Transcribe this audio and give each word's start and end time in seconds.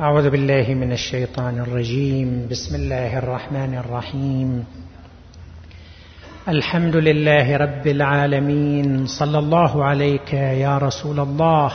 أعوذ 0.00 0.30
بالله 0.30 0.74
من 0.74 0.92
الشيطان 0.92 1.58
الرجيم. 1.58 2.48
بسم 2.50 2.74
الله 2.74 3.18
الرحمن 3.18 3.74
الرحيم. 3.74 4.64
الحمد 6.48 6.96
لله 6.96 7.56
رب 7.56 7.86
العالمين. 7.86 9.06
صلى 9.06 9.38
الله 9.38 9.84
عليك 9.84 10.32
يا 10.34 10.78
رسول 10.78 11.20
الله 11.20 11.72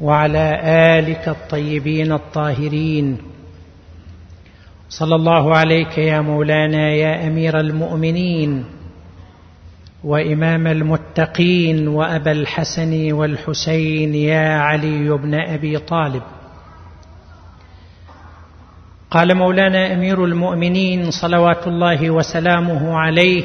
وعلى 0.00 0.60
آلك 0.98 1.28
الطيبين 1.28 2.12
الطاهرين. 2.12 3.16
صلى 4.88 5.14
الله 5.14 5.56
عليك 5.56 5.98
يا 5.98 6.20
مولانا 6.20 6.90
يا 6.90 7.26
أمير 7.26 7.60
المؤمنين 7.60 8.64
وإمام 10.04 10.66
المتقين 10.66 11.88
وأبا 11.88 12.32
الحسن 12.32 13.12
والحسين 13.12 14.14
يا 14.14 14.58
علي 14.58 15.08
بن 15.10 15.34
أبي 15.34 15.78
طالب. 15.78 16.22
قال 19.10 19.34
مولانا 19.36 19.92
أمير 19.94 20.24
المؤمنين 20.24 21.10
صلوات 21.10 21.66
الله 21.66 22.10
وسلامه 22.10 22.98
عليه 22.98 23.44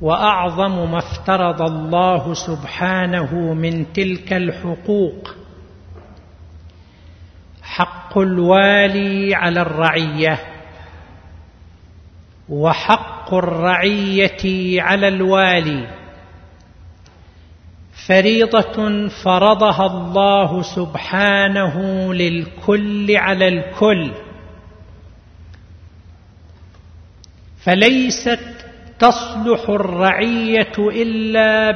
وأعظم 0.00 0.90
ما 0.90 0.98
افترض 0.98 1.62
الله 1.62 2.34
سبحانه 2.34 3.34
من 3.54 3.92
تلك 3.92 4.32
الحقوق 4.32 5.34
حق 7.62 8.18
الوالي 8.18 9.34
على 9.34 9.60
الرعية 9.60 10.38
وحق 12.48 13.34
الرعية 13.34 14.82
على 14.82 15.08
الوالي. 15.08 16.01
فريضة 17.92 19.08
فرضها 19.08 19.86
الله 19.86 20.62
سبحانه 20.62 22.14
للكل 22.14 23.16
على 23.16 23.48
الكل. 23.48 24.12
فليست 27.64 28.66
تصلح 28.98 29.68
الرعية 29.68 30.72
إلا 30.78 31.70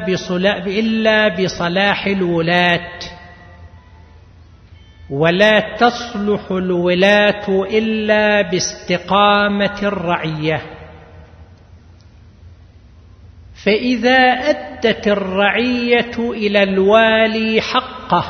إلا 0.67 1.29
بصلاح 1.29 2.07
الولاة. 2.07 2.99
ولا 5.11 5.77
تصلح 5.77 6.51
الولاة 6.51 7.49
إلا 7.71 8.43
باستقامة 8.51 9.79
الرعية. 9.83 10.76
فإذا 13.67 14.51
ادت 14.51 15.09
الرعية 15.09 16.19
إلى 16.19 16.63
الوالي 16.63 17.61
حقه 17.61 18.25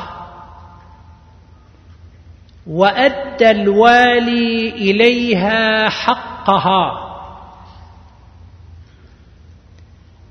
وأدى 2.67 3.51
الوالي 3.51 4.69
إليها 4.69 5.89
حقها 5.89 7.07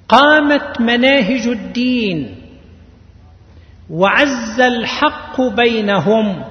قامت 0.09 0.81
مناهج 0.81 1.47
الدين 1.47 2.37
وعز 3.91 4.61
الحق 4.61 5.41
بينهم 5.41 6.45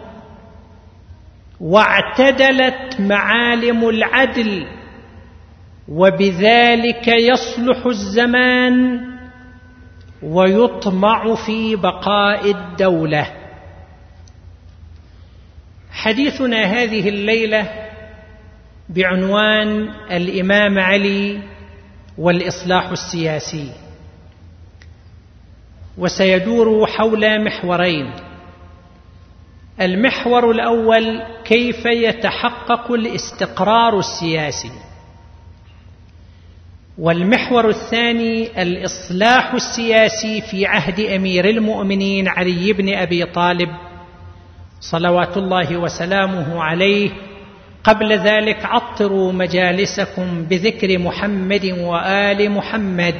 واعتدلت 1.62 3.00
معالم 3.02 3.90
العدل 3.90 4.68
وبذلك 5.90 7.08
يصلح 7.08 7.86
الزمان 7.86 9.02
ويطمع 10.24 11.36
في 11.46 11.76
بقاء 11.76 12.52
الدولة. 12.52 13.28
حديثنا 15.92 16.64
هذه 16.64 17.10
الليلة 17.10 17.90
بعنوان 18.90 19.90
الإمام 20.12 20.80
علي 20.80 21.42
والإصلاح 22.18 22.90
السياسي. 22.90 23.72
وسيدور 25.98 26.88
حول 26.88 27.46
محورين. 27.46 28.12
المحور 29.82 30.52
الأول 30.52 31.24
كيف 31.46 31.86
يتحقق 31.86 32.92
الاستقرار 32.92 34.00
السياسي؟ 34.00 34.85
والمحور 36.98 37.70
الثاني 37.70 38.62
الإصلاح 38.62 39.54
السياسي 39.54 40.42
في 40.42 40.66
عهد 40.66 41.00
أمير 41.00 41.50
المؤمنين 41.50 42.28
علي 42.28 42.74
بن 42.74 42.94
أبي 42.94 43.26
طالب 43.26 43.70
صلوات 44.80 45.38
الله 45.38 45.78
وسلامه 45.78 46.64
عليه. 46.64 47.12
قبل 47.84 48.14
ذلك 48.14 48.66
عطروا 48.66 49.32
مجالسكم 49.32 50.44
بذكر 50.44 50.98
محمد 51.00 51.66
وآل 51.66 52.52
محمد. 52.52 53.16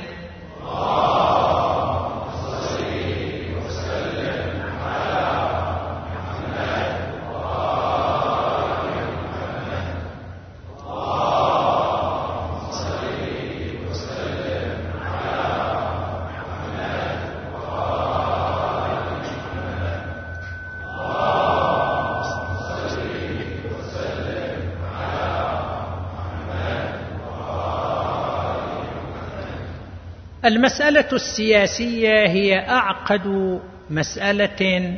المسألة 30.46 31.08
السياسية 31.14 32.28
هي 32.28 32.70
أعقد 32.70 33.60
مسألة 33.90 34.98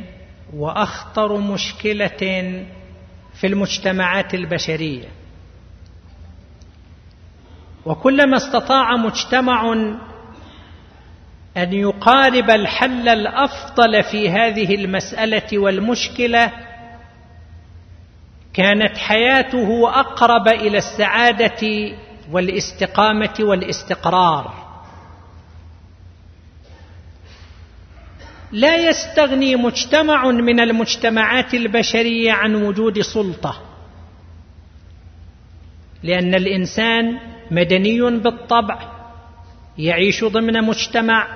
وأخطر 0.54 1.36
مشكلة 1.36 2.08
في 3.40 3.46
المجتمعات 3.46 4.34
البشرية. 4.34 5.08
وكلما 7.86 8.36
استطاع 8.36 8.96
مجتمع 8.96 9.72
أن 11.56 11.72
يقارب 11.72 12.50
الحل 12.50 13.08
الأفضل 13.08 14.02
في 14.02 14.30
هذه 14.30 14.74
المسألة 14.74 15.58
والمشكلة 15.58 16.52
كانت 18.54 18.98
حياته 18.98 20.00
أقرب 20.00 20.48
إلى 20.48 20.78
السعادة 20.78 21.92
والاستقامة 22.32 23.34
والاستقرار. 23.40 24.67
لا 28.52 28.76
يستغني 28.76 29.56
مجتمع 29.56 30.30
من 30.30 30.60
المجتمعات 30.60 31.54
البشرية 31.54 32.32
عن 32.32 32.54
وجود 32.54 33.00
سلطة. 33.00 33.62
لأن 36.02 36.34
الإنسان 36.34 37.18
مدني 37.50 38.00
بالطبع 38.00 38.78
يعيش 39.78 40.24
ضمن 40.24 40.64
مجتمع. 40.64 41.26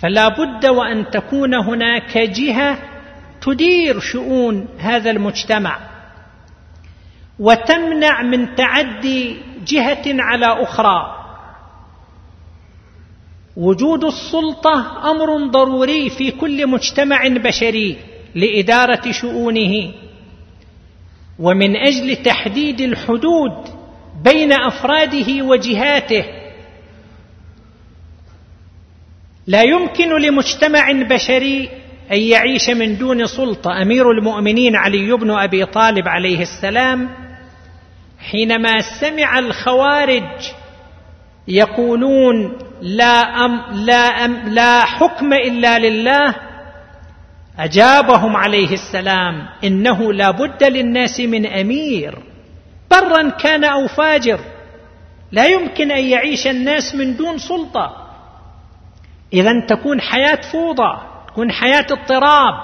فلا 0.00 0.28
بد 0.28 0.66
وأن 0.66 1.10
تكون 1.10 1.54
هناك 1.54 2.18
جهة 2.18 2.78
تدير 3.40 4.00
شؤون 4.00 4.68
هذا 4.78 5.10
المجتمع 5.10 5.78
وتمنع 7.38 8.22
من 8.22 8.54
تعدي 8.54 9.36
جهة 9.66 10.02
على 10.06 10.62
أخرى. 10.62 11.17
وجود 13.58 14.04
السلطة 14.04 15.10
أمر 15.10 15.50
ضروري 15.50 16.10
في 16.10 16.30
كل 16.30 16.66
مجتمع 16.66 17.28
بشري 17.28 17.96
لإدارة 18.34 19.12
شؤونه. 19.12 19.92
ومن 21.38 21.76
أجل 21.76 22.16
تحديد 22.16 22.80
الحدود 22.80 23.52
بين 24.24 24.52
أفراده 24.52 25.42
وجهاته 25.42 26.24
لا 29.46 29.62
يمكن 29.62 30.08
لمجتمع 30.22 30.92
بشري 30.92 31.68
أن 32.12 32.18
يعيش 32.18 32.70
من 32.70 32.98
دون 32.98 33.26
سلطة. 33.26 33.82
أمير 33.82 34.10
المؤمنين 34.10 34.76
علي 34.76 35.12
بن 35.16 35.30
أبي 35.30 35.64
طالب 35.66 36.08
عليه 36.08 36.40
السلام 36.42 37.10
حينما 38.18 38.78
سمع 39.00 39.38
الخوارج 39.38 40.30
يقولون 41.48 42.67
لا 42.82 43.44
أم 43.44 43.62
لا 43.72 44.24
أم 44.24 44.48
لا 44.48 44.84
حكم 44.84 45.32
إلا 45.32 45.78
لله. 45.78 46.34
أجابهم 47.58 48.36
عليه 48.36 48.72
السلام 48.72 49.48
إنه 49.64 50.12
لا 50.12 50.30
بد 50.30 50.64
للناس 50.64 51.20
من 51.20 51.46
أمير. 51.46 52.18
برا 52.90 53.30
كان 53.30 53.64
أو 53.64 53.86
فاجر. 53.86 54.40
لا 55.32 55.46
يمكن 55.46 55.92
أن 55.92 56.04
يعيش 56.04 56.46
الناس 56.46 56.94
من 56.94 57.16
دون 57.16 57.38
سلطة. 57.38 58.08
اذا 59.32 59.52
تكون 59.68 60.00
حياة 60.00 60.40
فوضى 60.52 60.98
تكون 61.28 61.52
حياة 61.52 61.86
اضطراب. 61.90 62.54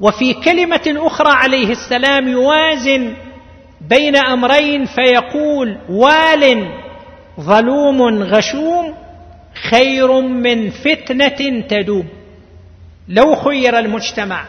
وفي 0.00 0.34
كلمة 0.34 1.06
أخرى 1.06 1.32
عليه 1.32 1.70
السلام 1.70 2.28
يوازن 2.28 3.14
بين 3.80 4.16
أمرين 4.16 4.84
فيقول 4.84 5.78
وال 5.88 6.68
ظلوم 7.40 8.22
غشوم 8.22 8.94
خير 9.70 10.20
من 10.20 10.70
فتنة 10.70 11.60
تدوم. 11.68 12.08
لو 13.08 13.34
خير 13.34 13.78
المجتمع 13.78 14.44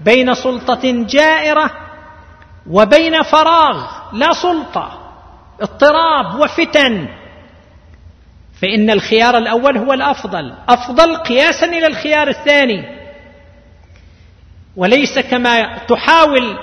بين 0.00 0.34
سلطة 0.34 1.04
جائرة 1.06 1.70
وبين 2.70 3.22
فراغ 3.22 3.86
لا 4.12 4.32
سلطة 4.32 5.12
اضطراب 5.60 6.40
وفتن 6.40 7.08
فإن 8.62 8.90
الخيار 8.90 9.38
الأول 9.38 9.78
هو 9.78 9.92
الأفضل. 9.92 10.52
أفضل 10.68 11.16
قياسا 11.16 11.66
إلى 11.66 11.86
الخيار 11.86 12.28
الثاني. 12.28 13.00
وليس 14.76 15.18
كما 15.18 15.78
تحاول 15.78 16.58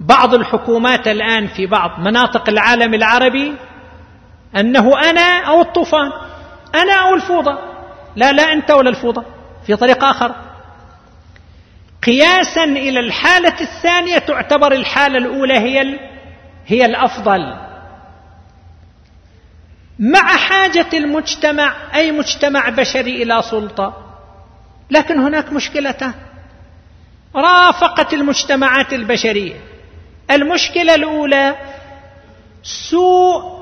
بعض 0.00 0.34
الحكومات 0.34 1.08
الآن 1.08 1.46
في 1.46 1.66
بعض 1.66 2.00
مناطق 2.00 2.48
العالم 2.48 2.94
العربي 2.94 3.54
أنه 4.56 5.10
أنا 5.10 5.44
أو 5.46 5.60
الطوفان 5.60 6.12
أنا 6.74 6.92
أو 6.92 7.14
الفوضى. 7.14 7.58
لا 8.16 8.32
لا 8.32 8.52
أنت 8.52 8.70
ولا 8.70 8.90
الفوضى 8.90 9.22
في 9.66 9.76
طريق 9.76 10.04
آخر. 10.04 10.34
قياسا 12.06 12.64
إلى 12.64 13.00
الحالة 13.00 13.60
الثانية 13.60 14.18
تعتبر 14.18 14.72
الحالة 14.72 15.18
الأولى 15.18 15.58
هي 15.58 15.98
هي 16.66 16.84
الأفضل. 16.84 17.56
مع 19.98 20.36
حاجة 20.36 20.86
المجتمع 20.94 21.74
أي 21.94 22.12
مجتمع 22.12 22.68
بشري 22.68 23.22
إلى 23.22 23.42
سلطة 23.42 23.96
لكن 24.90 25.18
هناك 25.18 25.52
مشكلتان 25.52 26.14
رافقت 27.36 28.14
المجتمعات 28.14 28.92
البشرية. 28.92 29.60
المشكلة 30.30 30.94
الأولى 30.94 31.56
سوء 32.62 33.59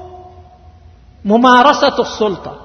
ممارسة 1.24 2.00
السلطة. 2.00 2.60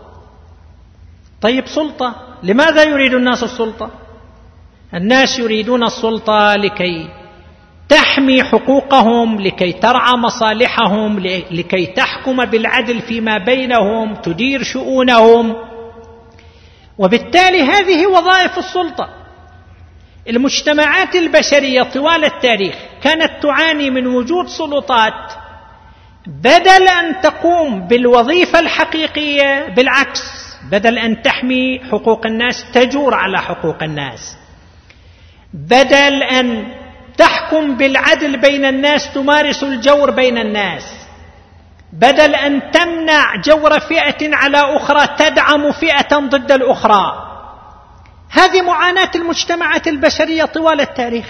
طيب 1.42 1.68
سلطة 1.68 2.16
لماذا 2.44 2.84
يريد 2.84 3.14
الناس 3.14 3.44
السلطة؟ 3.44 3.90
الناس 4.94 5.40
يريدون 5.40 5.84
السلطة 5.84 6.56
لكي 6.56 7.10
تحمي 7.90 8.44
حقوقهم 8.44 9.42
لكي 9.42 9.72
ترعى 9.72 10.18
مصالحهم 10.18 11.20
لكي 11.52 11.86
تحكم 11.86 12.46
بالعدل 12.46 13.02
فيما 13.02 13.38
بينهم 13.38 14.16
تدير 14.16 14.64
شؤونهم. 14.64 15.56
وبالتالي 16.98 17.62
هذه 17.62 18.08
وظائف 18.08 18.58
السلطة. 18.58 19.10
المجتمعات 20.30 21.16
البشرية 21.16 21.84
طوال 21.84 22.26
التاريخ 22.26 22.76
كانت 23.02 23.32
تعاني 23.44 23.90
من 23.90 24.08
وجود 24.08 24.48
سلطات 24.48 25.43
بدل 26.28 26.88
أن 26.88 27.22
تقوم 27.22 27.88
بالوظيفة 27.88 28.60
الحقيقية 28.60 29.68
بالعكس 29.75 30.22
بدل 30.72 30.98
أن 30.98 31.22
تحمي 31.22 31.81
حقوق 31.92 32.25
الناس 32.25 32.66
تجور 32.74 33.14
على 33.14 33.42
حقوق 33.42 33.84
الناس. 33.84 34.38
بدل 35.54 36.24
أن 36.24 36.74
تحكم 37.18 37.78
بالعدل 37.78 38.38
بين 38.38 38.66
الناس 38.66 39.14
تمارس 39.14 39.64
الجور 39.64 40.12
بين 40.12 40.38
الناس. 40.38 40.84
بدل 41.94 42.36
أن 42.36 42.72
تمنع 42.72 43.36
جور 43.36 43.80
فئة 43.80 44.36
على 44.36 44.58
أخرى 44.58 45.08
تدعم 45.18 45.72
فئة 45.72 46.18
ضد 46.18 46.52
الأخرى. 46.52 47.30
هذه 48.30 48.62
معاناة 48.62 49.12
المجتمعات 49.16 49.88
البشرية 49.88 50.46
طوال 50.46 50.81
التاريخ. 50.81 51.25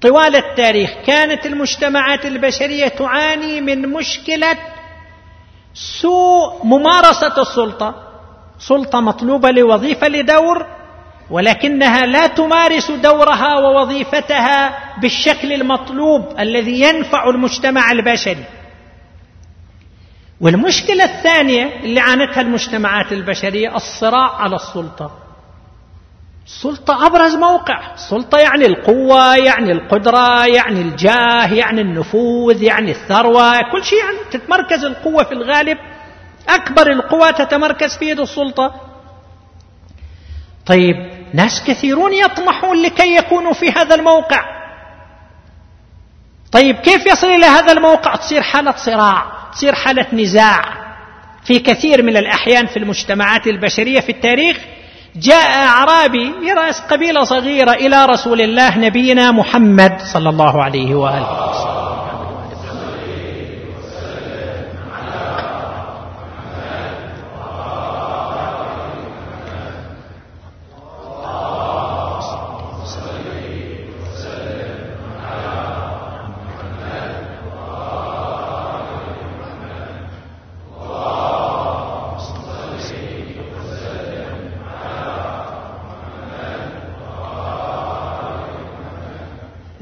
طوال 0.00 0.36
التاريخ 0.36 0.90
كانت 1.06 1.46
المجتمعات 1.46 2.26
البشرية 2.26 2.88
تعاني 2.88 3.60
من 3.60 3.88
مشكلة 3.88 4.58
سوء 5.74 6.64
ممارسة 6.64 7.42
السلطة. 7.42 7.94
سلطة 8.58 9.00
مطلوبة 9.00 9.50
لوظيفة 9.50 10.08
لدور 10.08 10.66
ولكنها 11.30 12.06
لا 12.06 12.26
تمارس 12.26 12.90
دورها 12.90 13.58
ووظيفتها 13.58 14.78
بالشكل 15.00 15.52
المطلوب 15.52 16.38
الذي 16.38 16.80
ينفع 16.80 17.28
المجتمع 17.30 17.90
البشري. 17.92 18.44
والمشكلة 20.40 21.04
الثانية 21.04 21.80
اللي 21.82 22.00
عانتها 22.00 22.40
المجتمعات 22.40 23.12
البشرية 23.12 23.76
الصراع 23.76 24.36
على 24.36 24.56
السلطة. 24.56 25.19
السلطة 26.50 27.06
أبرز 27.06 27.34
موقع. 27.34 27.94
السلطة 27.94 28.38
يعني 28.38 28.66
القوة 28.66 29.36
يعني 29.36 29.72
القدرة 29.72 30.46
يعني 30.46 30.80
الجاه 30.80 31.54
يعني 31.54 31.80
النفوذ 31.80 32.62
يعني 32.62 32.90
الثروة. 32.90 33.70
كل 33.72 33.84
شيء 33.84 33.98
يعني 33.98 34.16
تتمركز 34.30 34.84
القوة 34.84 35.24
في 35.24 35.32
الغالب. 35.32 35.78
أكبر 36.48 36.90
القوى 36.92 37.32
تتمركز 37.32 37.96
في 37.96 38.10
يد 38.10 38.20
السلطة. 38.20 38.74
طيب 40.66 40.96
ناس 41.34 41.64
كثيرون 41.66 42.12
يطمحون 42.12 42.82
لكي 42.82 43.16
يكونوا 43.16 43.52
في 43.52 43.70
هذا 43.70 43.94
الموقع. 43.94 44.44
طيب 46.52 46.76
كيف 46.76 47.06
يصل 47.06 47.26
إلى 47.26 47.46
هذا 47.46 47.72
الموقع؟ 47.72 48.16
تصير 48.16 48.42
حالة 48.42 48.74
صراع 48.76 49.24
تصير 49.52 49.74
حالة 49.74 50.06
نزاع. 50.12 50.64
في 51.44 51.58
كثير 51.58 52.02
من 52.02 52.16
الأحيان 52.16 52.66
في 52.66 52.76
المجتمعات 52.76 53.46
البشرية 53.46 54.00
في 54.00 54.12
التاريخ 54.12 54.56
جاء 55.16 55.50
أعرابي 55.66 56.32
يرأس 56.42 56.80
قبيلة 56.80 57.24
صغيرة 57.24 57.72
إلى 57.72 58.04
رسول 58.04 58.40
الله 58.40 58.78
نبينا 58.78 59.30
محمد 59.30 59.92
صلى 60.12 60.28
الله 60.28 60.64
عليه 60.64 60.94
وآله 60.94 61.50
وسلم. 61.50 61.69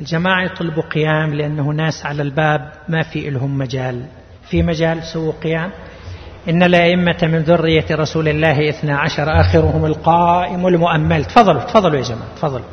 الجماعة 0.08 0.44
يطلبوا 0.44 0.82
قيام 0.82 1.34
لأنه 1.34 1.68
ناس 1.72 2.06
على 2.06 2.22
الباب 2.22 2.72
ما 2.88 3.02
في 3.02 3.30
لهم 3.30 3.58
مجال. 3.58 4.06
في 4.50 4.62
مجال 4.62 5.02
سووا 5.02 5.32
قيام؟ 5.42 5.70
إن 6.48 6.62
الأئمة 6.62 7.18
من 7.22 7.38
ذرية 7.38 7.84
رسول 7.90 8.28
الله 8.28 8.68
اثنا 8.68 8.98
عشر 8.98 9.40
آخرهم 9.40 9.84
القائم 9.84 10.66
المؤمل. 10.66 11.24
تفضلوا 11.24 11.62
تفضلوا 11.62 11.96
يا 11.96 12.02
جماعة 12.02 12.34
تفضلوا. 12.36 12.64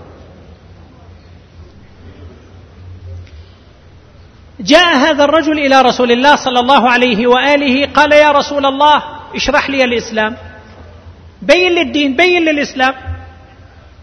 جاء 4.59 4.97
هذا 4.97 5.23
الرجل 5.23 5.59
إلى 5.59 5.81
رسول 5.81 6.11
الله 6.11 6.35
صلى 6.35 6.59
الله 6.59 6.89
عليه 6.89 7.27
وآله 7.27 7.85
قال 7.85 8.11
يا 8.11 8.31
رسول 8.31 8.65
الله 8.65 9.03
اشرح 9.35 9.69
لي 9.69 9.83
الإسلام. 9.83 10.37
بين 11.41 11.71
للدين 11.71 12.15
بين 12.15 12.45
للإسلام. 12.45 12.93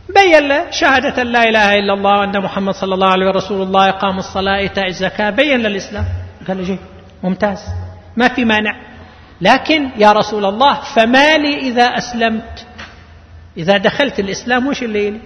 بين 0.08 0.48
له 0.48 0.70
شهادة 0.70 1.22
لا 1.22 1.42
إله 1.42 1.78
إلا 1.78 1.92
الله 1.94 2.18
وأن 2.18 2.42
محمد 2.42 2.74
صلى 2.74 2.94
الله 2.94 3.08
عليه 3.08 3.30
رسول 3.30 3.62
الله 3.62 3.88
إقام 3.88 4.18
الصلاة 4.18 4.56
إيتاء 4.56 4.88
الزكاة 4.88 5.30
بين 5.30 5.60
له 5.60 5.68
الإسلام. 5.68 6.04
قال 6.48 6.58
له 6.58 6.64
جيد 6.64 6.78
ممتاز. 7.22 7.58
ما 8.16 8.28
في 8.28 8.44
مانع. 8.44 8.76
لكن 9.40 9.90
يا 9.96 10.12
رسول 10.12 10.44
الله 10.44 10.80
فما 10.94 11.38
لي 11.38 11.58
إذا 11.58 11.82
أسلمت؟ 11.82 12.66
إذا 13.56 13.76
دخلت 13.76 14.20
الإسلام 14.20 14.66
وش 14.66 14.82
اللي 14.82 15.10
لي؟ 15.10 15.20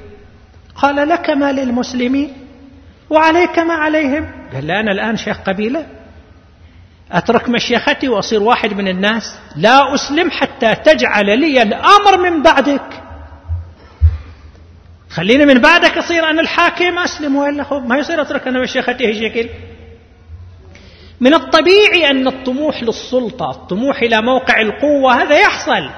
قال 0.75 1.09
لك 1.09 1.30
ما 1.30 1.52
للمسلمين 1.52 2.33
وعليك 3.11 3.59
ما 3.59 3.75
عليهم. 3.75 4.33
قال 4.54 4.66
لا 4.66 4.80
أنا 4.80 4.92
الآن 4.92 5.16
شيخ 5.16 5.40
قبيلة. 5.40 5.87
أترك 7.12 7.49
مشيختي 7.49 8.09
وأصير 8.09 8.42
واحد 8.42 8.73
من 8.73 8.88
الناس. 8.88 9.38
لا 9.56 9.95
أسلم 9.95 10.30
حتى 10.30 10.75
تجعل 10.75 11.38
لي 11.40 11.62
الأمر 11.62 12.30
من 12.30 12.42
بعدك. 12.42 13.05
خليني 15.16 15.44
من 15.44 15.58
بعدك 15.58 15.99
أصير 15.99 16.30
أنا 16.30 16.40
الحاكم 16.40 16.99
أسلم 16.99 17.37
وإلا 17.37 17.78
ما 17.78 17.99
يصير 17.99 18.23
أترك 18.23 18.49
أنا 18.49 18.61
مشيختي 18.61 19.14
شكل. 19.14 19.49
من 21.20 21.35
الطبيعي 21.35 22.11
أن 22.11 22.26
الطموح 22.26 22.82
للسلطة 22.82 23.50
الطموح 23.50 24.02
إلى 24.02 24.23
موقع 24.23 24.61
القوة 24.61 25.23
هذا 25.23 25.38
يحصل. 25.38 25.90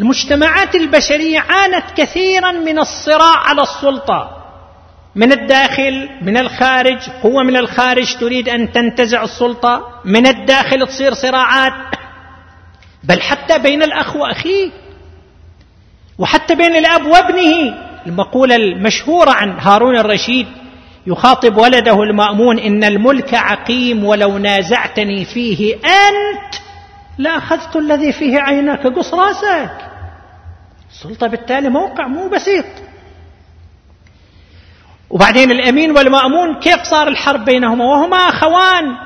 المجتمعات 0.00 0.74
البشرية 0.74 1.40
عانت 1.40 1.84
كثيرا 1.96 2.52
من 2.52 2.78
الصراع 2.78 3.36
على 3.36 3.62
السلطة. 3.62 4.36
من 5.14 5.32
الداخل 5.32 6.08
من 6.22 6.36
الخارج 6.36 6.98
قوة 7.22 7.42
من 7.42 7.56
الخارج 7.56 8.16
تريد 8.16 8.48
أن 8.48 8.72
تنتزع 8.72 9.22
السلطة. 9.22 10.00
من 10.04 10.26
الداخل 10.26 10.86
تصير 10.86 11.14
صراعات. 11.14 11.94
بل 13.04 13.22
حتى 13.22 13.58
بين 13.58 13.82
الأخ 13.82 14.16
وأخيه. 14.16 14.70
وحتى 16.18 16.54
بين 16.54 16.76
الأب 16.76 17.06
وابنه. 17.06 17.89
المقولة 18.06 18.56
المشهورة 18.56 19.30
عن 19.30 19.58
هارون 19.58 19.96
الرشيد 19.96 20.46
يخاطب 21.06 21.56
ولده 21.56 22.02
المأمون 22.02 22.58
إن 22.58 22.84
الملك 22.84 23.34
عقيم 23.34 24.04
ولو 24.04 24.38
نازعتني 24.38 25.24
فيه 25.24 25.74
أنت 25.74 26.54
لأخذت 27.18 27.76
الذي 27.76 28.12
فيه 28.12 28.38
عينك 28.38 28.86
قص 28.86 29.14
رأسك. 29.14 29.76
السلطة 30.90 31.26
بالتالي 31.26 31.68
موقع 31.68 32.06
مو 32.06 32.28
بسيط. 32.28 32.64
وبعدين 35.10 35.50
الأمين 35.50 35.90
والمأمون 35.90 36.60
كيف 36.60 36.82
صار 36.82 37.08
الحرب 37.08 37.44
بينهما؟ 37.44 37.84
وهما 37.84 38.16
أخوان. 38.16 38.96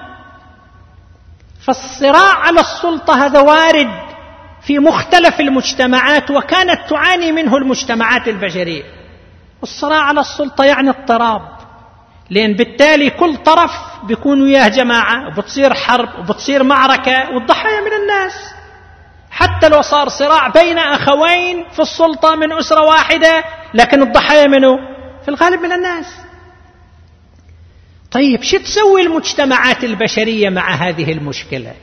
فالصراع 1.67 2.35
على 2.35 2.61
السلطة 2.61 3.27
هذا 3.27 3.41
وارد. 3.41 4.04
في 4.67 4.79
مختلف 4.79 5.41
المجتمعات 5.41 6.31
وكانت 6.31 6.81
تعاني 6.91 7.33
منه 7.33 7.57
المجتمعات 7.57 8.29
البشرية. 8.29 8.83
الصراع 9.63 10.01
على 10.01 10.21
السلطة 10.21 10.65
يعني 10.65 10.91
اضطراب. 10.91 11.43
لأن 12.31 12.53
بالتالي 12.53 13.11
كل 13.11 13.37
طرف 13.37 13.71
بيكون 14.05 14.43
وياه 14.43 14.69
جماعة 14.69 15.27
وبتصير 15.27 15.75
حرب 15.75 16.19
وبتصير 16.19 16.63
معركة 16.63 17.31
والضحايا 17.35 17.81
من 17.81 17.93
الناس. 18.03 18.33
حتى 19.31 19.69
لو 19.69 19.83
صار 19.83 20.09
صراع 20.09 20.49
بين 20.49 20.79
أخوين 20.79 21.65
في 21.73 21.83
السلطة 21.83 22.37
من 22.37 22.53
أسرة 22.53 22.83
واحدة 22.83 23.45
لكن 23.75 24.03
الضحايا 24.03 24.47
منه؟ 24.47 24.77
في 25.23 25.29
الغالب 25.29 25.61
من 25.61 25.73
الناس. 25.73 26.07
طيب 28.11 28.43
شو 28.43 28.59
تسوي 28.59 29.03
المجتمعات 29.03 29.85
البشرية 29.85 30.51
مع 30.51 30.75
هذه 30.75 31.13
المشكلة؟ 31.13 31.75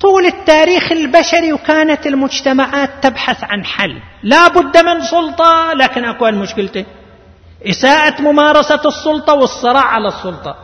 طول 0.00 0.26
التاريخ 0.26 0.92
البشري 0.92 1.52
وكانت 1.52 2.06
المجتمعات 2.06 2.90
تبحث 3.02 3.44
عن 3.44 3.64
حل. 3.64 4.02
لا 4.22 4.48
بد 4.48 4.76
من 4.84 5.00
سلطة 5.00 5.72
لكن 5.72 6.04
أكو 6.04 6.26
المشكلتين 6.26 6.86
إساءة 7.66 8.22
ممارسة 8.22 8.80
السلطة 8.86 9.34
والصراع 9.34 9.84
على 9.84 10.08
السلطة. 10.08 10.56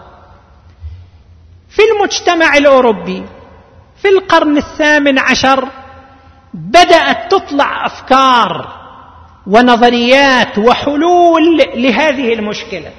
في 1.68 1.82
المجتمع 1.92 2.56
الأوروبي 2.56 3.24
في 4.02 4.08
القرن 4.08 4.56
الثامن 4.56 5.18
عشر 5.18 5.68
بدأت 6.54 7.30
تطلع 7.30 7.86
أفكار 7.86 8.76
ونظريات 9.46 10.58
وحلول 10.58 11.58
لهذه 11.74 12.32
المشكلة. 12.32 12.90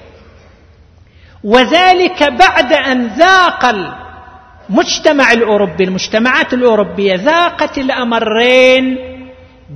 وذلك 1.43 2.23
بعد 2.23 2.73
أن 2.73 3.07
ذاق 3.07 3.65
المجتمع 4.69 5.31
الأوروبي 5.31 5.83
المجتمعات 5.83 6.53
الأوروبية 6.53 7.15
ذاقت 7.15 7.77
الأمرين 7.77 8.97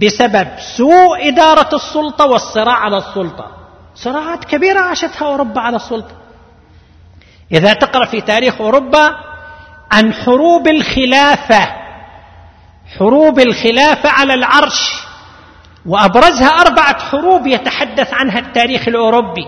بسبب 0.02 0.48
سوء 0.78 1.28
إدارة 1.28 1.76
السلطة 1.76 2.26
والصراع 2.26 2.76
على 2.76 2.98
السلطة. 2.98 3.48
صراعات 3.96 4.46
كبيرة 4.46 4.80
عاشتها 4.80 5.28
أوروبا 5.28 5.62
على 5.62 5.76
السلطة. 5.76 6.16
إذا 7.52 7.74
تقرأ 7.74 8.06
في 8.06 8.22
تاريخ 8.22 8.62
أوروبا 8.62 9.16
عن 9.92 10.14
حروب 10.14 10.68
الخلافة 10.68 11.82
حروب 13.00 13.40
الخلافة 13.40 14.10
على 14.10 14.34
العرش 14.34 14.92
وأبرزها 15.86 16.48
أربعة 16.48 17.00
حروب 17.00 17.48
يتحدث 17.48 18.14
عنها 18.14 18.40
التاريخ 18.40 18.88
الأوروبي. 18.88 19.46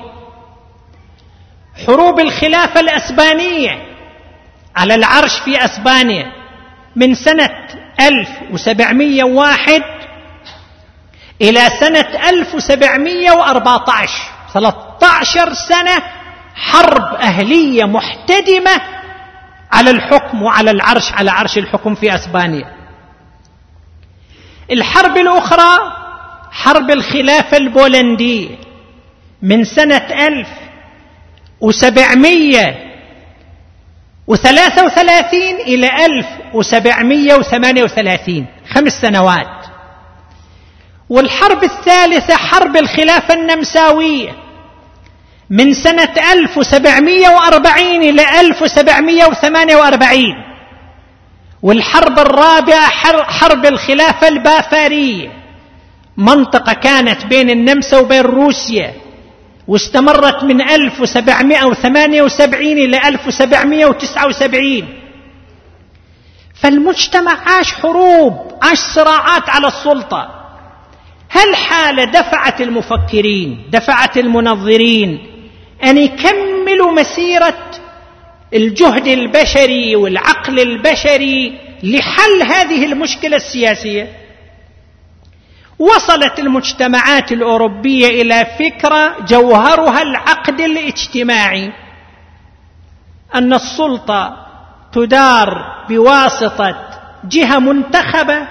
حروب 1.88 2.20
الخلافة 2.20 2.80
الأسبانية 2.80 3.93
على 4.76 4.96
العرش 4.96 5.40
في 5.46 5.66
أسبانيا 5.66 6.32
من 6.96 7.16
سنة 7.16 7.50
1701 8.00 9.82
إلى 11.42 11.60
سنة 11.80 12.30
1714 12.30 14.12
13 14.54 15.54
سنة 15.54 16.04
حرب 16.56 17.16
أهلية 17.16 17.84
محتدمة 17.86 18.82
على 19.72 19.92
الحكم 19.92 20.44
وعلى 20.44 20.72
العرش 20.72 21.12
على 21.14 21.32
عرش 21.32 21.58
الحكم 21.58 21.96
في 21.96 22.16
أسبانيا. 22.16 22.74
الحرب 24.72 25.18
الأخرى 25.18 25.94
حرب 26.52 26.92
الخلافة 26.92 27.58
البولندية 27.58 28.50
من 29.42 29.64
سنة 34.28 34.28
1733 34.28 35.42
إلى 35.68 36.06
1738 36.06 38.46
خمس 38.70 38.94
سنوات. 39.02 39.66
والحرب 41.10 41.64
الثالثة 41.64 42.36
حرب 42.36 42.78
الخلافة 42.78 43.34
النمساوية 43.34 44.32
من 45.50 45.74
سنة 45.74 46.14
1740 46.34 48.04
إلى 48.04 48.40
1748 48.40 50.24
والحرب 51.62 52.20
الرابعة 52.20 52.90
حرب 53.24 53.66
الخلافة 53.66 54.28
البافارية 54.28 55.32
منطقة 56.18 56.74
كانت 56.74 57.26
بين 57.26 57.50
النمسا 57.50 58.00
وبين 58.00 58.22
روسيا. 58.22 58.94
واستمرت 59.68 60.44
من 60.44 60.62
1778 60.62 62.72
إلى 62.72 63.08
1779 63.08 64.88
فالمجتمع 66.56 67.32
عاش 67.46 67.74
حروب 67.74 68.34
عاش 68.62 68.78
صراعات 68.96 69.50
على 69.50 69.68
السلطة. 69.68 70.30
هل 71.30 71.56
حال 71.56 72.12
دفعت 72.12 72.62
المفكرين 72.62 73.66
دفعت 73.70 74.18
المنظرين 74.18 75.20
أن 75.84 75.98
يكملوا 75.98 76.92
مسيرة 76.92 77.58
الجهد 78.54 79.08
البشري 79.08 79.96
والعقل 79.96 80.60
البشري 80.60 81.60
لحل 81.84 82.44
هذه 82.44 82.86
المشكلة 82.86 83.38
السياسية؟ 83.38 84.23
وصلت 85.84 86.40
المجتمعات 86.40 87.32
الأوروبية 87.32 88.22
إلى 88.22 88.46
فكرة 88.60 89.16
جوهرها 89.28 90.02
العقد 90.02 90.62
الاجتماعي. 90.62 91.72
أن 93.36 93.54
السلطة 93.54 94.38
تدار 94.94 95.48
بواسطة 95.90 96.76
جهة 97.24 97.60
منتخبة 97.60 98.48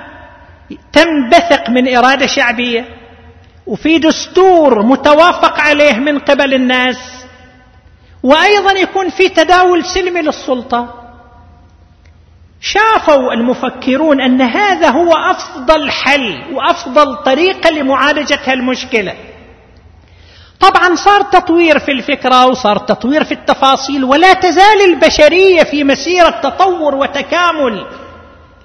تنبثق 0.92 1.70
من 1.70 1.96
إرادة 1.96 2.26
شعبية 2.26 2.84
وفي 3.66 3.98
دستور 3.98 4.82
متوافق 4.82 5.60
عليه 5.60 5.92
من 5.92 6.18
قبل 6.18 6.54
الناس. 6.54 7.26
وأيضا 8.22 8.72
يكون 8.72 9.10
في 9.10 9.28
تداول 9.28 9.84
سلمي 9.84 10.22
للسلطة. 10.22 11.01
شافوا 12.62 13.32
المفكرون 13.32 14.20
أن 14.20 14.42
هذا 14.42 14.90
هو 14.90 15.12
أفضل 15.12 15.90
حل 15.90 16.42
وأفضل 16.52 17.16
طريقة 17.16 17.70
لمعالجه 17.70 18.38
هالمشكله 18.44 19.14
طبعا 20.60 20.94
صار 20.94 21.22
تطوير 21.22 21.78
في 21.78 21.92
الفكرة 21.92 22.46
وصار 22.46 22.78
تطوير 22.78 23.24
في 23.24 23.32
التفاصيل 23.34 24.04
ولا 24.04 24.32
تزال 24.32 24.82
البشرية 24.84 25.62
في 25.62 25.84
مسيرة 25.84 26.30
تطور 26.30 26.94
وتكامل 26.94 27.86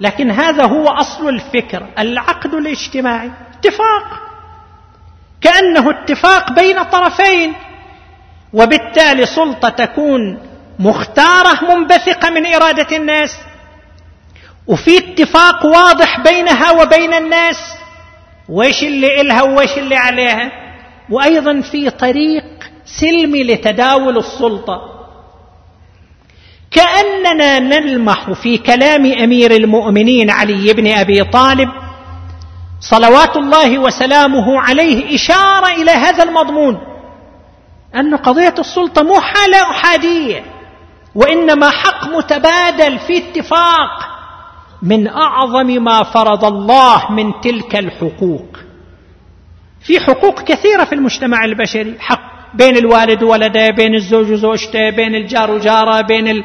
لكن 0.00 0.30
هذا 0.30 0.64
هو 0.64 0.88
أصل 0.88 1.28
الفكر 1.28 1.86
العقد 1.98 2.54
الاجتماعي 2.54 3.30
اتفاق. 3.58 4.20
كأنه 5.40 5.90
اتفاق 5.90 6.52
بين 6.52 6.82
طرفين 6.82 7.52
وبالتالي 8.52 9.26
سلطة 9.26 9.68
تكون 9.68 10.38
مختارة 10.78 11.74
منبثقة 11.74 12.30
من 12.30 12.46
إرادة 12.46 12.96
الناس. 12.96 13.30
وفي 14.68 14.98
اتفاق 14.98 15.66
واضح 15.66 16.20
بينها 16.20 16.70
وبين 16.70 17.14
الناس. 17.14 17.56
وإيش 18.48 18.82
اللي 18.82 19.20
إلها 19.20 19.42
وإيش 19.42 19.78
اللي 19.78 19.96
عليها؟ 19.96 20.52
وأيضا 21.10 21.60
في 21.60 21.90
طريق 21.90 22.44
سلمي 23.00 23.42
لتداول 23.44 24.18
السلطة. 24.18 24.80
كأننا 26.70 27.58
نلمح 27.58 28.30
في 28.32 28.58
كلام 28.58 29.06
أمير 29.06 29.50
المؤمنين 29.50 30.30
علي 30.30 30.72
بن 30.72 30.86
أبي 30.86 31.24
طالب 31.24 31.68
صلوات 32.80 33.36
الله 33.36 33.78
وسلامه 33.78 34.60
عليه 34.60 35.14
إشارة 35.14 35.66
إلى 35.82 35.90
هذا 35.90 36.22
المضمون 36.22 36.78
أن 37.94 38.16
قضية 38.16 38.54
السلطة 38.58 39.02
مو 39.02 39.20
حالة 39.20 39.62
أحادية 39.70 40.44
وإنما 41.14 41.70
حق 41.70 42.08
متبادل 42.08 42.98
في 42.98 43.18
اتفاق 43.18 44.17
من 44.82 45.08
أعظم 45.08 45.66
ما 45.66 46.02
فرض 46.02 46.44
الله 46.44 47.12
من 47.12 47.40
تلك 47.40 47.76
الحقوق. 47.76 48.56
في 49.80 50.00
حقوق 50.00 50.42
كثيرة 50.42 50.84
في 50.84 50.94
المجتمع 50.94 51.44
البشري. 51.44 51.94
حق 51.98 52.54
بين 52.54 52.76
الوالد 52.76 53.22
وولده 53.22 53.70
بين 53.70 53.94
الزوج 53.94 54.32
وزوجته 54.32 54.90
بين 54.90 55.14
الجار 55.14 55.50
وجاره 55.50 56.00
بين 56.00 56.28
ال... 56.28 56.44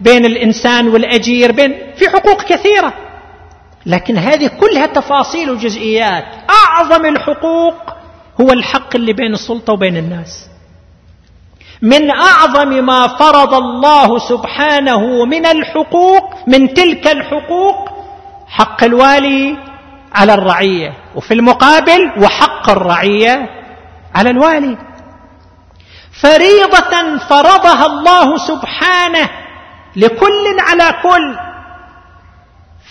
بين 0.00 0.24
الإنسان 0.24 0.88
والأجير 0.88 1.52
بين 1.52 1.74
في 1.96 2.08
حقوق 2.08 2.44
كثيرة. 2.44 2.94
لكن 3.86 4.16
هذه 4.16 4.50
كلها 4.60 4.86
تفاصيل 4.86 5.50
وجزئيات. 5.50 6.24
أعظم 6.50 7.06
الحقوق 7.06 7.74
هو 8.40 8.52
الحق 8.52 8.96
اللي 8.96 9.12
بين 9.12 9.32
السلطة 9.32 9.72
وبين 9.72 9.96
الناس. 9.96 10.51
من 11.82 12.10
أعظم 12.10 12.68
ما 12.68 13.06
فرض 13.06 13.54
الله 13.54 14.18
سبحانه 14.18 15.24
من 15.24 15.46
الحقوق 15.46 16.34
من 16.46 16.74
تلك 16.74 17.06
الحقوق 17.06 17.88
حق 18.48 18.84
الوالي 18.84 19.56
على 20.14 20.34
الرعية 20.34 20.92
وفي 21.14 21.34
المقابل 21.34 22.12
وحق 22.22 22.70
الرعية 22.70 23.48
على 24.14 24.30
الوالي. 24.30 24.78
فريضة 26.22 27.18
فرضها 27.18 27.86
الله 27.86 28.36
سبحانه 28.36 29.28
لكل 29.96 30.56
على 30.60 30.94
كل. 31.02 31.36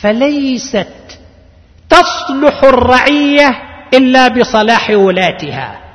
فليست 0.02 1.20
تصلح 1.90 2.64
الرعية 2.64 3.62
إلا 3.94 4.28
بصلاح 4.28 4.90
ولاتها. 4.90 5.91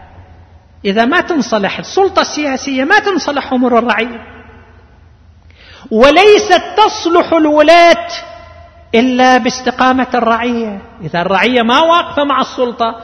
إذا 0.86 1.04
ما 1.04 1.20
تنصلح 1.20 1.78
السلطة 1.78 2.22
السياسية 2.22 2.84
ما 2.84 2.98
تنصلح 2.98 3.52
أمور 3.52 3.78
الرعية. 3.78 4.20
وليست 5.90 6.62
تصلح 6.76 7.32
الولاة 7.32 8.08
إلا 8.94 9.38
باستقامة 9.38 10.06
الرعية. 10.14 10.82
إذا 11.02 11.20
الرعية 11.20 11.62
ما 11.62 11.80
واقفة 11.80 12.24
مع 12.24 12.40
السلطة 12.40 13.00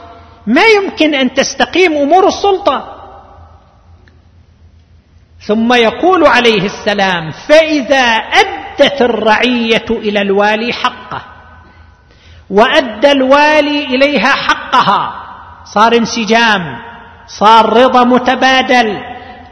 ما 0.47 0.61
يمكن 0.65 1.15
أن 1.15 1.33
تستقيم 1.33 1.97
أمور 1.97 2.27
السلطة. 2.27 2.99
ثم 5.47 5.73
يقول 5.73 6.27
عليه 6.27 6.65
السلام 6.65 7.31
فإذا 7.31 8.05
أدت 8.15 9.01
الرعية 9.01 9.85
إلى 9.89 10.21
الوالي 10.21 10.73
حقه 10.73 11.21
وأدى 12.49 13.11
الوالي 13.11 13.85
إليها 13.85 14.31
حقها 14.31 15.23
صار 15.65 15.95
انسجام. 15.95 16.92
صار 17.27 17.73
رضا 17.73 18.03
متبادل. 18.03 18.97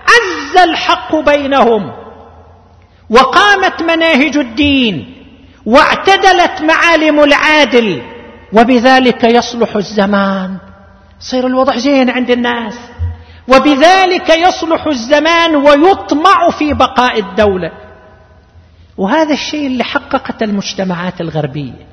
عز 0.03 0.57
الحق 0.63 1.15
بينهم. 1.15 1.91
وقامت 3.09 3.81
مناهج 3.81 4.37
الدين. 4.37 5.15
واعتدلت 5.65 6.61
معالم 6.61 7.23
العادل. 7.23 8.01
وبذلك 8.53 9.23
يصلح 9.23 9.75
الزمان. 9.75 10.57
صير 11.19 11.47
الوضع 11.47 11.77
زين 11.77 12.09
عند 12.09 12.29
الناس. 12.29 12.73
وبذلك 13.47 14.29
يصلح 14.29 14.87
الزمان 14.87 15.55
ويطمع 15.55 16.49
في 16.49 16.73
بقاء 16.73 17.19
الدولة. 17.19 17.71
وهذا 18.97 19.33
الشيء 19.33 19.67
اللي 19.67 19.83
حققت 19.83 20.43
المجتمعات 20.43 21.21
الغربية. 21.21 21.87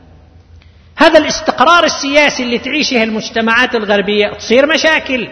هذا 0.97 1.19
الاستقرار 1.19 1.85
السياسي 1.85 2.43
اللي 2.43 2.59
تعيشه 2.59 3.03
المجتمعات 3.03 3.75
الغربية. 3.75 4.33
تصير 4.39 4.67
مشاكل. 4.67 5.29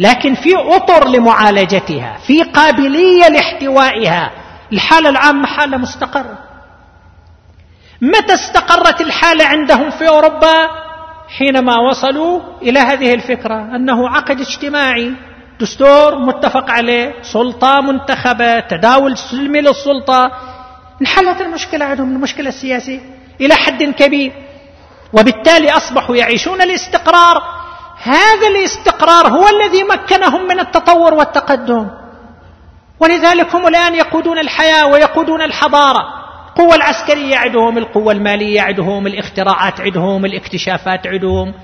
لكن 0.00 0.34
في 0.34 0.50
أطر 0.56 1.08
لمعالجتها 1.08 2.18
في 2.26 2.42
قابلية 2.42 3.28
لاحتوائها. 3.28 4.30
الحالة 4.72 5.08
العامة 5.08 5.46
حالة 5.46 5.76
مستقرة. 5.76 6.38
متى 8.02 8.34
استقرت 8.34 9.00
الحالة 9.00 9.46
عندهم 9.46 9.90
في 9.90 10.08
أوروبا؟ 10.08 10.68
حينما 11.38 11.76
وصلوا 11.78 12.40
إلى 12.62 12.78
هذه 12.78 13.14
الفكرة 13.14 13.76
أنه 13.76 14.08
عقد 14.08 14.40
اجتماعي. 14.40 15.12
دستور 15.60 16.18
متفق 16.18 16.70
عليه 16.70 17.22
سلطة 17.22 17.80
منتخبة 17.80 18.60
تداول 18.60 19.18
سلمي 19.18 19.60
للسلطة. 19.60 20.30
انحلت 21.00 21.40
المشكلة 21.40 21.84
عندهم 21.84 22.12
المشكلة 22.12 22.48
السياسية 22.48 23.00
إلى 23.40 23.54
حد 23.54 23.82
كبير. 23.82 24.32
وبالتالي 25.12 25.70
أصبحوا 25.70 26.16
يعيشون 26.16 26.62
الاستقرار. 26.62 27.59
هذا 28.02 28.48
الاستقرار 28.48 29.28
هو 29.28 29.48
الذي 29.48 29.82
مكنهم 29.82 30.48
من 30.48 30.60
التطور 30.60 31.14
والتقدم. 31.14 31.88
ولذلك 33.00 33.54
هم 33.54 33.66
الآن 33.66 33.94
يقودون 33.94 34.38
الحياة 34.38 34.86
ويقودون 34.86 35.42
الحضارة. 35.42 36.04
القوة 36.48 36.74
العسكرية 36.74 37.36
عندهم 37.36 37.78
القوة 37.78 38.12
المالية 38.12 38.60
عندهم 38.60 39.06
الاختراعات 39.06 39.80
عندهم 39.80 40.24
الاكتشافات 40.24 41.06
عندهم 41.06 41.54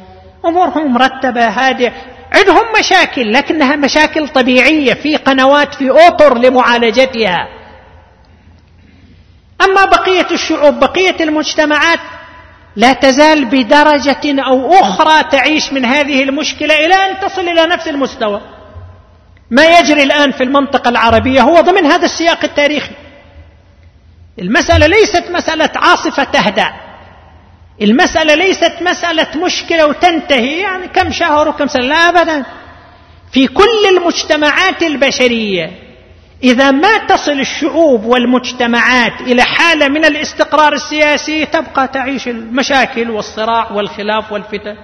أمورهم 0.44 0.94
مرتبة 0.94 1.48
هادئة. 1.48 1.92
عندهم 2.34 2.64
مشاكل 2.78 3.32
لكنها 3.32 3.76
مشاكل 3.76 4.28
طبيعية. 4.28 4.94
في 4.94 5.16
قنوات 5.16 5.74
في 5.74 5.90
أطر 5.90 6.38
لمعالجتها. 6.38 7.48
أما 9.64 9.84
بقية 9.84 10.26
الشعوب 10.30 10.80
بقية 10.80 11.16
المجتمعات 11.20 11.98
لا 12.76 12.92
تزال 12.92 13.44
بدرجة 13.44 14.42
أو 14.46 14.74
أخرى 14.74 15.22
تعيش 15.30 15.72
من 15.72 15.84
هذه 15.84 16.22
المشكلة 16.22 16.74
إلى 16.74 16.94
أن 16.94 17.20
تصل 17.20 17.48
إلى 17.48 17.66
نفس 17.66 17.88
المستوى. 17.88 18.40
ما 19.50 19.78
يجري 19.78 20.02
الآن 20.02 20.32
في 20.32 20.42
المنطقة 20.42 20.88
العربية 20.88 21.42
هو 21.42 21.60
ضمن 21.60 21.86
هذا 21.86 22.04
السياق 22.04 22.44
التاريخي. 22.44 22.94
المسألة 24.38 24.86
ليست 24.86 25.24
مسألة 25.30 25.70
عاصفة 25.76 26.24
تهدأ. 26.24 26.72
المسألة 27.82 28.34
ليست 28.34 28.72
مسألة 28.80 29.44
مشكلة 29.44 29.86
وتنتهي 29.86 30.60
يعني 30.60 30.88
كم 30.88 31.12
شهر 31.12 31.48
وكم 31.48 31.66
سنة 31.66 31.86
لا 31.86 32.08
ابدا. 32.08 32.44
في 33.32 33.46
كل 33.46 33.96
المجتمعات 33.96 34.82
البشرية 34.82 35.86
إذا 36.42 36.70
ما 36.70 36.99
تصل 36.99 37.33
الشعوب 37.40 38.05
والمجتمعات 38.05 39.20
إلى 39.20 39.42
حالة 39.42 39.88
من 39.88 40.05
الاستقرار 40.05 40.72
السياسي 40.72 41.46
تبقى 41.46 41.88
تعيش 41.88 42.29
المشاكل 42.29 43.11
والصراع 43.11 43.72
والخلاف 43.72 44.33
والفتن. 44.33 44.77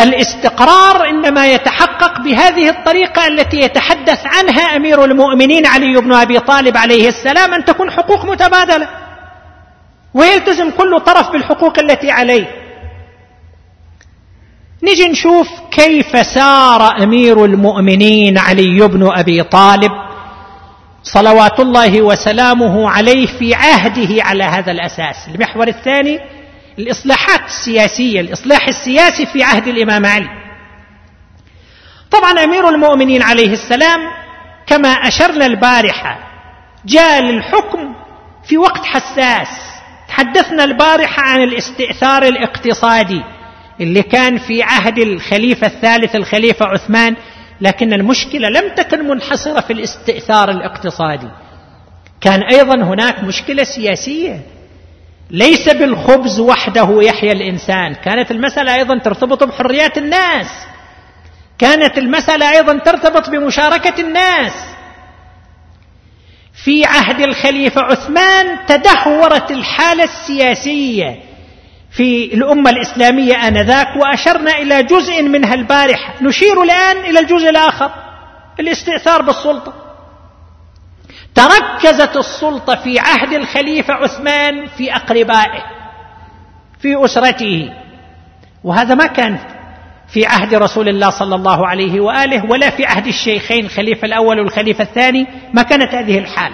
الاستقرار 0.00 1.08
إنما 1.08 1.46
يتحقق 1.46 2.20
بهذه 2.20 2.68
الطريقة 2.68 3.26
التي 3.26 3.56
يتحدث 3.56 4.26
عنها 4.26 4.76
أمير 4.76 5.04
المؤمنين 5.04 5.66
علي 5.66 6.00
بن 6.00 6.12
أبي 6.12 6.40
طالب 6.40 6.76
عليه 6.76 7.08
السلام 7.08 7.54
أن 7.54 7.64
تكون 7.64 7.90
حقوق 7.90 8.24
متبادلة. 8.24 8.88
ويلتزم 10.14 10.70
كل 10.70 11.00
طرف 11.00 11.30
بالحقوق 11.30 11.78
التي 11.78 12.10
عليه. 12.10 12.61
نجي 14.82 15.08
نشوف 15.08 15.48
كيف 15.70 16.26
سار 16.26 17.02
أمير 17.02 17.44
المؤمنين 17.44 18.38
علي 18.38 18.88
بن 18.88 19.12
أبي 19.12 19.42
طالب 19.42 19.92
صلوات 21.02 21.60
الله 21.60 22.02
وسلامه 22.02 22.90
عليه 22.90 23.26
في 23.38 23.54
عهده 23.54 24.22
على 24.22 24.44
هذا 24.44 24.72
الأساس. 24.72 25.28
المحور 25.34 25.68
الثاني 25.68 26.18
الإصلاحات 26.78 27.40
السياسية 27.46 28.20
الإصلاح 28.20 28.68
السياسي 28.68 29.26
في 29.26 29.42
عهد 29.42 29.68
الإمام 29.68 30.06
علي. 30.06 30.28
طبعا 32.10 32.44
أمير 32.44 32.68
المؤمنين 32.68 33.22
عليه 33.22 33.52
السلام 33.52 34.00
كما 34.66 34.88
أشرنا 34.88 35.46
البارحة 35.46 36.18
جاء 36.86 37.22
للحكم 37.22 37.94
في 38.48 38.58
وقت 38.58 38.84
حساس. 38.84 39.48
تحدثنا 40.08 40.64
البارحة 40.64 41.22
عن 41.22 41.42
الاستئثار 41.42 42.22
الاقتصادي. 42.22 43.22
اللي 43.80 44.02
كان 44.02 44.38
في 44.38 44.62
عهد 44.62 44.98
الخليفة 44.98 45.66
الثالث 45.66 46.16
الخليفة 46.16 46.66
عثمان 46.66 47.16
لكن 47.60 47.92
المشكلة 47.92 48.48
لم 48.48 48.74
تكن 48.74 49.08
منحصرة 49.08 49.60
في 49.60 49.72
الاستئثار 49.72 50.50
الاقتصادي. 50.50 51.28
كان 52.20 52.42
أيضا 52.42 52.74
هناك 52.74 53.24
مشكلة 53.24 53.64
سياسية. 53.64 54.40
ليس 55.30 55.68
بالخبز 55.68 56.40
وحده 56.40 57.02
يحيا 57.02 57.32
الإنسان. 57.32 57.94
كانت 57.94 58.30
المسألة 58.30 58.74
أيضا 58.74 58.98
ترتبط 58.98 59.44
بحريات 59.44 59.98
الناس. 59.98 60.46
كانت 61.58 61.98
المسألة 61.98 62.50
أيضا 62.50 62.78
ترتبط 62.78 63.30
بمشاركة 63.30 64.00
الناس. 64.00 64.52
في 66.64 66.84
عهد 66.84 67.20
الخليفة 67.20 67.80
عثمان 67.80 68.58
تدهورت 68.66 69.50
الحالة 69.50 70.04
السياسية. 70.04 71.31
في 71.92 72.34
الأمة 72.34 72.70
الإسلامية 72.70 73.48
آنذاك 73.48 73.86
وأشرنا 73.96 74.50
إلى 74.50 74.82
جزء 74.82 75.22
منها 75.22 75.54
البارحة 75.54 76.14
نشير 76.22 76.62
الآن 76.62 76.96
إلى 76.96 77.20
الجزء 77.20 77.50
الآخر 77.50 77.90
الاستئثار 78.60 79.22
بالسلطة. 79.22 79.74
تركزت 81.34 82.16
السلطة 82.16 82.74
في 82.74 82.98
عهد 82.98 83.32
الخليفة 83.32 83.94
عثمان 83.94 84.66
في 84.66 84.96
أقربائه 84.96 85.62
في 86.80 87.04
أسرته. 87.04 87.72
وهذا 88.64 88.94
ما 88.94 89.06
كان 89.06 89.38
في 90.12 90.26
عهد 90.26 90.54
رسول 90.54 90.88
الله 90.88 91.10
صلى 91.10 91.34
الله 91.34 91.66
عليه 91.66 92.00
وآله 92.00 92.50
ولا 92.50 92.70
في 92.70 92.86
عهد 92.86 93.06
الشيخين 93.06 93.64
الخليفة 93.64 94.06
الأول 94.06 94.40
والخليفة 94.40 94.84
الثاني. 94.84 95.26
ما 95.54 95.62
كانت 95.62 95.94
هذه 95.94 96.18
الحال. 96.18 96.52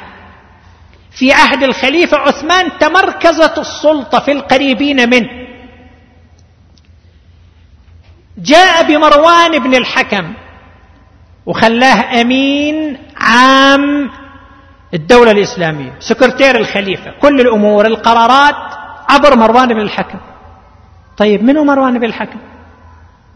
في 1.18 1.32
عهد 1.32 1.62
الخليفة 1.62 2.16
عثمان 2.16 2.78
تمركزت 2.78 3.58
السلطة 3.58 4.20
في 4.20 4.32
القريبين 4.32 5.10
منه. 5.10 5.28
جاء 8.38 8.82
بمروان 8.82 9.58
بن 9.58 9.74
الحكم 9.74 10.32
وخلاه 11.46 12.20
أمين 12.20 12.98
عام 13.16 14.10
الدولة 14.94 15.30
الإسلامية 15.30 15.92
سكرتير 16.00 16.56
الخليفة 16.56 17.10
كل 17.22 17.40
الأمور 17.40 17.86
القرارات 17.86 18.74
عبر 19.10 19.36
مروان 19.36 19.68
بن 19.68 19.80
الحكم. 19.80 20.18
طيب 21.16 21.42
منو 21.42 21.64
مروان 21.64 21.98
بن 21.98 22.04
الحكم؟ 22.04 22.38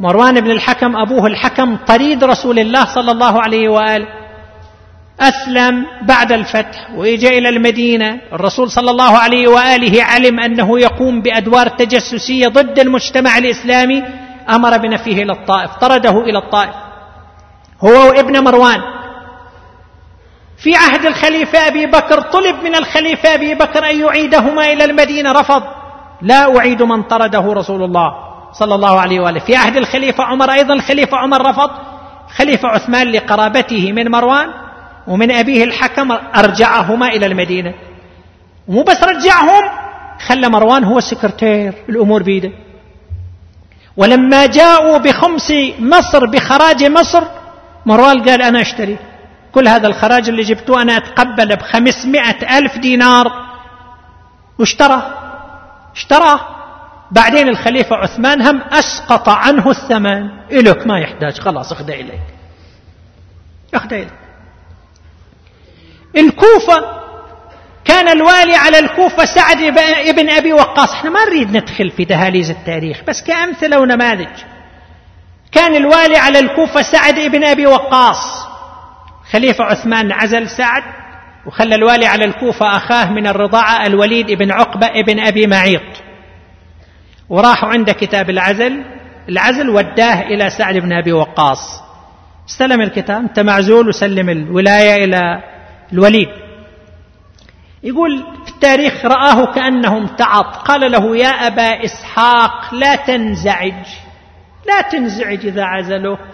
مروان 0.00 0.40
بن 0.40 0.50
الحكم 0.50 0.96
أبوه 0.96 1.26
الحكم 1.26 1.76
طريد 1.76 2.24
رسول 2.24 2.58
الله 2.58 2.84
صلى 2.84 3.12
الله 3.12 3.42
عليه 3.42 3.68
وآله. 3.68 4.21
أسلم 5.22 5.86
بعد 6.02 6.32
الفتح 6.32 6.90
وإجا 6.96 7.28
إلى 7.28 7.48
المدينة. 7.48 8.20
الرسول 8.32 8.70
صلى 8.70 8.90
الله 8.90 9.18
عليه 9.18 9.48
وآله 9.48 10.04
علم 10.04 10.40
أنه 10.40 10.80
يقوم 10.80 11.22
بأدوار 11.22 11.68
تجسسية 11.68 12.48
ضد 12.48 12.78
المجتمع 12.78 13.38
الإسلامي. 13.38 14.02
أمر 14.50 14.76
بنفيه 14.78 15.22
إلى 15.22 15.32
الطائف 15.32 15.70
طرده 15.74 16.20
إلى 16.20 16.38
الطائف. 16.38 16.74
هو 17.84 18.08
وابن 18.08 18.44
مروان. 18.44 18.80
في 20.62 20.76
عهد 20.76 21.06
الخليفة 21.06 21.68
أبي 21.68 21.86
بكر 21.86 22.20
طلب 22.20 22.56
من 22.64 22.74
الخليفة 22.74 23.34
أبي 23.34 23.54
بكر 23.54 23.90
أن 23.90 24.00
يعيدهما 24.00 24.72
إلى 24.72 24.84
المدينة 24.84 25.32
رفض. 25.32 25.62
لا 26.22 26.58
أعيد 26.58 26.82
من 26.82 27.02
طرده 27.02 27.52
رسول 27.52 27.82
الله 27.82 28.12
صلى 28.52 28.74
الله 28.74 29.00
عليه 29.00 29.20
وآله. 29.20 29.40
في 29.40 29.56
عهد 29.56 29.76
الخليفة 29.76 30.24
عمر 30.24 30.52
أيضا 30.52 30.74
الخليفة 30.74 31.16
عمر 31.16 31.50
رفض. 31.50 31.70
خليفة 32.36 32.68
عثمان 32.68 33.06
لقرابته 33.06 33.92
من 33.92 34.10
مروان. 34.10 34.48
ومن 35.06 35.30
أبيه 35.30 35.64
الحكم 35.64 36.12
أرجعهما 36.12 37.08
إلى 37.08 37.26
المدينة. 37.26 37.74
ومو 38.68 38.82
بس 38.82 39.02
رجعهم 39.02 39.70
خلى 40.26 40.48
مروان 40.48 40.84
هو 40.84 40.98
السكرتير 40.98 41.74
الأمور 41.88 42.22
بيده. 42.22 42.52
ولما 43.96 44.46
جاءوا 44.46 44.98
بخمس 44.98 45.52
مصر 45.78 46.26
بخراج 46.26 46.84
مصر 46.84 47.22
مروان 47.86 48.22
قال 48.22 48.42
أنا 48.42 48.60
أشتري. 48.60 48.98
كل 49.52 49.68
هذا 49.68 49.86
الخراج 49.86 50.28
اللي 50.28 50.42
جبته 50.42 50.82
أنا 50.82 50.96
أتقبل 50.96 51.56
بخمسمائة 51.56 52.58
ألف 52.58 52.78
دينار. 52.78 53.26
واشترى. 54.58 55.02
اشترى. 55.94 56.40
بعدين 57.10 57.48
الخليفة 57.48 57.96
عثمان 57.96 58.42
هم 58.42 58.60
أسقط 58.60 59.28
عنه 59.28 59.70
الثمن. 59.70 60.30
إلك 60.52 60.86
ما 60.86 60.98
يحتاج. 60.98 61.40
خلاص 61.40 61.72
اخذ 61.72 61.90
إليك. 61.90 62.20
اخذ 63.74 63.92
إليك. 63.92 64.21
الكوفة 66.16 67.02
كان 67.84 68.08
الوالي 68.08 68.54
على 68.56 68.78
الكوفة 68.78 69.24
سعد 69.24 69.62
ابن 70.06 70.30
أبي 70.30 70.52
وقاص. 70.52 70.92
إحنا 70.92 71.10
ما 71.10 71.24
نريد 71.24 71.56
ندخل 71.56 71.90
في 71.90 72.04
دهاليز 72.04 72.50
التاريخ 72.50 73.02
بس 73.08 73.22
كأمثلة 73.22 73.80
ونماذج. 73.80 74.38
كان 75.52 75.76
الوالي 75.76 76.16
على 76.16 76.38
الكوفة 76.38 76.82
سعد 76.82 77.18
ابن 77.18 77.44
أبي 77.44 77.66
وقاص. 77.66 78.46
خليفة 79.32 79.64
عثمان 79.64 80.12
عزل 80.12 80.48
سعد 80.48 80.82
وخلى 81.46 81.74
الوالي 81.74 82.06
على 82.06 82.24
الكوفة 82.24 82.76
أخاه 82.76 83.10
من 83.10 83.26
الرضاعة 83.26 83.86
الوليد 83.86 84.32
بن 84.32 84.50
عقبة 84.50 84.86
ابن 84.86 85.20
أبي 85.20 85.46
معيط. 85.46 86.02
وراحوا 87.28 87.68
عند 87.68 87.90
كتاب 87.90 88.30
العزل 88.30 88.84
العزل 89.28 89.70
وداه 89.70 90.22
إلى 90.22 90.50
سعد 90.50 90.74
بن 90.74 90.92
أبي 90.92 91.12
وقاص. 91.12 91.82
استلم 92.48 92.80
الكتاب 92.80 93.16
أنت 93.16 93.40
معزول 93.40 93.88
وسلم 93.88 94.28
الولاية 94.28 95.04
إلى 95.04 95.51
الوليد. 95.92 96.28
يقول 97.82 98.24
في 98.44 98.50
التاريخ 98.52 99.04
رآه 99.04 99.52
كأنه 99.52 99.96
امتعض 99.96 100.44
قال 100.44 100.92
له 100.92 101.16
يا 101.16 101.28
أبا 101.28 101.84
إسحاق 101.84 102.74
لا 102.74 102.96
تنزعج. 102.96 103.86
لا 104.66 104.80
تنزعج 104.80 105.46
إذا 105.46 105.64
عزلوك. 105.64 106.28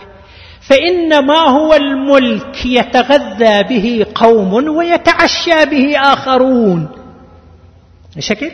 فإنما 0.60 1.38
هو 1.38 1.74
الملك 1.74 2.66
يتغذى 2.66 3.62
به 3.62 4.06
قوم 4.14 4.76
ويتعشى 4.76 5.64
به 5.64 5.98
آخرون. 5.98 6.88
شكل؟ 8.18 8.50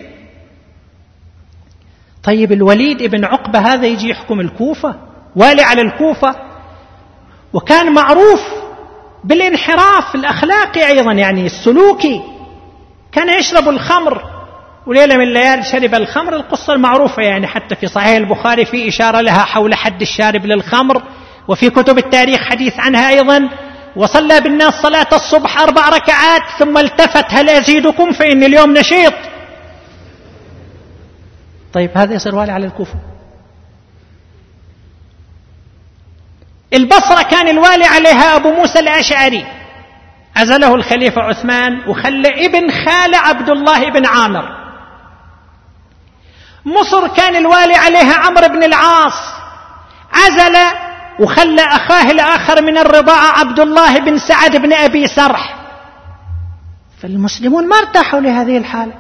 طيب 2.23 2.53
الوليد 2.53 3.03
ابن 3.03 3.25
عقبة 3.25 3.59
هذا 3.59 3.87
يجي 3.87 4.09
يحكم 4.11 4.40
الكوفة؟ 4.40 4.95
والي 5.37 5.62
على 5.62 5.83
الكوفة؟ 5.83 6.37
وكان 7.53 7.93
معروف 7.95 8.63
بالانحراف 9.25 10.15
الأخلاقي 10.15 10.87
أيضا 10.87 11.13
يعني 11.13 11.47
السلوكي 11.47 12.23
كان 13.13 13.39
يشرب 13.39 13.69
الخمر 13.69 14.23
وليلة 14.87 15.17
من 15.17 15.23
الليالي 15.23 15.63
شرب 15.63 15.95
الخمر 15.95 16.37
القصة 16.37 16.73
المعروفة 16.73 17.23
يعني 17.23 17.47
حتى 17.47 17.77
في 17.77 17.87
صحيح 17.87 18.17
البخاري 18.17 18.65
في 18.65 18.89
إشارة 18.89 19.21
لها 19.21 19.39
حول 19.39 19.75
حد 19.75 20.01
الشارب 20.01 20.47
للخمر 20.47 21.03
وفي 21.49 21.71
كتب 21.71 21.99
التاريخ 21.99 22.41
حديث 22.41 22.79
عنها 22.79 23.09
أيضا. 23.09 23.49
وصلى 23.97 24.41
بالناس 24.41 24.75
صلاة 24.75 25.07
الصبح 25.13 25.61
أربع 25.61 25.89
ركعات 25.89 26.43
ثم 26.59 26.79
التفت 26.79 27.25
هل 27.29 27.51
أزيدكم 27.51 28.13
فإن 28.13 28.43
اليوم 28.43 28.75
نشيط؟ 28.79 29.15
طيب 31.73 31.91
هذا 31.95 32.15
يصير 32.15 32.35
والي 32.35 32.53
على 32.53 32.67
الكوفة. 32.67 32.95
البصرة 36.75 37.23
كان 37.23 37.49
الوالي 37.49 37.85
عليها 37.85 38.37
أبو 38.37 38.53
موسى 38.53 38.79
الأشعري. 38.79 39.47
عزله 40.37 40.75
الخليفة 40.75 41.23
عثمان 41.23 41.89
وخلى 41.89 42.47
ابن 42.47 42.71
خال 42.71 43.15
عبد 43.15 43.51
الله 43.51 43.91
بن 43.91 44.07
عامر. 44.07 44.45
مصر 46.65 47.09
كان 47.09 47.37
الوالي 47.37 47.75
عليها 47.75 48.15
عمرو 48.15 48.49
بن 48.49 48.65
العاص. 48.65 49.35
عزل 50.13 50.57
وخلى 51.19 51.63
أخاه 51.63 52.11
الآخر 52.11 52.63
من 52.63 52.79
الرضاعة 52.79 53.39
عبد 53.39 53.61
الله 53.61 53.99
بن 53.99 54.19
سعد 54.19 54.57
بن 54.57 54.73
أبي 54.73 55.07
سرح. 55.07 55.57
فالمسلمون 57.03 57.69
ما 57.69 57.77
ارتاحوا 57.77 58.21
لهذه 58.21 58.59
الحالة. 58.59 58.93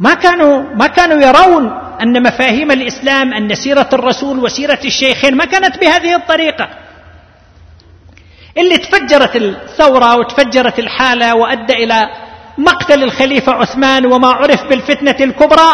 ما 0.00 0.14
كانوا 0.14 0.62
ما 0.74 0.86
كانوا 0.86 1.22
يرون 1.22 1.72
أن 2.02 2.22
مفاهيم 2.22 2.70
الإسلام 2.70 3.34
أن 3.34 3.54
سيرة 3.54 3.88
الرسول 3.92 4.38
وسيرة 4.38 4.78
الشيخين 4.84 5.36
ما 5.36 5.44
كانت 5.44 5.78
بهذه 5.78 6.16
الطريقة. 6.16 6.68
اللي 8.58 8.78
تفجرت 8.78 9.36
الثورة 9.36 10.16
وتفجرت 10.16 10.78
الحالة 10.78 11.34
وأدى 11.34 11.72
إلى 11.84 12.08
مقتل 12.58 13.02
الخليفة 13.02 13.52
عثمان 13.52 14.06
وما 14.06 14.28
عرف 14.28 14.64
بالفتنة 14.64 15.16
الكبرى. 15.20 15.72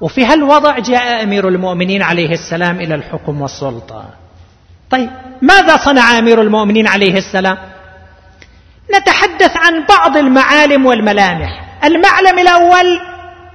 وفي 0.00 0.24
هالوضع 0.24 0.78
جاء 0.78 1.22
أمير 1.22 1.48
المؤمنين 1.48 2.02
عليه 2.02 2.32
السلام 2.32 2.80
إلى 2.80 2.94
الحكم 2.94 3.40
والسلطة 3.42 4.04
طيب 4.90 5.10
ماذا 5.42 5.76
صنع 5.76 6.18
أمير 6.18 6.42
المؤمنين 6.42 6.86
عليه 6.88 7.18
السلام؟ 7.18 7.58
نتحدث 8.96 9.56
عن 9.56 9.84
بعض 9.88 10.16
المعالم 10.16 10.86
والملامح. 10.86 11.64
المعلم 11.84 12.38
الأول 12.38 13.00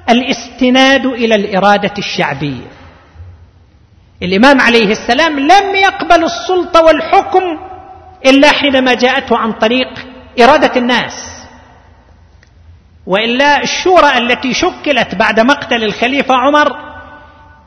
الاستناد 0.10 1.06
إلى 1.06 1.36
الإرادة 1.36 1.94
الشعبية. 1.98 2.68
الإمام 4.24 4.62
عليه 4.62 4.92
السلام 4.92 5.40
لم 5.40 5.76
يقبل 5.76 6.24
السلطة 6.24 6.84
والحكم 6.84 7.44
إلا 8.26 8.52
حينما 8.52 8.94
جاءته 8.94 9.38
عن 9.38 9.52
طريق 9.54 9.88
إرادة 10.42 10.72
الناس. 10.76 11.14
وإلا 13.08 13.64
الشورى 13.64 14.18
التي 14.18 14.54
شكلت 14.54 15.16
بعد 15.16 15.40
مقتل 15.40 15.84
الخليفة 15.84 16.36
عمر 16.36 16.90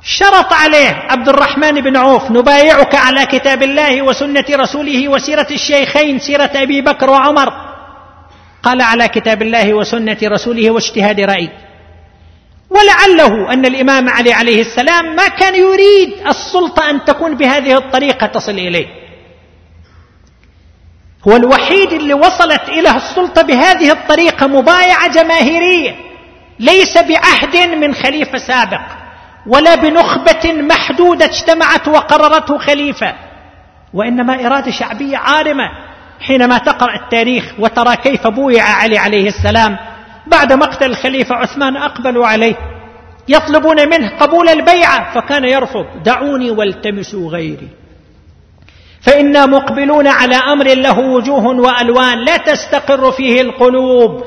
شرط 0.03 0.53
عليه 0.53 1.07
عبد 1.11 1.29
الرحمن 1.29 1.81
بن 1.81 1.97
عوف 1.97 2.31
نبايعك 2.31 2.95
على 2.95 3.27
كتاب 3.27 3.63
الله 3.63 4.03
وسنة 4.03 4.45
رسوله 4.51 5.09
وسيرة 5.09 5.47
الشيخين 5.51 6.19
سيرة 6.19 6.51
أبي 6.55 6.81
بكر 6.81 7.11
وعمر. 7.11 7.53
قال 8.63 8.83
على 8.83 9.09
كتاب 9.09 9.43
الله 9.43 9.75
وسنة 9.75 10.19
رسوله 10.23 10.71
واجتهاد 10.71 11.21
رأي. 11.21 11.51
ولعله 12.71 13.53
أن 13.53 13.67
الإمام 13.67 14.09
علي 14.09 14.33
عليه 14.33 14.61
السلام 14.61 15.17
ما 15.17 15.29
كان 15.29 15.55
يريد 15.55 16.27
السلطة 16.27 16.91
أن 16.91 17.05
تكون 17.05 17.37
بهذه 17.37 17.77
الطريقة 17.77 18.27
تصل 18.27 18.53
إليه. 18.53 19.02
هو 21.29 21.37
الوحيد 21.37 21.93
اللي 21.93 22.15
وصلت 22.15 22.69
إلى 22.69 22.97
السلطة 22.97 23.43
بهذه 23.43 23.93
الطريقة 23.93 24.47
مبايعة 24.47 25.09
جماهيرية 25.09 25.97
ليس 26.59 26.99
بعهد 26.99 27.57
من 27.57 27.95
خليفة 27.95 28.39
سابق 28.39 28.81
ولا 29.47 29.75
بنخبة 29.75 30.53
محدودة 30.53 31.25
اجتمعت 31.25 31.89
وقررته 31.89 32.59
خليفة 32.59 33.15
وإنما 33.95 34.47
إرادة 34.47 34.71
شعبية 34.71 35.17
عارمة 35.17 35.71
حينما 36.21 36.59
تقرأ 36.59 36.95
التاريخ 36.95 37.53
وترى 37.59 37.97
كيف 37.97 38.27
بويع 38.27 38.65
علي 38.65 38.99
عليه 38.99 39.29
السلام 39.29 39.77
بعد 40.27 40.53
مقتل 40.53 40.87
الخليفة 40.91 41.35
عثمان 41.35 41.77
أقبلوا 41.77 42.27
عليه 42.27 42.55
يطلبون 43.29 43.89
منه 43.89 44.19
قبول 44.19 44.49
البيعة 44.49 45.15
فكان 45.15 45.45
يرفض 45.45 45.87
دعوني 46.05 46.51
والتمسوا 46.51 47.31
غيري. 47.31 47.69
فإنا 49.03 49.47
مقبلون 49.47 50.07
على 50.07 50.37
أمر 50.37 50.75
له 50.75 50.99
وجوه 50.99 51.47
وألوان 51.47 52.19
لا 52.19 52.37
تستقر 52.37 53.13
فيه 53.13 53.41
القلوب 53.41 54.25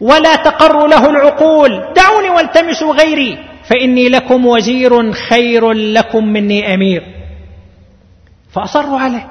ولا 0.00 0.36
تقر 0.36 0.86
له 0.86 1.10
العقول. 1.10 1.70
دعوني 1.96 2.30
والتمسوا 2.30 2.94
غيري 2.94 3.38
فإني 3.70 4.08
لكم 4.08 4.46
وزير 4.46 5.12
خير 5.12 5.72
لكم 5.72 6.24
مني 6.24 6.74
أمير. 6.74 7.02
فأصروا 8.54 8.98
عليه. 8.98 9.30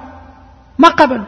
ما 0.77 0.89
قبل. 0.89 1.23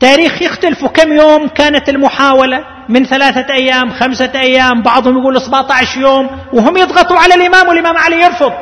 تاريخ 0.00 0.42
يختلف. 0.42 0.84
كم 0.84 1.12
يوم 1.12 1.48
كانت 1.48 1.88
المحاولة؟ 1.88 2.64
من 2.88 3.04
ثلاثة 3.04 3.54
أيام 3.54 3.90
خمسة 3.90 4.32
أيام 4.34 4.82
بعضهم 4.82 5.18
يقول 5.18 5.40
17 5.40 6.00
يوم 6.00 6.30
وهم 6.52 6.76
يضغطوا 6.76 7.16
على 7.16 7.34
الإمام 7.34 7.68
والإمام 7.68 7.96
علي 7.96 8.22
يرفض. 8.22 8.52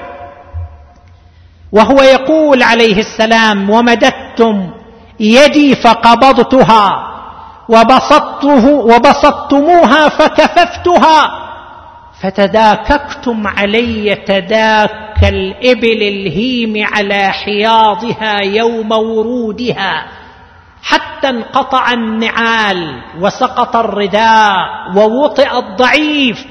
وهو 1.73 2.03
يقول 2.03 2.63
عليه 2.63 2.99
السلام 2.99 3.71
ومددتم 3.71 4.71
يدي 5.21 5.75
فقبضتها 5.75 7.09
وبسطته 7.69 8.69
وبسطتموها 8.69 10.09
فكففتها 10.09 11.43
فتداككتم 12.23 13.47
علي 13.47 14.15
تداك 14.15 15.23
الإبل 15.23 16.03
الهيم 16.03 16.87
على 16.93 17.29
حياضها 17.29 18.41
يوم 18.41 18.93
ورودها 18.93 20.07
حتى 20.83 21.29
انقطع 21.29 21.93
النعال 21.93 23.03
وسقط 23.21 23.77
الرداء 23.77 24.57
ووطئ 24.97 25.59
الضعيف 25.59 26.45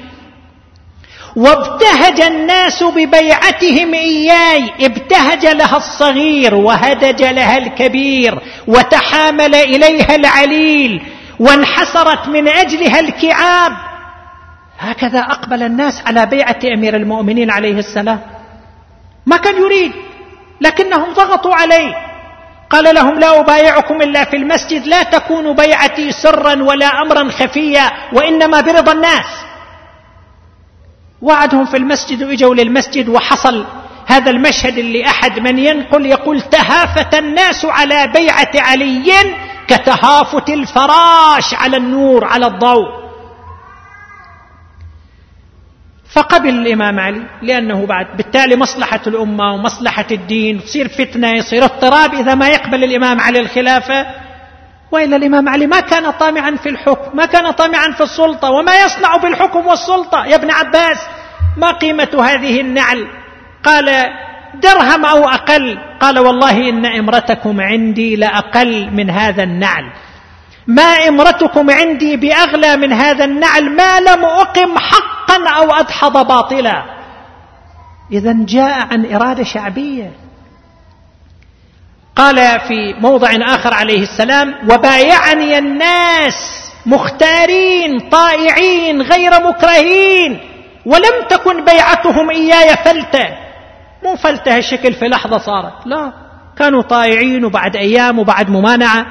وابتهج 1.36 2.20
الناس 2.20 2.82
ببيعتهم 2.82 3.94
إياي. 3.94 4.70
ابتهج 4.80 5.46
لها 5.46 5.76
الصغير 5.76 6.54
وهدج 6.54 7.22
لها 7.22 7.58
الكبير 7.58 8.38
وتحامل 8.66 9.54
إليها 9.54 10.14
العليل 10.14 11.02
وانحسرت 11.40 12.28
من 12.28 12.48
أجلها 12.48 13.00
الكعاب. 13.00 13.72
هكذا 14.78 15.20
أقبل 15.20 15.62
الناس 15.62 16.02
على 16.06 16.26
بيعة 16.26 16.58
أمير 16.74 16.96
المؤمنين 16.96 17.50
عليه 17.50 17.78
السلام. 17.78 18.20
ما 19.26 19.36
كان 19.36 19.62
يريد 19.62 19.92
لكنهم 20.60 21.12
ضغطوا 21.12 21.54
عليه. 21.54 21.94
قال 22.70 22.94
لهم 22.94 23.18
لا 23.18 23.40
أبايعكم 23.40 24.02
إلا 24.02 24.24
في 24.24 24.36
المسجد 24.36 24.86
لا 24.86 25.02
تكون 25.02 25.56
بيعتي 25.56 26.12
سرا 26.12 26.62
ولا 26.62 27.02
امرا 27.02 27.30
خفيا 27.30 27.92
وإنما 28.12 28.60
برضا 28.60 28.92
الناس. 28.92 29.26
وعدهم 31.22 31.64
في 31.64 31.76
المسجد 31.76 32.22
وإجوا 32.22 32.54
للمسجد 32.54 33.08
وحصل 33.08 33.66
هذا 34.06 34.30
المشهد 34.30 34.78
اللي 34.78 35.06
أحد 35.06 35.38
من 35.38 35.58
ينقل 35.58 36.06
يقول 36.06 36.40
تهافت 36.40 37.14
الناس 37.14 37.64
على 37.64 38.06
بيعة 38.06 38.50
علي 38.54 39.12
كتهافت 39.68 40.48
الفراش 40.50 41.54
على 41.54 41.76
النور 41.76 42.24
على 42.24 42.46
الضوء. 42.46 43.02
فقبل 46.14 46.48
الإمام 46.48 47.00
علي 47.00 47.26
لأنه 47.42 47.86
بعد 47.86 48.16
بالتالي 48.16 48.56
مصلحة 48.56 49.00
الأمة 49.06 49.54
ومصلحة 49.54 50.06
الدين 50.10 50.64
تصير 50.64 50.88
فتنة 50.88 51.30
يصير 51.30 51.64
اضطراب 51.64 52.14
إذا 52.14 52.34
ما 52.34 52.48
يقبل 52.48 52.84
الإمام 52.84 53.20
علي 53.20 53.40
الخلافة. 53.40 54.06
وإلا 54.92 55.16
الإمام 55.16 55.48
علي 55.48 55.66
ما 55.66 55.80
كان 55.80 56.10
طامعا 56.10 56.56
في 56.56 56.68
الحكم 56.68 57.16
ما 57.16 57.26
كان 57.26 57.50
طامعا 57.50 57.90
في 57.90 58.02
السلطة 58.02 58.50
وما 58.50 58.72
يصنع 58.84 59.16
بالحكم 59.16 59.66
والسلطة. 59.66 60.26
يا 60.26 60.34
ابن 60.34 60.50
عباس 60.50 60.98
ما 61.56 61.70
قيمة 61.70 62.24
هذه 62.24 62.60
النعل؟ 62.60 63.06
قال 63.64 63.90
درهم 64.54 65.04
أو 65.04 65.28
أقل؟ 65.28 65.78
قال 66.00 66.18
والله 66.18 66.68
إن 66.68 66.86
إمرتكم 66.86 67.60
عندي 67.60 68.16
لأقل 68.16 68.90
من 68.90 69.10
هذا 69.10 69.42
النعل. 69.42 69.92
ما 70.66 71.08
إمرتكم 71.08 71.70
عندي 71.70 72.16
بأغلى 72.16 72.76
من 72.76 72.92
هذا 72.92 73.24
النعل 73.24 73.76
ما 73.76 74.00
لم 74.00 74.24
أقم 74.24 74.78
حقا 74.78 75.48
أو 75.48 75.72
أدحض 75.72 76.26
باطلا. 76.26 76.82
اذا 78.12 78.36
جاء 78.38 78.86
عن 78.90 79.14
إرادة 79.14 79.44
شعبية. 79.44 80.21
قال 82.16 82.60
في 82.60 82.94
موضع 82.98 83.30
آخر 83.54 83.74
عليه 83.74 84.02
السلام 84.02 84.54
وبايعني 84.70 85.58
الناس 85.58 86.34
مختارين 86.86 88.00
طائعين 88.00 89.02
غير 89.02 89.30
مكرهين 89.48 90.40
ولم 90.86 91.26
تكن 91.30 91.64
بيعتهم 91.64 92.30
إياي 92.30 92.76
فلتة. 92.76 93.28
مو 94.04 94.16
فلتة 94.16 94.56
الشكل 94.56 94.92
في 94.92 95.04
لحظة 95.04 95.38
صارت 95.38 95.86
لا 95.86 96.12
كانوا 96.58 96.82
طائعين 96.82 97.44
وبعد 97.44 97.76
أيام 97.76 98.18
وبعد 98.18 98.50
ممانعة. 98.50 99.06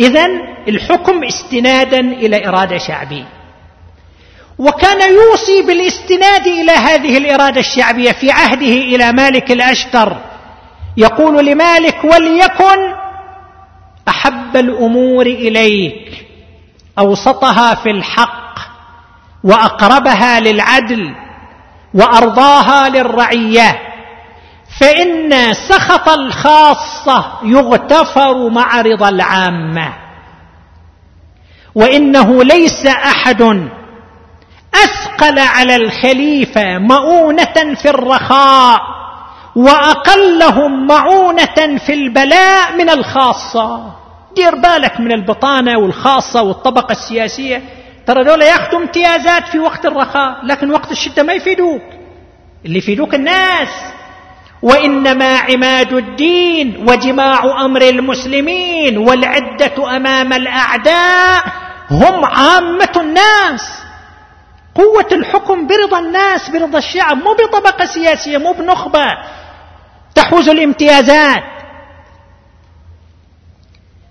اذا 0.00 0.26
الحكم 0.68 1.24
استنادا 1.24 2.00
إلى 2.00 2.48
إرادة 2.48 2.78
شعبية. 2.78 3.28
وكان 4.58 5.12
يوصي 5.12 5.62
بالاستناد 5.66 6.46
إلى 6.46 6.72
هذه 6.72 7.18
الإرادة 7.18 7.60
الشعبية 7.60 8.12
في 8.12 8.30
عهده 8.30 8.66
إلى 8.66 9.12
مالك 9.12 9.50
الاشتر 9.52 10.16
يقول 10.96 11.46
لمالك 11.46 12.04
وليكن 12.04 12.94
أحب 14.08 14.56
الأمور 14.56 15.26
إليك 15.26 16.26
أوسطها 16.98 17.74
في 17.74 17.90
الحق 17.90 18.58
وأقربها 19.44 20.40
للعدل 20.40 21.14
وأرضاها 21.94 22.88
للرعية 22.88 23.80
فإن 24.80 25.52
سخط 25.68 26.08
الخاصة 26.08 27.32
يغتفر 27.42 28.48
مع 28.48 28.80
رضا 28.80 29.08
العامة. 29.08 29.94
وإنه 31.74 32.44
ليس 32.44 32.86
أحد 32.86 33.42
أثقل 34.74 35.38
على 35.38 35.76
الخليفة 35.76 36.78
مؤونة 36.78 37.74
في 37.82 37.90
الرخاء. 37.90 38.99
وأقلهم 39.64 40.86
معونة 40.86 41.78
في 41.86 41.94
البلاء 41.94 42.72
من 42.78 42.90
الخاصة. 42.90 43.92
دير 44.36 44.54
بالك 44.54 45.00
من 45.00 45.12
البطانة 45.12 45.78
والخاصة 45.78 46.42
والطبقة 46.42 46.92
السياسية. 46.92 47.62
ترى 48.06 48.24
دول 48.24 48.42
ياخذوا 48.42 48.80
امتيازات 48.80 49.48
في 49.48 49.58
وقت 49.58 49.86
الرخاء 49.86 50.46
لكن 50.46 50.70
وقت 50.70 50.90
الشدة 50.90 51.22
ما 51.22 51.32
يفيدوك. 51.32 51.82
اللي 52.66 52.78
يفيدوك 52.78 53.14
الناس. 53.14 53.68
وإنما 54.62 55.38
عماد 55.38 55.92
الدين 55.92 56.86
وجماع 56.88 57.64
أمر 57.64 57.82
المسلمين 57.82 58.98
والعدة 58.98 59.96
أمام 59.96 60.32
الأعداء 60.32 61.44
هم 61.90 62.24
عامة 62.24 62.92
الناس. 62.96 63.62
قوة 64.74 65.08
الحكم 65.12 65.66
برضا 65.66 65.98
الناس 65.98 66.50
برضا 66.50 66.78
الشعب 66.78 67.16
مو 67.16 67.32
بطبقة 67.34 67.84
سياسية 67.84 68.38
مو 68.38 68.52
بنخبة. 68.52 69.06
تحوز 70.14 70.48
الامتيازات. 70.48 71.42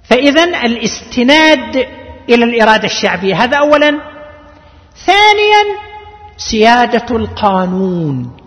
فاذا 0.09 0.43
الاستناد 0.43 1.75
إلى 2.29 2.43
الإرادة 2.43 2.85
الشعبية 2.85 3.35
هذا 3.43 3.57
اولا. 3.57 3.99
ثانيا 5.05 5.63
سيادة 6.37 7.15
القانون. 7.15 8.37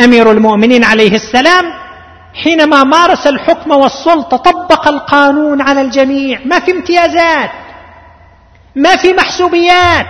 أمير 0.00 0.30
المؤمنين 0.30 0.84
عليه 0.84 1.14
السلام 1.14 1.64
حينما 2.34 2.84
مارس 2.84 3.26
الحكم 3.26 3.70
والسلطة 3.70 4.36
طبق 4.36 4.88
القانون 4.88 5.60
على 5.62 5.80
الجميع. 5.80 6.40
ما 6.44 6.58
في 6.60 6.72
امتيازات 6.72 7.50
ما 8.76 8.96
في 8.96 9.12
محسوبيات. 9.12 10.06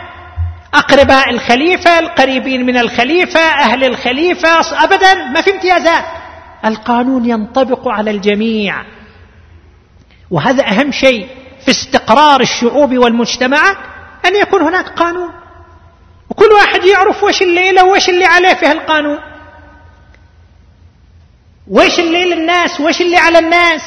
اقرباء 0.75 1.31
الخليفة 1.31 1.99
القريبين 1.99 2.67
من 2.67 2.77
الخليفة 2.77 3.41
أهل 3.41 3.85
الخليفة 3.85 4.85
ابدا 4.85 5.15
ما 5.15 5.43
في 5.43 5.51
امتيازات. 5.51 6.05
القانون 6.65 7.25
ينطبق 7.25 7.89
على 7.89 8.11
الجميع. 8.11 8.85
وهذا 10.31 10.69
أهم 10.69 10.93
شيء 10.93 11.29
في 11.65 11.71
استقرار 11.71 12.41
الشعوب 12.41 12.99
والمجتمعات 12.99 13.77
أن 14.27 14.37
يكون 14.37 14.63
هناك 14.63 14.89
قانون. 14.89 15.31
وكل 16.31 16.53
واحد 16.53 16.85
يعرف 16.85 17.25
وش 17.25 17.43
اللي 17.43 17.73
له 17.73 17.85
وش 17.85 18.09
اللي 18.09 18.25
عليه 18.25 18.55
في 18.55 18.73
القانون 18.73 19.19
وش 21.69 21.99
اللي 21.99 22.25
للناس 22.25 22.81
وش 22.81 23.01
اللي 23.01 23.17
على 23.17 23.39
الناس. 23.39 23.83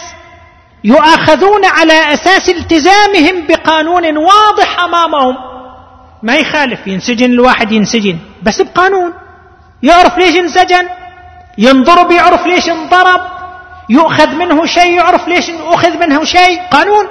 يؤاخذون 0.83 1.65
على 1.65 2.13
أساس 2.13 2.49
التزامهم 2.49 3.47
بقانون 3.47 4.17
واضح 4.17 4.79
أمامهم. 4.83 5.35
ما 6.23 6.35
يخالف 6.35 6.87
ينسجن 6.87 7.31
الواحد 7.31 7.71
ينسجن 7.71 8.17
بس 8.43 8.61
بقانون. 8.61 9.13
يعرف 9.83 10.17
ليش 10.17 10.35
انسجن؟ 10.35 10.89
ينضرب 11.57 12.11
يعرف 12.11 12.45
ليش 12.45 12.69
انضرب 12.69 13.21
يؤخذ 13.89 14.35
منه 14.35 14.65
شيء 14.65 14.97
يعرف 14.97 15.27
ليش 15.27 15.49
أخذ 15.49 15.97
منه 15.97 16.23
شيء. 16.23 16.61
قانون. 16.71 17.05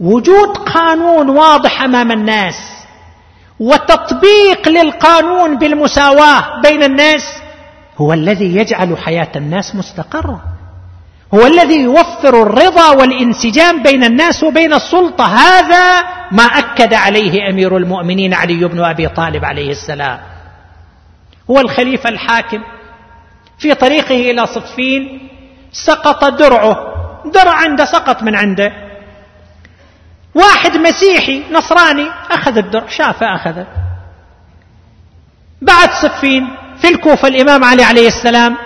وجود 0.00 0.56
قانون 0.58 1.30
واضح 1.30 1.82
أمام 1.82 2.12
الناس 2.12 2.54
وتطبيق 3.60 4.68
للقانون 4.68 5.58
بالمساواة 5.58 6.60
بين 6.62 6.82
الناس 6.82 7.22
هو 7.98 8.12
الذي 8.12 8.56
يجعل 8.56 8.98
حياة 8.98 9.32
الناس 9.36 9.74
مستقرة. 9.74 10.40
هو 11.34 11.46
الذي 11.46 11.80
يوفر 11.80 12.42
الرضا 12.42 12.90
والانسجام 12.90 13.82
بين 13.82 14.04
الناس 14.04 14.42
وبين 14.44 14.74
السلطة. 14.74 15.24
هذا 15.24 16.04
ما 16.32 16.44
أكد 16.44 16.94
عليه 16.94 17.50
أمير 17.50 17.76
المؤمنين 17.76 18.34
علي 18.34 18.68
بن 18.68 18.84
أبي 18.84 19.08
طالب 19.08 19.44
عليه 19.44 19.70
السلام. 19.70 20.18
هو 21.50 21.60
الخليفة 21.60 22.08
الحاكم. 22.08 22.62
في 23.58 23.74
طريقه 23.74 24.30
إلى 24.30 24.46
صفين 24.46 25.28
سقط 25.72 26.24
درعه. 26.24 26.78
درع 27.34 27.52
عنده 27.52 27.84
سقط 27.84 28.22
من 28.22 28.36
عنده. 28.36 28.72
واحد 30.34 30.76
مسيحي 30.76 31.42
نصراني 31.52 32.10
أخذ 32.30 32.56
الدرع 32.56 32.88
شافه 32.88 33.34
أخذه. 33.34 33.66
بعد 35.62 35.90
صفين 35.90 36.48
في 36.80 36.88
الكوفة 36.88 37.28
الإمام 37.28 37.64
علي 37.64 37.82
عليه 37.82 38.08
السلام 38.08 38.56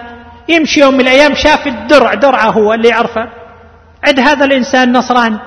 يمشي 0.49 0.81
يوم 0.81 0.95
من 0.95 1.01
الأيام 1.01 1.35
شاف 1.35 1.67
الدرع 1.67 2.15
درعه 2.15 2.51
هو 2.51 2.75
اللي 2.75 2.89
يعرفه. 2.89 3.29
عند 4.05 4.21
هذا 4.21 4.45
الإنسان 4.45 4.93
نصراني. 4.93 5.39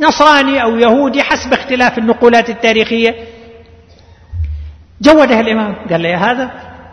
نصراني 0.00 0.62
أو 0.62 0.76
يهودي 0.76 1.22
حسب 1.22 1.52
اختلاف 1.52 1.98
النقولات 1.98 2.50
التاريخية. 2.50 3.14
جودة 5.00 5.40
الإمام. 5.40 5.86
قال 5.90 6.02
له 6.02 6.08
يا 6.08 6.16
هذا 6.16 6.50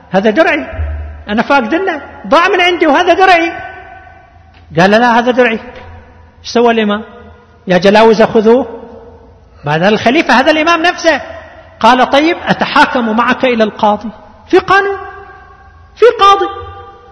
هذا 0.09 0.29
درعي. 0.29 0.65
أنا 1.29 1.41
فاقد 1.41 1.75
لنا 1.75 2.01
ضاع 2.27 2.47
من 2.47 2.61
عندي 2.61 2.87
وهذا 2.87 3.13
درعي. 3.13 3.51
قال 4.79 4.91
لا 4.91 5.19
هذا 5.19 5.31
درعي. 5.31 5.59
إيش 6.39 6.49
سوى 6.53 6.71
الإمام؟ 6.71 7.03
يا 7.67 7.77
جلاوز 7.77 8.23
خذوه. 8.23 8.67
هذا 9.67 9.89
الخليفة 9.89 10.33
هذا 10.33 10.51
الإمام 10.51 10.81
نفسه. 10.81 11.21
قال 11.79 12.09
طيب 12.09 12.37
أتحاكم 12.45 13.15
معك 13.15 13.45
إلى 13.45 13.63
القاضي؟ 13.63 14.09
في 14.49 14.57
قانون. 14.57 14.97
في 15.95 16.05
قاضي. 16.19 16.47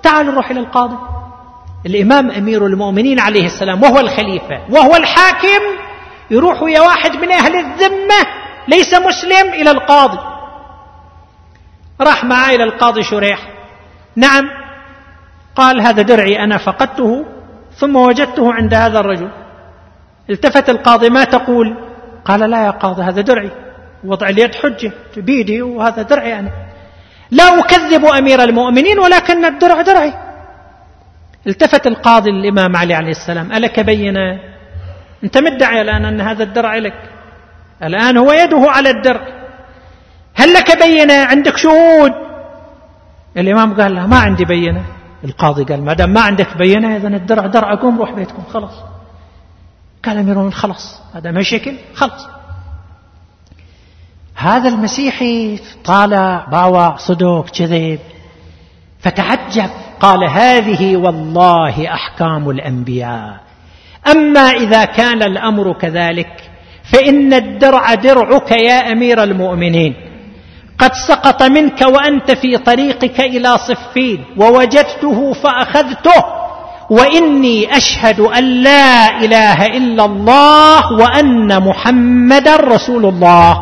تعالوا 0.04 0.34
نروح 0.34 0.50
إلى 0.50 0.60
القاضي. 0.60 0.98
الإمام 1.86 2.32
أمير 2.32 2.66
المؤمنين 2.66 3.20
عليه 3.20 3.46
السلام 3.46 3.84
وهو 3.84 4.00
الخليفة 4.00 4.62
وهو 4.70 4.96
الحاكم 4.96 5.62
يروح 6.32 6.62
ويا 6.64 6.82
واحد 6.82 7.16
من 7.16 7.32
أهل 7.32 7.56
الذمة 7.56 8.28
ليس 8.68 8.94
مسلم 8.94 9.54
إلى 9.54 9.72
القاضي. 9.72 10.35
راح 12.02 12.24
معه 12.24 12.50
إلى 12.50 12.64
القاضي 12.64 13.04
شريح. 13.04 13.40
نعم 14.16 14.50
قال 15.56 15.82
هذا 15.82 16.02
درعي 16.02 16.44
أنا 16.44 16.58
فقدته 16.58 17.26
ثم 17.76 17.96
وجدته 17.96 18.54
عند 18.54 18.74
هذا 18.74 19.00
الرجل. 19.00 19.30
التفت 20.30 20.70
القاضي 20.70 21.10
ما 21.10 21.24
تقول؟ 21.24 21.78
قال 22.26 22.40
لا 22.40 22.66
يا 22.66 22.72
قاضي 22.72 23.02
هذا 23.04 23.22
درعي 23.22 23.52
وضع 24.04 24.30
اليد 24.30 24.56
حجة 24.56 24.92
بيدي 25.18 25.62
وهذا 25.62 26.02
درعي 26.02 26.40
أنا. 26.40 26.52
لا 27.32 27.60
أكذب 27.60 28.06
أمير 28.06 28.44
المؤمنين 28.44 29.00
ولكن 29.00 29.46
الدرع 29.46 29.82
درعي. 29.82 30.14
التفت 31.48 31.88
القاضي 31.88 32.30
الإمام 32.30 32.76
علي 32.76 32.94
عليه 32.94 33.12
السلام 33.12 33.52
ألك 33.52 33.80
بينة 33.80 34.40
أنت 35.24 35.38
مدعي 35.38 35.82
الآن 35.82 36.06
أن 36.06 36.22
هذا 36.22 36.44
الدرع 36.44 36.78
لك. 36.78 37.00
الآن 37.84 38.18
هو 38.18 38.32
يده 38.32 38.66
على 38.72 38.90
الدرع. 38.90 39.35
هل 40.46 40.54
لك 40.54 40.84
بينة؟ 40.84 41.14
عندك 41.14 41.58
شهود. 41.58 42.12
الإمام 43.38 43.82
قال 43.82 43.96
لا 43.96 44.08
ما 44.08 44.20
عندي 44.20 44.46
بينة. 44.46 44.86
القاضي 45.24 45.64
قال 45.64 45.84
ما 45.86 45.94
دام 45.94 46.10
ما 46.10 46.22
عندك 46.22 46.58
بينة 46.58 46.96
إذا 46.96 47.08
الدرع 47.08 47.46
درع 47.46 47.76
قوم 47.76 48.00
روح 48.00 48.12
بيتكم 48.12 48.44
خلاص. 48.54 48.74
قال 50.04 50.18
أمير 50.18 50.32
المؤمنين 50.32 50.54
خلاص 50.54 51.02
هذا 51.16 51.32
ما 51.32 51.44
شكل 51.44 51.76
خلاص. 51.94 52.28
هذا 54.36 54.70
المسيحي 54.70 55.60
طالع 55.86 56.46
باوع 56.52 56.96
صدق 56.98 57.46
كذب 57.50 58.00
فتعجب. 59.00 59.70
قال 60.00 60.30
هذه 60.30 60.98
والله 60.98 61.94
أحكام 61.94 62.50
الأنبياء. 62.50 63.40
أما 64.08 64.40
إذا 64.40 64.86
كان 64.86 65.24
الأمر 65.24 65.74
كذلك 65.74 66.50
فإن 66.84 67.34
الدرع 67.34 67.94
درعك 67.94 68.52
يا 68.52 68.92
أمير 68.92 69.24
المؤمنين. 69.24 70.05
قد 70.80 70.92
سقط 71.08 71.44
منك 71.44 71.82
وأنت 71.82 72.32
في 72.32 72.58
طريقك 72.58 73.20
إلى 73.20 73.58
صفين 73.58 74.26
ووجدته 74.38 75.34
فأخذته 75.34 76.24
وإني 76.90 77.78
أشهد 77.78 78.20
أن 78.20 78.44
لا 78.44 79.20
إله 79.20 79.66
إلا 79.66 80.06
الله 80.06 80.94
وأن 80.94 81.64
محمدا 81.64 82.56
رسول 82.56 83.06
الله. 83.06 83.58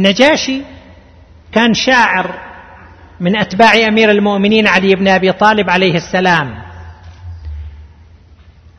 النجاشي 0.00 0.62
كان 1.52 1.74
شاعر 1.74 2.30
من 3.20 3.36
أتباع 3.36 3.74
أمير 3.88 4.10
المؤمنين 4.10 4.66
علي 4.66 4.94
بن 4.94 5.08
أبي 5.08 5.32
طالب 5.32 5.70
عليه 5.70 5.94
السلام 5.94 6.62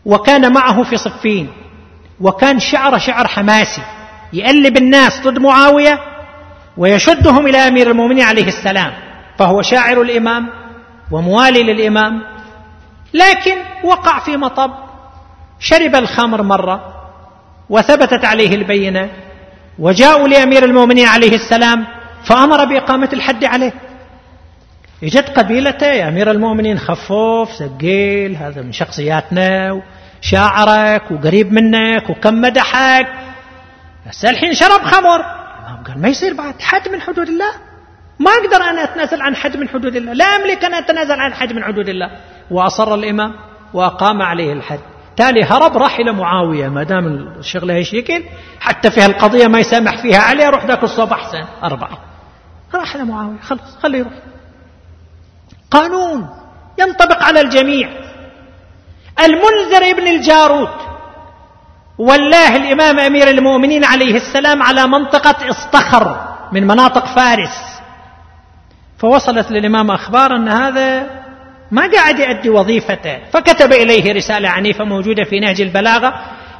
وكان 0.05 0.53
معه 0.53 0.84
في 0.84 0.97
صفين 0.97 1.49
وكان 2.19 2.60
شعر 2.60 2.97
شعر 2.97 3.27
حماسي 3.27 3.81
يألب 4.34 4.77
الناس 4.77 5.21
ضد 5.23 5.39
معاوية 5.39 5.99
ويشدهم 6.77 7.47
إلى 7.47 7.57
أمير 7.57 7.91
المؤمنين 7.91 8.23
عليه 8.23 8.47
السلام 8.47 8.93
فهو 9.38 9.62
شاعر 9.62 10.01
الإمام 10.01 10.49
وموالي 11.12 11.63
للإمام 11.63 12.21
لكن 13.13 13.55
وقع 13.84 14.19
في 14.19 14.38
مطب 14.38 14.71
شرب 15.60 15.95
الخمر 15.95 16.41
مرة 16.43 16.93
وثبتت 17.69 18.25
عليه 18.25 18.55
البينة 18.55 19.10
وجاءوا 19.79 20.27
لأمير 20.27 20.65
المؤمنين 20.65 21.07
عليه 21.07 21.36
السلام 21.36 21.88
فأمر 22.23 22.65
بإقامة 22.65 23.10
الحد 23.13 23.43
عليه. 23.43 23.73
إجت 25.03 25.39
قبيلته 25.39 25.88
يا 25.88 26.07
أمير 26.07 26.31
المؤمنين 26.31 26.79
خفوف 26.79 27.49
سجيل 27.51 28.36
هذا 28.36 28.62
من 28.62 28.71
شخصياتنا 28.71 29.81
وشاعرك 30.21 31.12
وقريب 31.12 31.53
منك 31.53 32.10
وكم 32.10 32.41
مدحك. 32.41 33.07
بس 34.10 34.25
الحين 34.25 34.53
شرب 34.53 34.81
خمر. 34.81 35.21
قال 35.88 36.01
ما 36.01 36.07
يصير 36.07 36.34
بعد 36.34 36.62
حد 36.62 36.89
من 36.89 37.01
حدود 37.01 37.27
الله. 37.27 37.51
ما 38.19 38.31
أقدر 38.31 38.63
أنا 38.63 38.84
أتنازل 38.84 39.21
عن 39.21 39.36
حد 39.36 39.57
من 39.57 39.69
حدود 39.69 39.95
الله. 39.95 40.13
لا 40.13 40.25
أملك 40.25 40.65
أن 40.65 40.73
أتنازل 40.73 41.19
عن 41.19 41.34
حد 41.34 41.53
من 41.53 41.63
حدود 41.63 41.89
الله. 41.89 42.12
وأصر 42.51 42.95
الإمام 42.95 43.36
وأقام 43.73 44.21
عليه 44.21 44.53
الحد. 44.53 44.79
تالي 45.17 45.43
هرب 45.43 45.78
راح 45.78 46.00
إلى 46.00 46.12
معاوية 46.12 46.67
ما 46.67 46.84
دام 46.84 47.06
الشغلة 47.39 47.74
هي 47.74 47.84
شكل 47.84 48.24
حتى 48.60 48.91
في 48.91 49.02
هالقضية 49.02 49.47
ما 49.47 49.60
يسامح 49.60 50.02
فيها 50.02 50.19
علي 50.19 50.47
أروح 50.47 50.65
ذاك 50.65 50.84
الصوب 50.84 51.12
أحسن 51.12 51.43
أربعة. 51.63 51.97
راح 52.76 52.95
إلى 52.95 53.04
معاوية 53.04 53.39
خلص 53.41 53.78
خليه 53.84 54.00
يروح. 54.00 54.13
قانون 55.71 56.30
ينطبق 56.80 57.24
على 57.24 57.41
الجميع. 57.41 57.89
المنذر 59.19 59.89
ابن 59.91 60.08
الجارود 60.08 60.69
والله 61.97 62.56
الإمام 62.56 63.00
أمير 63.00 63.28
المؤمنين 63.30 63.86
عليه 63.86 64.15
السلام 64.15 64.63
على 64.63 64.88
منطقة 64.88 65.50
اصطخر 65.50 66.36
من 66.52 66.67
مناطق 66.67 67.06
فارس 67.06 67.82
فوصلت 68.97 69.52
للإمام 69.52 69.91
أخبار 69.91 70.36
أن 70.36 70.50
هذا 70.50 71.10
ما 71.71 71.88
قاعد 71.91 72.19
يؤدي 72.19 72.49
وظيفته. 72.49 73.17
فكتب 73.34 73.73
إليه 73.73 74.13
رسالة 74.13 74.49
عنيفة 74.49 74.84
موجودة 74.84 75.23
في 75.23 75.39
نهج 75.39 75.62
البلاغة. 75.62 76.13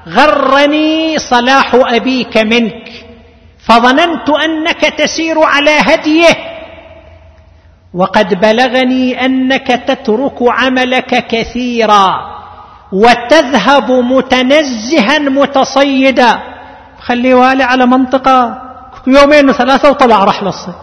غرني 0.10 1.18
صلاح 1.20 1.76
أبيك 1.76 2.38
منك. 2.38 2.90
فظننت 3.66 4.30
أنك 4.30 4.82
تسير 4.82 5.40
على 5.44 5.72
هديه. 5.72 6.36
وقد 7.94 8.40
بلغني 8.42 9.26
أنك 9.26 9.68
تترك 9.68 10.38
عملك 10.42 11.28
كثيرا. 11.28 12.32
وتذهب 12.92 13.92
متنزها 13.92 15.20
متصيدا. 15.20 16.40
خليه 17.00 17.36
والي 17.36 17.64
على 17.64 17.86
منطقة. 17.86 18.62
يومين 19.08 19.50
وثلاثة 19.50 19.90
وطلع 19.90 20.24
راح 20.24 20.44
للصيد 20.44 20.74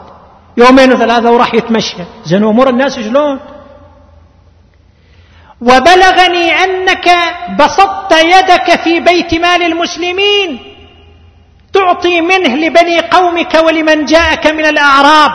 يومين 0.57 0.93
وثلاثة 0.93 1.31
وراح 1.31 1.55
يتمشى. 1.55 1.97
زين 2.25 2.45
أمور 2.45 2.69
الناس 2.69 3.01
شلون؟ 3.01 3.39
وبلغني 5.61 6.53
أنك 6.53 7.09
بسطت 7.59 8.13
يدك 8.13 8.81
في 8.85 9.01
بيت 9.01 9.35
مال 9.35 9.63
المسلمين 9.63 10.59
تعطي 11.73 12.21
منه 12.21 12.57
لبني 12.57 13.01
قومك 13.01 13.55
ولمن 13.55 14.05
جاءك 14.05 14.47
من 14.47 14.67
الأعراب. 14.67 15.31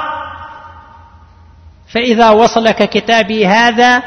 فإذا 1.94 2.30
وصلك 2.30 2.90
كتابي 2.90 3.48
هذا 3.48 4.04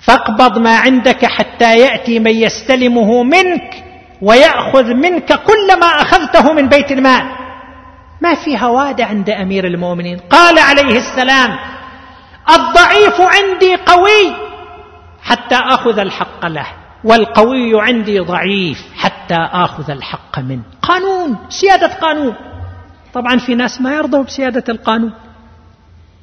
فاقبض 0.00 0.58
ما 0.58 0.76
عندك 0.78 1.26
حتى 1.26 1.78
يأتي 1.78 2.18
من 2.18 2.34
يستلمه 2.34 3.22
منك 3.22 3.84
ويأخذ 4.22 4.84
منك 4.84 5.32
كل 5.42 5.80
ما 5.80 5.86
أخذته 5.86 6.52
من 6.52 6.68
بيت 6.68 6.92
المال. 6.92 7.24
ما 8.20 8.34
في 8.34 8.58
هواد 8.58 9.00
عند 9.00 9.30
أمير 9.30 9.66
المؤمنين. 9.66 10.18
قال 10.18 10.58
عليه 10.58 10.98
السلام 10.98 11.58
الضعيف 12.50 13.20
عندي 13.20 13.76
قوي 13.76 14.49
حتى 15.22 15.54
آخذ 15.54 15.98
الحق 15.98 16.46
له 16.46 16.66
والقوي 17.04 17.82
عندي 17.82 18.18
ضعيف 18.18 18.78
حتى 18.96 19.48
آخذ 19.52 19.90
الحق 19.90 20.38
منه. 20.38 20.62
قانون 20.82 21.36
سيادة 21.48 21.86
قانون. 21.86 22.34
طبعا 23.14 23.38
في 23.38 23.54
ناس 23.54 23.80
ما 23.80 23.94
يرضوا 23.94 24.24
بسيادة 24.24 24.64
القانون. 24.68 25.12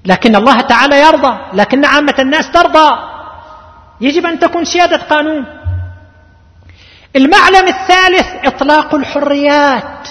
لكن 0.06 0.36
الله 0.36 0.62
تعالى 0.62 1.02
يرضى 1.02 1.38
لكن 1.54 1.86
عامة 1.86 2.16
الناس 2.20 2.52
ترضى. 2.52 3.00
يجب 4.02 4.26
أن 4.26 4.40
تكون 4.40 4.66
سيادة 4.66 4.98
قانون. 4.98 5.46
المعلم 7.16 7.68
الثالث 7.68 8.28
إطلاق 8.46 8.96
الحريات. 8.96 10.08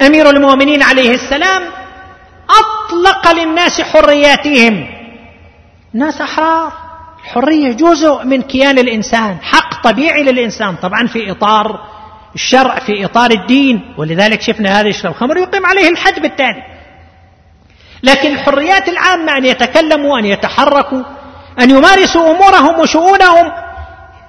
أمير 0.00 0.30
المؤمنين 0.30 0.82
عليه 0.82 1.14
السلام 1.14 1.62
أطلق 2.50 3.32
للناس 3.32 3.80
حرياتهم. 3.80 4.86
الناس 5.94 6.20
أحرار. 6.20 6.83
الحرية 7.24 7.72
جزء 7.72 8.24
من 8.24 8.42
كيان 8.42 8.78
الإنسان 8.78 9.38
حق 9.42 9.82
طبيعي 9.82 10.22
للإنسان. 10.22 10.76
طبعا 10.76 11.06
في 11.06 11.30
إطار 11.30 11.80
الشرع 12.34 12.78
في 12.78 13.04
إطار 13.04 13.30
الدين 13.30 13.94
ولذلك 13.98 14.40
شفنا 14.40 14.80
هذا 14.80 14.88
يشرب 14.88 15.12
خمر 15.12 15.36
يقيم 15.36 15.66
عليه 15.66 15.88
الحد 15.88 16.20
بالتالي. 16.20 16.62
لكن 18.02 18.32
الحريات 18.32 18.88
العامة 18.88 19.36
أن 19.36 19.44
يتكلموا 19.44 20.18
أن 20.18 20.24
يتحركوا 20.24 21.02
أن 21.60 21.70
يمارسوا 21.70 22.30
أمورهم 22.30 22.80
وشؤونهم. 22.80 23.52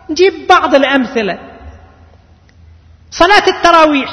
نجيب 0.10 0.34
بعض 0.50 0.76
الأمثلة. 0.76 1.40
صلاة 3.12 3.44
التراويح 3.48 4.12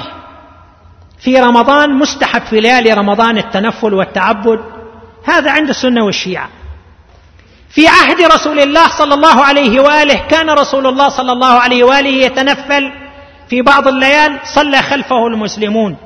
في 1.24 1.40
رمضان 1.40 1.98
مستحب 1.98 2.42
في 2.42 2.60
ليالي 2.60 2.92
رمضان 2.92 3.38
التنفل 3.38 3.94
والتعبد. 3.94 4.60
هذا 5.24 5.50
عند 5.50 5.68
السنة 5.68 6.04
والشيعة. 6.04 6.48
في 7.74 7.88
عهد 7.88 8.22
رسول 8.22 8.60
الله 8.60 8.88
صلى 8.98 9.14
الله 9.14 9.44
عليه 9.44 9.80
وآله 9.80 10.26
كان 10.28 10.50
رسول 10.50 10.86
الله 10.86 11.08
صلى 11.08 11.32
الله 11.32 11.60
عليه 11.60 11.84
وآله 11.84 12.10
يتنفل 12.10 12.92
في 13.50 13.62
بعض 13.62 13.88
الليال 13.88 14.38
صلى 14.54 14.82
خلفه 14.82 15.26
المسلمون. 15.26 15.96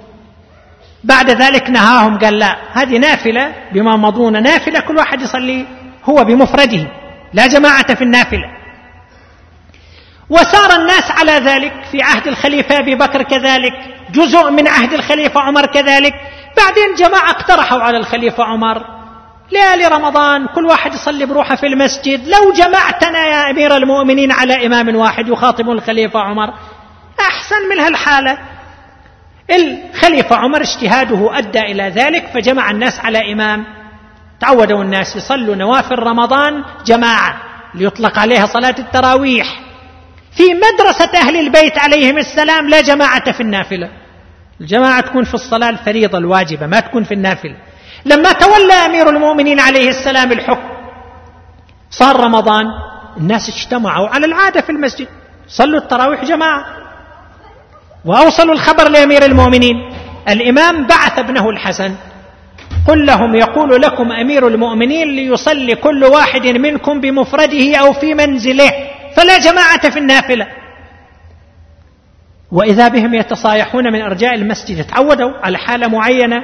بعد 1.05 1.31
ذلك 1.31 1.71
نهاهم 1.71 2.19
قال 2.19 2.39
لا 2.39 2.57
هذه 2.73 2.99
نافلة 2.99 3.55
بما 3.73 3.97
مضون 3.97 4.43
نافلة 4.43 4.81
كل 4.81 4.97
واحد 4.97 5.23
يصلي 5.23 5.67
هو 6.05 6.25
بمفرده 6.25 6.87
لا 7.33 7.47
جماعة 7.47 7.95
في 7.95 8.05
النافلة. 8.05 8.57
وسار 10.31 10.77
الناس 10.81 11.11
على 11.11 11.33
ذلك 11.33 11.73
في 11.93 12.03
عهد 12.03 12.29
الخليفة 12.29 12.79
أبي 12.79 12.95
بكر 12.95 13.23
كذلك 13.23 13.73
جزء 14.11 14.51
من 14.51 14.69
عهد 14.69 14.93
الخليفة 14.93 15.41
عمر 15.41 15.67
كذلك. 15.67 16.15
بعدين 16.57 16.95
جماعة 16.95 17.31
اقترحوا 17.31 17.83
على 17.83 17.99
الخليفة 17.99 18.45
عمر. 18.45 18.96
ليالي 19.53 19.87
رمضان 19.87 20.47
كل 20.47 20.67
واحد 20.67 20.95
يصلي 20.95 21.27
بروحه 21.27 21.57
في 21.57 21.67
المسجد. 21.67 22.29
لو 22.29 22.53
جمعتنا 22.53 23.27
يا 23.27 23.51
أمير 23.51 23.77
المؤمنين 23.77 24.33
على 24.33 24.67
إمام 24.67 24.97
واحد 24.97 25.29
يخاطب 25.29 25.71
الخليفة 25.71 26.21
عمر 26.21 26.55
أحسن 27.21 27.69
من 27.71 27.81
هالحالة. 27.81 28.39
الخليفة 29.51 30.37
عمر 30.37 30.61
اجتهاده 30.61 31.39
أدى 31.39 31.61
إلى 31.61 31.83
ذلك 31.83 32.27
فجمع 32.35 32.71
الناس 32.71 33.01
على 33.01 33.33
إمام. 33.33 33.65
تعودوا 34.41 34.83
الناس 34.83 35.17
يصلوا 35.17 35.55
نوافل 35.55 35.99
رمضان 35.99 36.65
جماعة 36.87 37.37
ليطلق 37.75 38.19
عليها 38.19 38.47
صلاة 38.47 38.75
التراويح. 38.79 39.61
في 40.37 40.43
مدرسة 40.55 41.19
أهل 41.19 41.37
البيت 41.37 41.79
عليهم 41.79 42.19
السلام 42.19 42.69
لا 42.69 42.81
جماعة 42.81 43.33
في 43.33 43.41
النافلة. 43.41 43.91
الجماعة 44.61 45.01
تكون 45.01 45.25
في 45.25 45.35
الصلاة 45.35 45.71
الفريضة 45.71 46.19
الواجبة 46.19 46.67
ما 46.67 46.81
تكون 46.81 47.05
في 47.05 47.15
النافلة. 47.15 47.57
لما 48.07 48.33
تولى 48.33 48.73
أمير 48.73 49.09
المؤمنين 49.11 49.61
عليه 49.61 49.89
السلام 49.89 50.33
الحكم 50.33 50.69
صار 51.91 52.21
رمضان 52.21 52.65
الناس 53.17 53.49
اجتمعوا 53.49 54.09
على 54.09 54.27
العادة 54.27 54.61
في 54.61 54.71
المسجد 54.71 55.09
صلوا 55.49 55.81
التراويح 55.81 56.25
جماعة. 56.25 56.65
وأوصلوا 58.05 58.55
الخبر 58.55 58.89
لأمير 58.89 59.25
المؤمنين 59.25 59.77
الإمام 60.29 60.87
بعث 60.87 61.19
ابنه 61.19 61.51
الحسن 61.51 61.95
قل 62.89 63.07
لهم 63.07 63.35
يقول 63.35 63.83
لكم 63.83 64.13
أمير 64.13 64.49
المؤمنين 64.49 65.09
ليصلي 65.09 65.75
كل 65.75 66.05
واحد 66.05 66.47
منكم 66.47 67.01
بمفرده 67.01 67.77
أو 67.77 67.93
في 67.93 68.15
منزله 68.15 68.71
فلا 69.17 69.39
جماعة 69.39 69.91
في 69.91 69.99
النافلة. 69.99 70.47
وإذا 72.53 72.89
بهم 72.89 73.15
يتصايحون 73.15 73.93
من 73.93 74.03
أرجاء 74.03 74.35
المسجد 74.35 74.87
تعودوا 74.87 75.33
على 75.43 75.59
حالة 75.59 75.89
معينة 75.89 76.43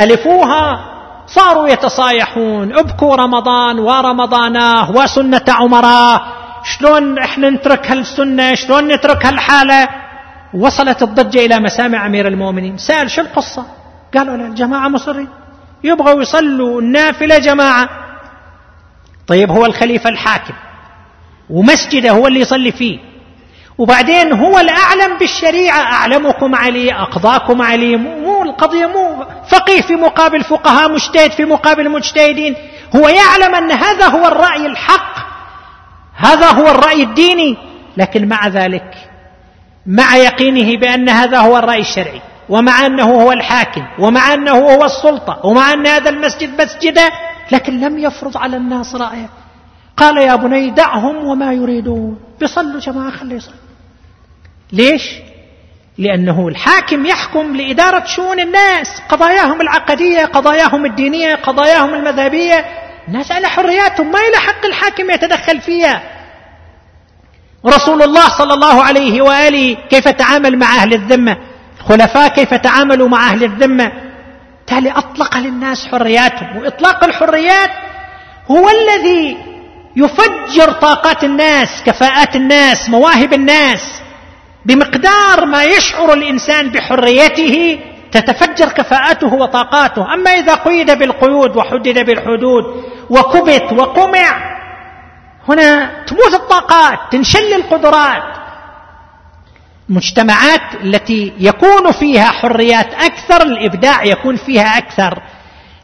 ألفوها. 0.00 0.97
صاروا 1.34 1.68
يتصايحون 1.68 2.78
ابكوا 2.78 3.16
رمضان 3.16 3.78
ورمضاناه 3.78 4.90
وسنة 4.90 5.44
عمراه 5.48 6.20
شلون 6.64 7.18
إحنا 7.18 7.50
نترك 7.50 7.90
هالسنة 7.90 8.54
شلون 8.54 8.88
نترك 8.92 9.26
هالحالة؟ 9.26 9.88
وصلت 10.54 11.02
الضجة 11.02 11.46
إلى 11.46 11.60
مسامع 11.60 12.06
أمير 12.06 12.28
المؤمنين. 12.28 12.78
سأل 12.78 13.10
شو 13.10 13.20
القصة؟ 13.20 13.66
قالوا 14.14 14.36
لا 14.36 14.46
الجماعة 14.46 14.88
مصرين. 14.88 15.28
يبغوا 15.84 16.22
يصلوا 16.22 16.80
النافلة 16.80 17.38
جماعة. 17.38 17.88
طيب 19.26 19.50
هو 19.50 19.66
الخليفة 19.66 20.10
الحاكم 20.10 20.54
ومسجده 21.50 22.10
هو 22.10 22.26
اللي 22.26 22.40
يصلي 22.40 22.72
فيه. 22.72 22.98
وبعدين 23.78 24.32
هو 24.32 24.58
الأعلم 24.58 25.18
بالشريعة 25.18 25.80
أعلمكم 25.80 26.54
عليه 26.54 27.02
أقضاكم 27.02 27.62
عليه 27.62 27.96
مو 27.96 28.17
القضية 28.58 28.86
مو 28.86 29.24
فقيه 29.50 29.80
في 29.80 29.94
مقابل 29.94 30.44
فقهاء 30.44 30.92
مجتهد 30.92 31.30
في 31.30 31.44
مقابل 31.44 31.90
مجتهدين. 31.90 32.54
هو 32.96 33.08
يعلم 33.08 33.54
أن 33.54 33.72
هذا 33.72 34.06
هو 34.06 34.26
الرأي 34.26 34.66
الحق 34.66 35.18
هذا 36.14 36.46
هو 36.46 36.68
الرأي 36.68 37.02
الديني 37.02 37.56
لكن 37.96 38.28
مع 38.28 38.48
ذلك 38.48 38.94
مع 39.86 40.16
يقينه 40.16 40.80
بأن 40.80 41.08
هذا 41.08 41.38
هو 41.38 41.56
الرأي 41.56 41.80
الشرعي 41.80 42.20
ومع 42.48 42.86
أنه 42.86 43.22
هو 43.22 43.32
الحاكم 43.32 43.86
ومع 43.98 44.34
أنه 44.34 44.52
هو 44.52 44.84
السلطة 44.84 45.46
ومع 45.46 45.72
أن 45.72 45.86
هذا 45.86 46.10
المسجد 46.10 46.62
مسجده 46.62 47.10
لكن 47.52 47.80
لم 47.80 47.98
يفرض 47.98 48.36
على 48.36 48.56
الناس 48.56 48.94
رأيه. 48.94 49.28
قال 49.96 50.16
يا 50.16 50.36
بني 50.36 50.70
دعهم 50.70 51.16
وما 51.16 51.52
يريدون. 51.52 52.18
بيصلوا 52.40 52.80
جماعة 52.80 53.10
خليه 53.10 53.36
يصلي. 53.36 53.54
ليش؟ 54.72 55.02
لأنه 55.98 56.48
الحاكم 56.48 57.06
يحكم 57.06 57.56
لإدارة 57.56 58.04
شؤون 58.04 58.40
الناس 58.40 58.86
قضاياهم 59.08 59.60
العقدية 59.60 60.24
قضاياهم 60.24 60.86
الدينية 60.86 61.34
قضاياهم 61.34 61.94
المذهبية. 61.94 62.64
الناس 63.08 63.32
على 63.32 63.48
حرياتهم 63.48 64.12
ما 64.12 64.18
إلى 64.18 64.36
حق 64.36 64.66
الحاكم 64.66 65.10
يتدخل 65.10 65.60
فيها. 65.60 66.02
رسول 67.66 68.02
الله 68.02 68.28
صلى 68.38 68.54
الله 68.54 68.82
عليه 68.82 69.22
وآله 69.22 69.76
كيف 69.90 70.08
تعامل 70.08 70.58
مع 70.58 70.76
أهل 70.76 70.94
الذمة؟ 70.94 71.36
الخلفاء 71.80 72.28
كيف 72.28 72.54
تعاملوا 72.54 73.08
مع 73.08 73.30
أهل 73.30 73.44
الذمة؟ 73.44 73.92
تالي 74.66 74.90
أطلق 74.90 75.36
للناس 75.36 75.86
حرياتهم 75.86 76.56
وإطلاق 76.56 77.04
الحريات 77.04 77.70
هو 78.50 78.68
الذي 78.68 79.36
يفجر 79.96 80.72
طاقات 80.72 81.24
الناس 81.24 81.68
كفاءات 81.86 82.36
الناس 82.36 82.88
مواهب 82.88 83.32
الناس. 83.32 84.02
بمقدار 84.68 85.46
ما 85.46 85.64
يشعر 85.64 86.12
الإنسان 86.12 86.70
بحريته 86.70 87.78
تتفجر 88.12 88.68
كفاءته 88.68 89.34
وطاقاته. 89.34 90.14
أما 90.14 90.30
إذا 90.30 90.54
قيد 90.54 90.90
بالقيود 90.98 91.56
وحدد 91.56 91.98
بالحدود 92.06 92.64
وكبت 93.10 93.72
وقمع 93.72 94.58
هنا 95.48 95.90
تموت 96.06 96.34
الطاقات 96.34 96.98
تنشل 97.10 97.52
القدرات. 97.54 98.38
المجتمعات 99.90 100.74
التي 100.84 101.32
يكون 101.38 101.92
فيها 101.92 102.24
حريات 102.24 102.94
أكثر 102.94 103.42
الإبداع 103.42 104.04
يكون 104.04 104.36
فيها 104.36 104.78
أكثر. 104.78 105.22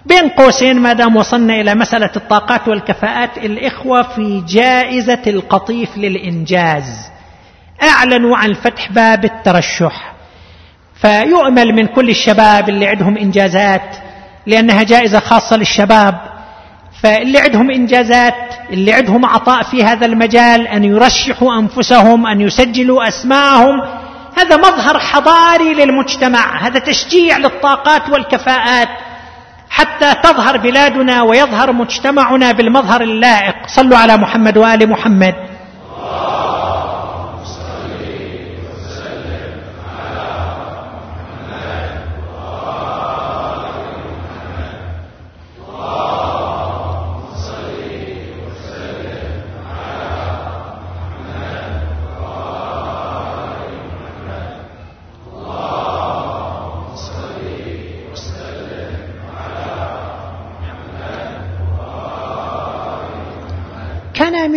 بين 0.07 0.29
قوسين 0.29 0.81
ما 0.81 0.93
دام 0.93 1.17
وصلنا 1.17 1.55
إلى 1.61 1.75
مسألة 1.75 2.11
الطاقات 2.17 2.69
والكفاءات 2.69 3.39
الإخوة 3.39 4.03
في 4.03 4.43
جائزة 4.49 5.23
القطيف 5.27 5.97
للإنجاز. 5.97 7.14
أعلنوا 7.89 8.37
عن 8.37 8.55
فتح 8.55 8.93
باب 8.93 9.25
الترشح. 9.25 10.15
فيؤمل 11.01 11.73
من 11.73 11.87
كل 11.87 12.11
الشباب 12.11 12.69
اللي 12.69 12.87
عندهم 12.87 13.19
إنجازات 13.19 13.97
لأنها 14.47 14.83
جائزة 14.83 15.21
خاصة 15.21 15.57
للشباب. 15.57 16.21
فاللي 17.03 17.39
عندهم 17.39 17.71
إنجازات 17.71 18.35
اللي 18.71 18.93
عندهم 18.93 19.27
عطاء 19.27 19.63
في 19.63 19.85
هذا 19.85 20.07
المجال 20.07 20.69
أن 20.69 20.85
يرشحوا 20.85 21.59
أنفسهم 21.59 22.27
أن 22.27 22.41
يسجلوا 22.41 23.09
أسماءهم 23.09 23.81
هذا 24.39 24.57
مظهر 24.57 24.99
حضاري 24.99 25.75
للمجتمع 25.75 26.67
هذا 26.67 26.79
تشجيع 26.79 27.39
للطاقات 27.39 28.11
والكفاءات. 28.11 28.89
حتى 29.71 30.15
تظهر 30.23 30.57
بلادنا 30.57 31.23
ويظهر 31.23 31.73
مجتمعنا 31.73 32.53
بالمظهر 32.53 33.01
اللائق. 33.01 33.55
صلوا 33.67 33.99
على 33.99 34.17
محمد 34.17 34.57
وآل 34.59 34.91
محمد. 34.91 35.35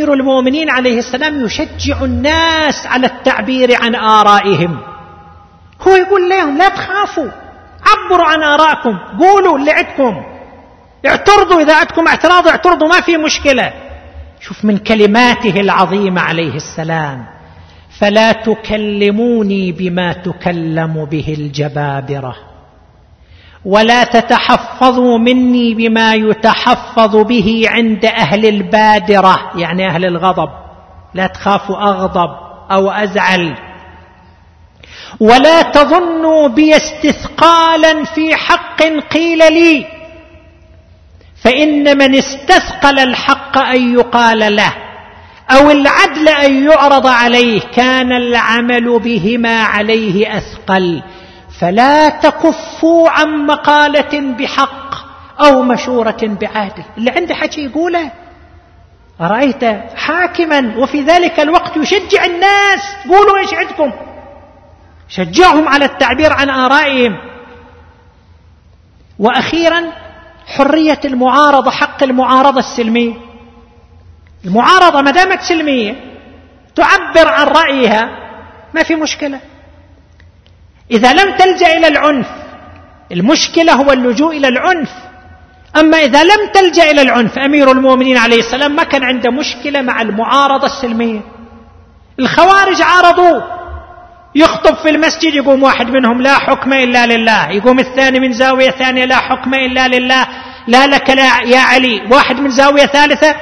أمير 0.07 0.19
المؤمنين 0.19 0.69
عليه 0.69 0.99
السلام 0.99 1.45
يشجع 1.45 2.01
الناس 2.01 2.85
على 2.85 3.07
التعبير 3.07 3.83
عن 3.83 3.95
آرائهم. 3.95 4.77
هو 5.81 5.95
يقول 5.95 6.29
لهم 6.29 6.57
لا 6.57 6.69
تخافوا 6.69 7.29
عبروا 7.87 8.25
عن 8.25 8.43
آرائكم 8.43 8.97
قولوا 9.19 9.57
اللي 9.57 9.71
عندكم. 9.71 10.23
اعترضوا 11.05 11.61
إذا 11.61 11.75
عندكم 11.75 12.07
اعتراض 12.07 12.47
اعترضوا 12.47 12.87
ما 12.87 13.01
في 13.01 13.17
مشكلة. 13.17 13.73
شوف 14.39 14.65
من 14.65 14.77
كلماته 14.77 15.59
العظيمة 15.59 16.21
عليه 16.21 16.55
السلام 16.55 17.25
فلا 17.99 18.31
تكلموني 18.31 19.71
بما 19.71 20.13
تكلم 20.13 21.05
به 21.05 21.35
الجبابرة. 21.37 22.35
ولا 23.67 24.03
تتحفظوا 24.03 25.17
مني 25.17 25.73
بما 25.73 26.13
يتحفظ 26.13 27.15
به 27.15 27.63
عند 27.67 28.05
أهل 28.05 28.45
البادرة 28.45 29.51
يعني 29.55 29.87
أهل 29.87 30.05
الغضب. 30.05 30.49
لا 31.13 31.27
تخافوا 31.27 31.77
أغضب 31.77 32.29
أو 32.71 32.91
أزعل. 32.91 33.55
ولا 35.19 35.61
تظنوا 35.61 36.47
بي 36.47 36.75
استثقالا 36.75 38.03
في 38.03 38.35
حق 38.35 38.83
قيل 39.11 39.53
لي. 39.53 39.85
فإن 41.43 41.97
من 41.97 42.15
استثقل 42.15 42.99
الحق 42.99 43.57
أن 43.57 43.93
يقال 43.93 44.55
له 44.55 44.73
أو 45.51 45.71
العدل 45.71 46.29
أن 46.29 46.63
يعرض 46.71 47.07
عليه 47.07 47.61
كان 47.61 48.11
العمل 48.11 48.99
بهما 48.99 49.63
عليه 49.63 50.37
أثقل. 50.37 51.01
فلا 51.59 52.09
تكفوا 52.09 53.09
عن 53.09 53.45
مقالة 53.45 54.35
بحق 54.37 54.95
أو 55.45 55.61
مشورة 55.61 56.17
بعادل 56.21 56.83
اللي 56.97 57.11
عنده 57.11 57.35
حكي 57.35 57.65
يقوله 57.65 58.11
رايت 59.21 59.63
حاكما 59.95 60.77
وفي 60.77 61.01
ذلك 61.01 61.39
الوقت 61.39 61.77
يشجع 61.77 62.25
الناس؟ 62.25 62.81
قولوا 63.09 63.37
إيش 63.37 63.53
عندكم. 63.53 63.91
شجعهم 65.09 65.67
على 65.67 65.85
التعبير 65.85 66.33
عن 66.33 66.49
آرائهم. 66.49 67.17
وأخيرا 69.19 69.83
حرية 70.47 70.99
المعارضة 71.05 71.71
حق 71.71 72.03
المعارضة 72.03 72.59
السلميه 72.59 73.13
المعارضة 74.45 75.01
ما 75.01 75.11
دامت 75.11 75.41
سلمية 75.41 75.95
تعبر 76.75 77.27
عن 77.27 77.47
رأيها 77.47 78.09
ما 78.73 78.83
في 78.83 78.95
مشكلة. 78.95 79.39
إذا 80.91 81.13
لم 81.13 81.35
تلجأ 81.37 81.77
إلى 81.77 81.87
العنف 81.87 82.27
المشكلة 83.11 83.73
هو 83.73 83.91
اللجوء 83.91 84.37
إلى 84.37 84.47
العنف. 84.47 84.89
أما 85.79 85.97
إذا 85.97 86.23
لم 86.23 86.51
تلجأ 86.53 86.91
إلى 86.91 87.01
العنف 87.01 87.39
أمير 87.39 87.71
المؤمنين 87.71 88.17
عليه 88.17 88.39
السلام 88.39 88.75
ما 88.75 88.83
كان 88.83 89.03
عنده 89.03 89.31
مشكلة 89.31 89.81
مع 89.81 90.01
المعارضة 90.01 90.65
السلمية. 90.65 91.19
الخوارج 92.19 92.81
عارضوا 92.81 93.41
يخطب 94.35 94.75
في 94.75 94.89
المسجد 94.89 95.33
يقوم 95.33 95.63
واحد 95.63 95.89
منهم 95.89 96.21
لا 96.21 96.33
حكم 96.33 96.73
إلا 96.73 97.05
لله. 97.05 97.49
يقوم 97.51 97.79
الثاني 97.79 98.19
من 98.19 98.33
زاوية 98.33 98.69
ثانية 98.69 99.05
لا 99.05 99.15
حكم 99.15 99.53
إلا 99.53 99.87
لله. 99.87 100.27
لا 100.67 100.87
لك 100.87 101.09
لا 101.09 101.41
يا 101.41 101.59
علي. 101.59 102.01
واحد 102.11 102.39
من 102.39 102.49
زاوية 102.49 102.85
ثالثة 102.85 103.35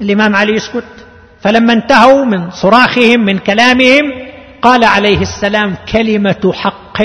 الإمام 0.00 0.36
علي 0.36 0.52
يسكت. 0.54 1.06
فلما 1.42 1.72
انتهوا 1.72 2.24
من 2.24 2.50
صراخهم 2.50 3.20
من 3.20 3.38
كلامهم 3.38 4.25
قال 4.62 4.84
عليه 4.84 5.22
السلام 5.22 5.76
كلمة 5.92 6.52
حق 6.54 7.02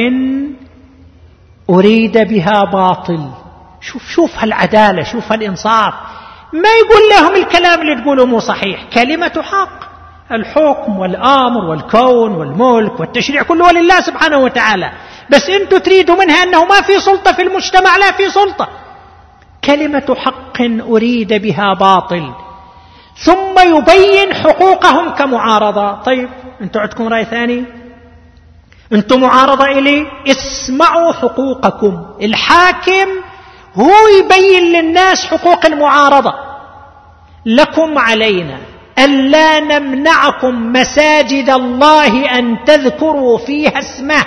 أريد 1.70 2.18
بها 2.18 2.64
باطل. 2.64 3.30
شوف 3.82 4.08
شوف 4.08 4.32
هالعداله 4.38 5.04
شوف 5.04 5.32
هالانصاف 5.32 5.94
ما 6.54 6.70
يقول 6.70 7.02
لهم 7.12 7.36
الكلام 7.36 7.82
اللي 7.82 8.02
تقوله 8.02 8.26
مو 8.26 8.40
صحيح. 8.40 8.84
كلمة 8.94 9.42
حق. 9.42 9.92
الحكم 10.32 11.00
والأمر 11.00 11.66
والكون 11.66 12.32
والملك 12.32 13.00
والتشريع 13.00 13.44
كله 13.44 13.72
لله 13.72 14.02
سبحانه 14.02 14.38
وتعالى. 14.38 14.92
بس 15.30 15.50
أنتم 15.50 15.78
تريدوا 15.78 16.16
منها 16.16 16.44
أنه 16.44 16.66
ما 16.66 16.82
في 16.82 17.00
سلطة 17.00 17.32
في 17.32 17.42
المجتمع 17.42 17.98
لا 17.98 18.12
في 18.12 18.30
سلطة. 18.30 18.68
كلمة 19.64 20.16
حق 20.20 20.62
أريد 20.62 21.34
بها 21.34 21.74
باطل. 21.74 22.32
ثم 23.18 23.76
يبين 23.76 24.34
حقوقهم 24.34 25.10
كمعارضة. 25.10 25.92
طيب 25.92 26.30
أنتم 26.62 26.80
عندكم 26.80 27.08
رأي 27.08 27.26
ثاني؟ 27.26 27.66
أنتم 28.94 29.22
معارضة 29.22 29.66
إلي؟ 29.66 30.08
اسمعوا 30.28 31.14
حقوقكم. 31.14 32.06
الحاكم 32.22 33.08
هو 33.76 33.92
يبين 34.20 34.64
للناس 34.64 35.26
حقوق 35.26 35.66
المعارضة. 35.66 36.34
لكم 37.46 37.98
علينا 37.98 38.58
الا 39.00 39.60
نمنعكم 39.60 40.74
مساجد 40.74 41.50
الله 41.50 42.40
أن 42.40 42.58
تذكروا 42.66 43.38
فيها 43.38 43.80
اسمه 43.80 44.26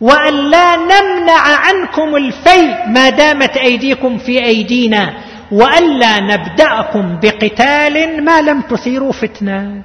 وأن 0.00 0.34
لا 0.34 0.76
نمنع 0.76 1.40
عنكم 1.40 2.16
الفي 2.16 2.74
ما 2.86 3.10
دامت 3.10 3.56
أيديكم 3.56 4.18
في 4.18 4.44
أيدينا 4.44 5.14
والا 5.52 6.20
نبدأكم 6.20 7.18
بقتال 7.22 8.24
ما 8.24 8.40
لم 8.40 8.60
تثيروا 8.60 9.12
فتنة. 9.12 9.82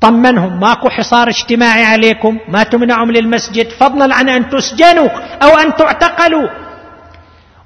طمنهم. 0.00 0.60
ماكو 0.60 0.88
حصار 0.90 1.28
اجتماعي 1.28 1.84
عليكم. 1.84 2.38
ما 2.48 2.62
تمنعوا 2.62 3.06
للمسجد. 3.06 3.68
فضلا 3.70 4.14
عن 4.14 4.28
أن 4.28 4.48
تسجنوا 4.48 5.08
أو 5.42 5.58
أن 5.58 5.74
تعتقلوا. 5.74 6.48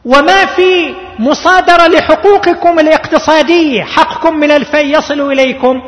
وما 0.05 0.45
في 0.47 0.95
مصادرة 1.19 1.87
لحقوقكم 1.87 2.79
الاقتصادية. 2.79 3.83
حقكم 3.83 4.37
من 4.37 4.51
الفي 4.51 4.93
يصل 4.93 5.33
إليكم. 5.33 5.83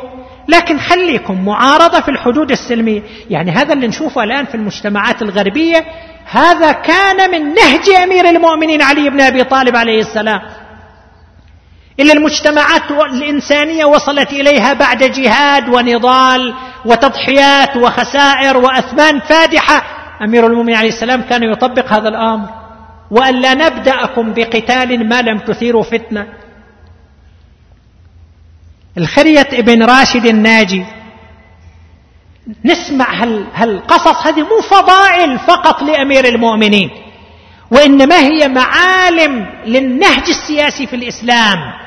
لكن 0.47 0.79
خليكم 0.79 1.45
معارضة 1.45 1.99
في 1.99 2.11
الحدود 2.11 2.51
السلمية. 2.51 3.01
يعني 3.29 3.51
هذا 3.51 3.73
اللي 3.73 3.87
نشوفه 3.87 4.23
الآن 4.23 4.45
في 4.45 4.55
المجتمعات 4.55 5.21
الغربية. 5.21 5.85
هذا 6.31 6.71
كان 6.71 7.31
من 7.31 7.53
نهج 7.53 7.89
أمير 8.03 8.29
المؤمنين 8.29 8.81
علي 8.81 9.09
بن 9.09 9.21
أبي 9.21 9.43
طالب 9.43 9.75
عليه 9.75 9.99
السلام. 9.99 10.41
إلا 11.99 12.13
المجتمعات 12.13 12.91
الإنسانية 12.91 13.85
وصلت 13.85 14.33
إليها 14.33 14.73
بعد 14.73 15.03
جهاد 15.03 15.69
ونضال 15.69 16.53
وتضحيات 16.85 17.77
وخسائر 17.77 18.57
وأثمان 18.57 19.19
فادحة. 19.19 19.83
أمير 20.21 20.47
المؤمنين 20.47 20.75
عليه 20.75 20.89
السلام 20.89 21.21
كان 21.21 21.43
يطبق 21.43 21.93
هذا 21.93 22.09
الأمر. 22.09 22.49
وأن 23.11 23.41
لا 23.41 23.53
نبدأكم 23.53 24.33
بقتال 24.33 25.09
ما 25.09 25.21
لم 25.21 25.37
تثيروا 25.37 25.83
فتنة. 25.83 26.27
الخرية 28.97 29.47
ابن 29.53 29.83
راشد 29.83 30.25
الناجي. 30.25 30.85
نسمع 32.65 33.23
هالقصص 33.53 34.27
هذه 34.27 34.41
مو 34.41 34.61
فضائل 34.69 35.39
فقط 35.39 35.81
لأمير 35.81 36.25
المؤمنين. 36.25 36.89
وإنما 37.71 38.19
هي 38.19 38.47
معالم 38.47 39.45
للنهج 39.65 40.29
السياسي 40.29 40.87
في 40.87 40.95
الإسلام. 40.95 41.86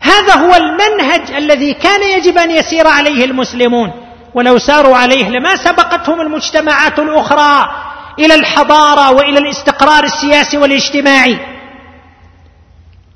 هذا 0.00 0.34
هو 0.34 0.54
المنهج 0.54 1.30
الذي 1.36 1.74
كان 1.74 2.02
يجب 2.02 2.38
أن 2.38 2.50
يسير 2.50 2.86
عليه 2.86 3.24
المسلمون 3.24 3.92
ولو 4.34 4.58
ساروا 4.58 4.96
عليه 4.96 5.28
لما 5.28 5.56
سبقتهم 5.56 6.20
المجتمعات 6.20 6.98
الأخرى 6.98 7.70
إلى 8.18 8.34
الحضارة 8.34 9.10
وإلى 9.10 9.38
الاستقرار 9.38 10.04
السياسي 10.04 10.58
والاجتماعي. 10.58 11.38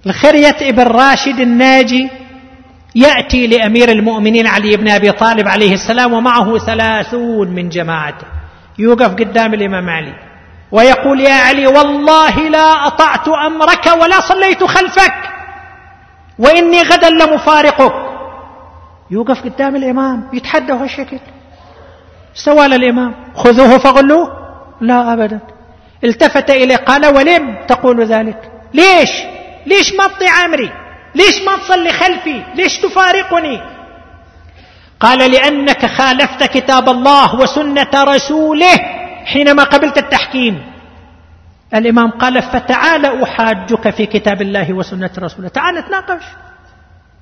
الخرية 0.07 0.57
ابن 0.61 0.83
راشد 0.83 1.41
الناجي 1.41 2.11
يأتي 2.95 3.47
لأمير 3.47 3.89
المؤمنين 3.89 4.47
علي 4.47 4.77
بن 4.77 4.89
أبي 4.91 5.13
طالب 5.13 5.49
عليه 5.49 5.73
السلام 5.75 6.13
ومعه 6.13 6.59
ثلاثون 6.59 7.49
من 7.49 7.69
جماعته. 7.69 8.27
يوقف 8.79 9.11
قدام 9.11 9.55
الإمام 9.55 9.91
علي 9.91 10.15
ويقول 10.73 11.21
يا 11.21 11.35
علي 11.35 11.67
والله 11.67 12.49
لا 12.49 12.87
أطعت 12.87 13.29
أمرك 13.29 13.87
ولا 13.87 14.21
صليت 14.21 14.65
خلفك. 14.65 15.34
وإني 16.39 16.83
غدا 16.83 17.11
لمفارقك. 17.11 17.95
يوقف 19.11 19.45
قدام 19.45 19.77
الإمام 19.77 20.29
يتحدى 20.33 20.73
هالشكل. 20.73 21.19
استوى 22.37 22.67
الإمام. 22.67 23.15
خذوه 23.35 23.79
فغلوه؟ 23.79 24.33
لا 24.81 25.13
أبدا. 25.13 25.41
التفت 26.05 26.51
إليه 26.51 26.77
قال 26.77 27.07
ولم 27.07 27.57
تقول 27.69 28.05
ذلك؟ 28.05 28.53
ليش؟ 28.75 29.11
ليش 29.67 29.95
ما 29.95 30.07
تطيع 30.07 30.45
أمري؟ 30.45 30.71
ليش 31.15 31.43
ما 31.47 31.57
تصلي 31.57 31.93
خلفي؟ 31.93 32.43
ليش 32.55 32.79
تفارقني؟ 32.79 33.61
قال 35.01 35.31
لأنك 35.31 35.87
خالفت 35.87 36.45
كتاب 36.45 36.89
الله 36.89 37.35
وسنة 37.35 37.91
رسوله 37.95 38.77
حينما 39.25 39.63
قبلت 39.63 39.99
التحكيم. 39.99 40.74
الإمام 41.75 42.11
قال 42.11 42.43
فتعال 42.43 43.23
أحاجك 43.23 43.91
في 43.91 44.07
كتاب 44.07 44.43
الله 44.43 44.73
وسنة 44.73 45.11
رسوله. 45.19 45.49
تعال 45.49 45.75
نتناقش. 45.75 46.25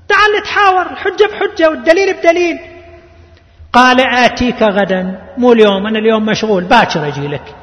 تعال 0.09 0.31
نتحاور 0.41 0.83
الحجة 0.83 1.27
بحجة 1.33 1.71
والدليل 1.71 2.15
بدليل. 2.15 2.59
قال 3.73 4.01
آتيك 4.01 4.63
غدا. 4.63 5.19
مو 5.39 5.53
اليوم 5.53 5.87
أنا 5.87 5.99
اليوم 5.99 6.27
مشغول 6.27 6.65
باكر 6.65 7.09
أجي 7.09 7.29
لك. 7.29 7.55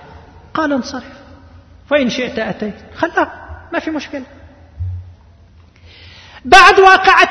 قال 0.54 0.74
انصرف 0.74 1.04
فإن 1.90 2.10
شئت 2.10 2.40
أتيت. 2.40 2.76
خلاك 2.96 3.32
ما 3.74 3.80
في 3.80 3.92
مشكلة. 3.92 4.24
بعد 6.46 6.80
واقعة 6.80 7.30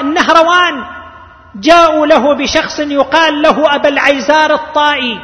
النهروان 0.00 0.84
جاءوا 1.54 2.06
له 2.06 2.34
بشخص 2.34 2.80
يقال 2.80 3.42
له 3.42 3.74
أبا 3.74 3.88
العيزار 3.88 4.54
الطائي. 4.54 5.20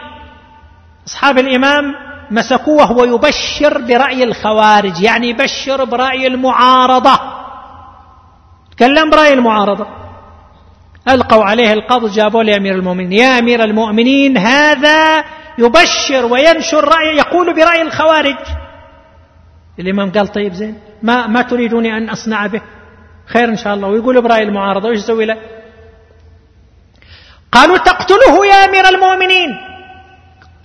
أصحاب 1.07 1.39
الإمام 1.39 2.06
مسكوه 2.31 2.77
وهو 2.77 3.05
يبشر 3.05 3.79
برأي 3.79 4.25
الخوارج 4.25 5.03
يعني 5.03 5.29
يبشر 5.29 5.85
برأي 5.85 6.27
المعارضة. 6.27 7.21
تكلم 8.77 9.11
برأي 9.11 9.33
المعارضة. 9.33 9.87
ألقوا 11.09 11.45
عليه 11.45 11.73
القبض 11.73 12.11
جابوا 12.11 12.43
لأمير 12.43 12.75
المؤمنين. 12.75 13.13
يا 13.13 13.39
أمير 13.39 13.65
المؤمنين 13.65 14.39
هذا 14.39 15.25
يبشر 15.59 16.27
وينشر 16.31 16.85
رأي 16.85 17.17
يقول 17.17 17.55
برأي 17.55 17.83
الخوارج. 17.83 18.39
الإمام 19.79 20.13
قال 20.13 20.29
طيب 20.29 20.53
زين 20.53 20.79
ما 21.03 21.27
ما 21.27 21.43
تريدوني 21.43 21.97
أن 21.97 22.11
أصنع 22.11 22.47
به؟ 22.47 22.63
خير 23.27 23.49
إن 23.49 23.57
شاء 23.57 23.75
الله. 23.75 23.89
ويقول 23.89 24.23
برأي 24.23 24.43
المعارضة 24.43 24.89
وإيش 24.89 24.99
يسوي 24.99 25.27
له؟ 25.27 25.37
قالوا 27.53 27.77
تقتله 27.77 28.47
يا 28.47 28.65
أمير 28.65 28.89
المؤمنين. 28.89 29.76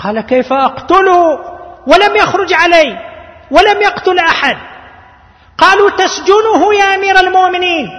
قال 0.03 0.21
كيف 0.21 0.53
أقتله؟ 0.53 1.39
ولم 1.87 2.15
يخرج 2.15 2.53
علي 2.53 2.97
ولم 3.51 3.81
يقتل 3.81 4.19
أحد. 4.19 4.57
قالوا 5.57 5.89
تسجنه 5.89 6.73
يا 6.73 6.95
أمير 6.95 7.19
المؤمنين. 7.19 7.89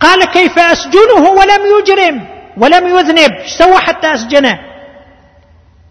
قال 0.00 0.24
كيف 0.24 0.58
أسجنه؟ 0.58 1.30
ولم 1.30 1.78
يجرم 1.78 2.28
ولم 2.56 2.86
يذنب. 2.86 3.46
سوى 3.58 3.78
حتى 3.78 4.14
أسجنه؟ 4.14 4.58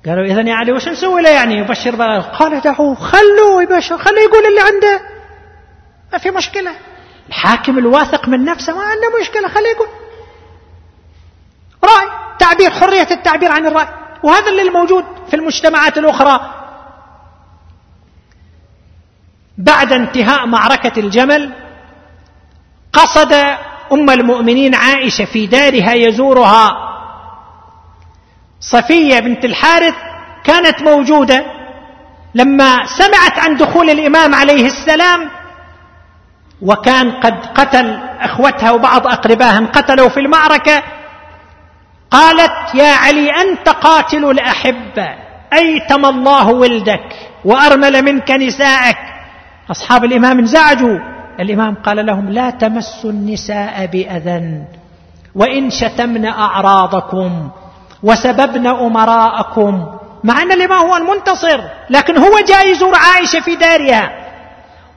قالوا 0.05 0.25
إذا 0.25 0.41
يا 0.41 0.55
علي 0.55 0.71
وش 0.71 0.87
نسوي 0.87 1.21
له 1.21 1.29
يعني؟ 1.29 1.57
يبشر 1.57 1.95
بقى. 1.95 2.21
قال 2.39 2.61
دعوه 2.61 2.95
خلوه 2.95 3.63
يبشر 3.63 3.97
خليه 3.97 4.21
يقول 4.21 4.45
اللي 4.45 4.61
عنده. 4.61 5.01
ما 6.13 6.17
في 6.17 6.31
مشكلة. 6.31 6.71
الحاكم 7.29 7.77
الواثق 7.77 8.27
من 8.27 8.45
نفسه 8.45 8.75
ما 8.75 8.83
عنده 8.83 9.19
مشكلة 9.21 9.47
خليه 9.47 9.69
يقول. 9.69 9.87
رأي 11.83 12.07
تعبير 12.39 12.71
حرية 12.71 13.07
التعبير 13.11 13.51
عن 13.51 13.67
الرأي. 13.67 13.87
وهذا 14.23 14.49
اللي 14.51 14.61
الموجود 14.61 15.05
في 15.29 15.35
المجتمعات 15.35 15.97
الأخرى. 15.97 16.53
بعد 19.57 19.93
انتهاء 19.93 20.45
معركة 20.45 20.99
الجمل 20.99 21.53
قصد 22.93 23.33
أم 23.91 24.09
المؤمنين 24.09 24.75
عائشة 24.75 25.25
في 25.25 25.47
دارها 25.47 25.93
يزورها. 25.93 26.71
صفية 28.59 29.19
بنت 29.19 29.45
الحارث 29.45 29.95
كانت 30.43 30.81
موجودة. 30.81 31.45
لما 32.35 32.85
سمعت 32.85 33.39
عن 33.39 33.57
دخول 33.57 33.89
الإمام 33.89 34.35
عليه 34.35 34.65
السلام 34.65 35.29
وكان 36.61 37.11
قد 37.11 37.45
قتل 37.45 37.99
أخوتها 38.19 38.71
وبعض 38.71 39.07
أقربائها 39.07 39.57
انقتلوا 39.57 40.09
في 40.09 40.19
المعركة 40.19 40.83
قالت 42.11 42.75
يا 42.75 42.93
علي 42.93 43.31
أنت 43.31 43.69
قاتل 43.69 44.25
الأحبة. 44.31 45.07
أيتم 45.53 46.05
الله 46.05 46.47
ولدك 46.51 47.09
وأرمل 47.45 48.01
منك 48.01 48.31
نساءك. 48.31 48.97
أصحاب 49.71 50.05
الإمام 50.05 50.39
انزعجوا. 50.39 50.99
الإمام 51.39 51.75
قال 51.75 52.05
لهم 52.05 52.29
لا 52.29 52.49
تمسوا 52.49 53.09
النساء 53.09 53.85
بأذى 53.85 54.63
وإن 55.35 55.69
شتمن 55.69 56.25
أعراضكم 56.25 57.49
وسببن 58.03 58.67
أمراءكم. 58.67 59.85
مع 60.23 60.41
أن 60.41 60.51
الإمام 60.51 60.85
هو 60.85 60.95
المنتصر 60.95 61.59
لكن 61.89 62.17
هو 62.17 62.39
جاء 62.47 62.71
يزور 62.71 62.95
عائشة 62.95 63.39
في 63.39 63.55
دارها. 63.55 64.11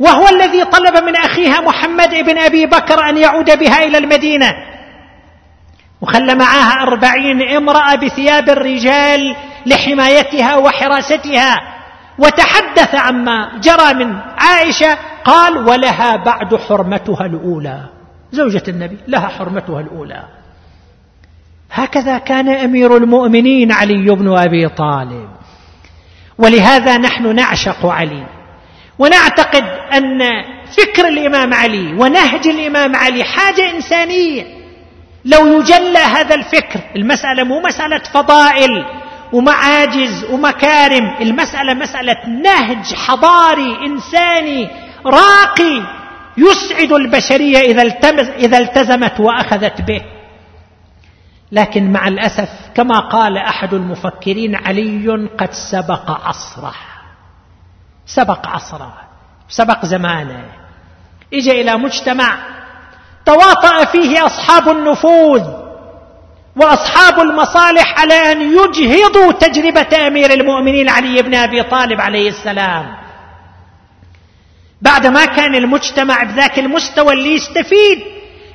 وهو 0.01 0.29
الذي 0.29 0.65
طلب 0.65 1.05
من 1.05 1.17
أخيها 1.17 1.61
محمد 1.61 2.11
بن 2.11 2.39
أبي 2.39 2.67
بكر 2.67 3.09
أن 3.09 3.17
يعود 3.17 3.59
بها 3.59 3.83
إلى 3.83 3.99
المدينة. 3.99 4.70
وخلى 6.01 6.35
معها 6.35 6.83
أربعين 6.83 7.49
امرأة 7.57 7.95
بثياب 7.95 8.51
الرجال 8.51 9.37
لحمايتها 9.67 10.57
وحراستها 10.57 11.61
وتحدث 12.19 12.95
عما 12.95 13.61
جرى 13.61 13.95
من 13.95 14.17
عائشة 14.39 14.99
قال 15.25 15.69
ولها 15.69 16.17
بعد 16.17 16.57
حرمتها 16.57 17.27
الأولى. 17.27 17.89
زوجة 18.33 18.63
النبي 18.69 18.99
لها 19.09 19.29
حرمتها 19.29 19.81
الأولى. 19.81 20.25
هكذا 21.73 22.19
كان 22.19 22.49
أمير 22.49 22.97
المؤمنين 22.97 23.73
علي 23.73 24.15
بن 24.15 24.39
أبي 24.39 24.69
طالب. 24.69 25.29
ولهذا 26.39 26.99
نحن 26.99 27.35
نعشق 27.35 27.87
علي 27.87 28.27
ونعتقد 28.99 29.65
أن 29.93 30.19
فكر 30.77 31.09
الإمام 31.09 31.55
علي 31.55 31.93
ونهج 31.93 32.49
الإمام 32.49 32.97
علي 32.97 33.25
حاجة 33.25 33.71
إنسانية. 33.71 34.60
لو 35.25 35.61
يجلى 35.61 35.99
هذا 35.99 36.35
الفكر 36.35 36.81
المسألة 36.97 37.45
مو 37.45 37.61
مسألة 37.61 37.99
فضائل 37.99 38.85
ومعاجز 39.33 40.25
ومكارم 40.31 41.17
المسألة 41.21 41.75
مسألة 41.75 42.29
نهج 42.45 42.95
حضاري 42.95 43.87
إنساني 43.87 44.69
راقي 45.07 45.83
يسعد 46.39 46.93
البشرية 46.93 47.59
إذا 48.37 48.59
التزمت 48.59 49.21
وأخذت 49.21 49.81
به. 49.81 50.01
لكن 51.53 51.93
مع 51.93 52.09
الأسف 52.09 52.49
كما 52.75 52.99
قال 52.99 53.39
أحد 53.39 53.75
المفكرين 53.75 54.55
علي 54.55 55.29
قد 55.39 55.53
سبق 55.53 56.11
عصره. 56.11 56.75
سبق 58.07 58.47
عصره. 58.47 58.95
سبق 59.49 59.87
زمانه. 59.87 60.45
اجى 61.35 61.61
إلى 61.61 61.77
مجتمع 61.77 62.39
تواطأ 63.35 63.85
فيه 63.85 64.27
أصحاب 64.27 64.69
النفوذ 64.69 65.43
وأصحاب 66.57 67.21
المصالح 67.21 68.01
على 68.01 68.33
أن 68.33 68.41
يجهضوا 68.41 69.33
تجربة 69.33 70.07
أمير 70.07 70.33
المؤمنين 70.33 70.89
علي 70.89 71.23
بن 71.23 71.35
أبي 71.35 71.63
طالب 71.63 72.01
عليه 72.01 72.29
السلام. 72.29 72.87
بعدما 74.83 75.25
كان 75.25 75.55
المجتمع 75.55 76.23
بذاك 76.23 76.59
المستوى 76.59 77.13
اللي 77.13 77.35
يستفيد 77.35 77.99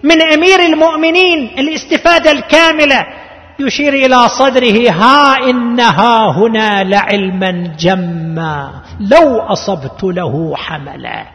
من 0.03 0.21
أمير 0.21 0.59
المؤمنين 0.59 1.51
الاستفادة 1.59 2.31
الكاملة 2.31 3.05
يشير 3.59 3.93
إلى 3.93 4.29
صدره 4.29 4.89
ها 4.91 5.49
انها 5.49 6.31
هنا 6.37 6.83
لعلما 6.83 7.51
جما 7.79 8.71
لو 8.99 9.39
أصبت 9.39 10.03
له 10.03 10.55
حملا. 10.55 11.34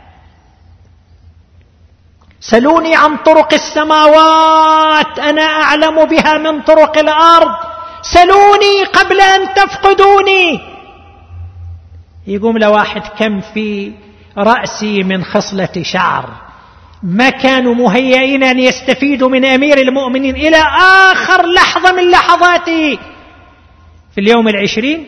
سلوني 2.40 2.96
عن 2.96 3.16
طرق 3.16 3.54
السماوات 3.54 5.18
أنا 5.18 5.42
أعلم 5.42 6.04
بها 6.04 6.38
من 6.38 6.62
طرق 6.62 6.98
الأرض. 6.98 7.54
سلوني 8.02 8.84
قبل 8.92 9.20
أن 9.20 9.54
تفقدوني. 9.54 10.60
يقوم 12.26 12.58
لواحد 12.58 13.02
كم 13.18 13.40
في 13.40 13.92
رأسي 14.38 15.02
من 15.02 15.24
خصلة 15.24 15.82
شعر. 15.82 16.28
ما 17.02 17.30
كانوا 17.30 17.74
مهيئين 17.74 18.44
أن 18.44 18.58
يستفيدوا 18.58 19.28
من 19.28 19.44
أمير 19.44 19.78
المؤمنين 19.78 20.36
إلى 20.36 20.62
آخر 21.12 21.46
لحظة 21.46 21.92
من 21.92 22.10
لحظاته 22.10 22.98
في 24.14 24.20
اليوم 24.20 24.48
العشرين 24.48 25.06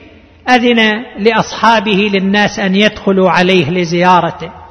أذن 0.49 1.05
لأصحابه 1.19 2.11
للناس 2.13 2.59
أن 2.59 2.77
يدخلوا 2.77 3.31
عليه 3.31 3.71
لزيارته. 3.71 4.62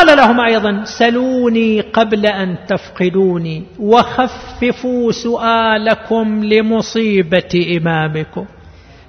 قال 0.00 0.16
لهم 0.16 0.40
أيضا 0.40 0.84
سلوني 0.84 1.80
قبل 1.80 2.26
أن 2.26 2.56
تفقدوني 2.68 3.64
وخففوا 3.78 5.12
سؤالكم 5.12 6.44
لمصيبة 6.44 7.76
إمامكم. 7.76 8.46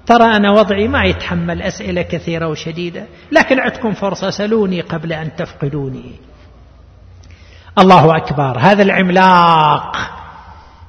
ترى 0.05 0.23
أنا 0.23 0.51
وضعي 0.51 0.87
ما 0.87 1.03
يتحمل 1.03 1.61
أسئلة 1.61 2.01
كثيرة 2.01 2.47
وشديدة 2.47 3.05
لكن 3.31 3.59
عندكم 3.59 3.91
فرصة 3.91 4.29
سلوني 4.29 4.81
قبل 4.81 5.13
أن 5.13 5.35
تفقدوني. 5.35 6.11
الله 7.79 8.17
أكبر 8.17 8.57
هذا 8.59 8.83
العملاق 8.83 9.97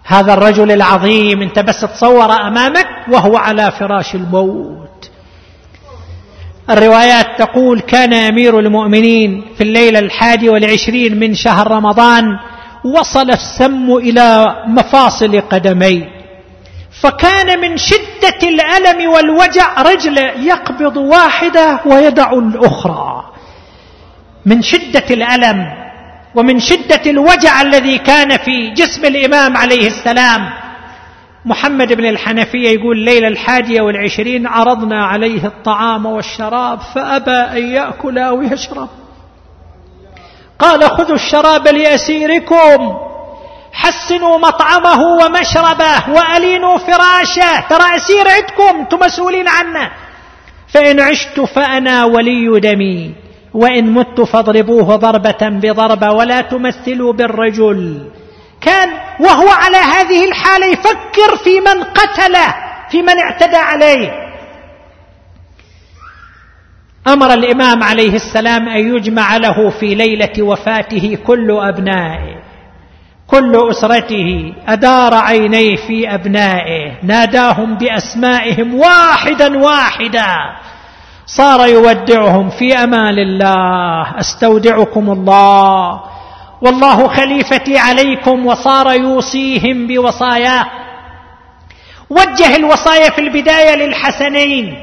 هذا 0.05 0.35
الرجل 0.35 0.73
العظيم 0.73 1.43
انت 1.43 1.59
بس 1.59 1.81
تصور 1.81 2.33
أمامك 2.33 2.89
وهو 3.09 3.37
على 3.37 3.71
فراش 3.71 4.15
الموت. 4.15 4.91
الروايات 6.73 7.27
تقول 7.39 7.81
كان 7.81 8.12
أمير 8.12 8.59
المؤمنين 8.59 9.45
في 9.57 9.62
الليلة 9.64 9.99
الحادي 9.99 10.49
والعشرين 10.49 11.18
من 11.18 11.35
شهر 11.35 11.70
رمضان 11.70 12.25
وصل 12.85 13.31
السم 13.31 13.93
إلى 13.97 14.57
مفاصل 14.66 15.41
قدميه. 15.41 16.09
فكان 17.03 17.61
من 17.61 17.77
شدة 17.77 18.41
الألم 18.43 19.11
والوجع 19.11 19.83
رجله 19.83 20.23
يقبض 20.23 20.97
واحدة 20.97 21.81
ويدع 21.87 22.33
الأخرى. 22.33 23.25
من 24.47 24.62
شدة 24.62 25.05
الألم 25.11 25.66
ومن 26.35 26.61
شدة 26.61 27.11
الوجع 27.11 27.62
الذي 27.62 27.99
كان 27.99 28.37
في 28.37 28.70
جسم 28.70 29.05
الإمام 29.05 29.57
عليه 29.57 29.87
السلام 29.87 30.62
محمد 31.45 31.93
بن 31.93 32.07
الحنفية 32.07 32.68
يقول 32.68 32.99
ليلة 32.99 33.28
الحادية 33.28 33.82
والعشرين 33.82 34.47
عرضنا 34.47 35.05
عليه 35.05 35.47
الطعام 35.47 36.07
والشراب 36.07 36.78
فأبى 36.95 37.30
أن 37.30 37.68
يأكل 37.68 38.18
أو 38.18 38.43
يشرب. 38.43 38.88
قال 40.59 40.82
خذوا 40.82 41.14
الشراب 41.14 41.68
لأسيركم. 41.68 42.97
حسنوا 43.72 44.38
مطعمه 44.38 45.03
ومشربه 45.03 46.11
وألينوا 46.11 46.78
فراشه. 46.78 47.68
ترى 47.70 47.97
أسير 47.97 48.28
عندكم 48.28 48.80
أنتم 48.80 48.99
مسؤولين 48.99 49.49
عنه. 49.49 49.90
فإن 50.68 51.01
عشت 51.01 51.40
فأنا 51.40 52.05
ولي 52.05 52.61
دمي 52.61 53.14
وإن 53.55 53.90
مت 53.90 54.20
فاضربوه 54.20 54.97
ضربة 54.97 55.49
بضربة 55.49 56.12
ولا 56.12 56.40
تمثلوا 56.40 57.12
بالرجل. 57.12 58.11
كان 58.63 58.89
وهو 59.21 59.49
على 59.49 59.77
هذه 59.77 60.25
الحالة 60.29 60.67
يفكر 60.67 61.37
في 61.45 61.61
من 61.61 61.83
قتله 61.83 62.55
في 62.91 63.03
من 63.03 63.19
اعتدى 63.19 63.57
عليه. 63.57 64.23
أمر 67.09 67.35
الإمام 67.35 67.83
عليه 67.83 68.15
السلام 68.15 68.69
أن 68.69 68.97
يجمع 68.97 69.37
له 69.37 69.71
في 69.71 69.95
ليلة 69.95 70.43
وفاته 70.43 71.19
كل 71.27 71.51
أبنائه 71.51 72.43
كل 73.27 73.71
أسرته 73.71 74.55
أدار 74.69 75.15
عينيه 75.15 75.77
في 75.77 76.15
أبنائه 76.15 76.99
ناداهم 77.03 77.75
بأسمائهم 77.75 78.75
واحدا 78.75 79.59
واحدا. 79.59 80.29
صار 81.27 81.69
يودعهم 81.69 82.51
في 82.51 82.75
أمان 82.75 83.19
الله 83.19 84.19
أستودعكم 84.21 85.11
الله. 85.11 86.01
والله 86.63 87.09
خليفتي 87.09 87.79
عليكم 87.79 88.47
وصار 88.47 88.93
يوصيهم 88.93 89.87
بوصاياه. 89.87 90.67
وجه 92.11 92.57
الوصايا 92.57 93.11
في 93.11 93.21
البداية 93.21 93.75
للحسنين. 93.75 94.77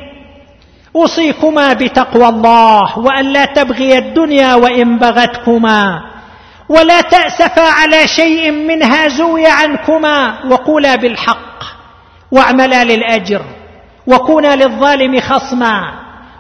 أوصيكما 0.95 1.73
بتقوى 1.73 2.27
الله 2.27 2.99
وأن 2.99 3.25
لا 3.25 3.45
تبغي 3.45 3.97
الدنيا 3.97 4.55
وإن 4.55 4.97
بغتكما. 4.97 6.01
ولا 6.69 7.01
تأسفا 7.01 7.61
على 7.61 8.07
شيء 8.07 8.51
منها 8.51 9.07
زوي 9.07 9.47
عنكما 9.47 10.45
وقولا 10.51 10.95
بالحق. 10.95 11.63
واعملا 12.31 12.83
للأجر. 12.83 13.41
وكونا 14.07 14.55
للظالم 14.55 15.19
خصما. 15.19 15.93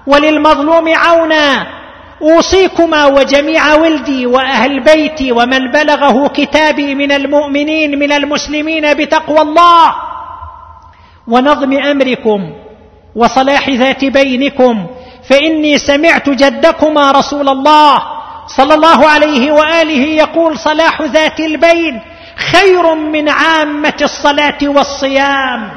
وللمظلوم 0.07 0.93
عونا. 0.95 1.78
أوصيكما 2.21 3.05
وجميع 3.05 3.73
ولدي 3.75 4.25
وأهل 4.25 4.79
بيتي 4.83 5.31
ومن 5.31 5.71
بلغه 5.71 6.27
كتابي 6.27 6.95
من 6.95 7.11
المؤمنين 7.11 7.99
من 7.99 8.11
المسلمين 8.11 8.93
بتقوى 8.93 9.41
الله 9.41 9.95
ونظم 11.27 11.73
أمركم 11.73 12.53
وصلاح 13.15 13.69
ذات 13.69 14.05
بينكم 14.05 14.87
فإني 15.29 15.77
سمعت 15.77 16.29
جدكما 16.29 17.11
رسول 17.11 17.49
الله 17.49 18.01
صلى 18.57 18.73
الله 18.73 19.07
عليه 19.09 19.51
وآله 19.51 20.03
يقول 20.07 20.59
صلاح 20.59 21.01
ذات 21.01 21.39
البين 21.39 22.01
خير 22.51 22.95
من 22.95 23.29
عامة 23.29 23.97
الصلاة 24.01 24.57
والصيام. 24.63 25.71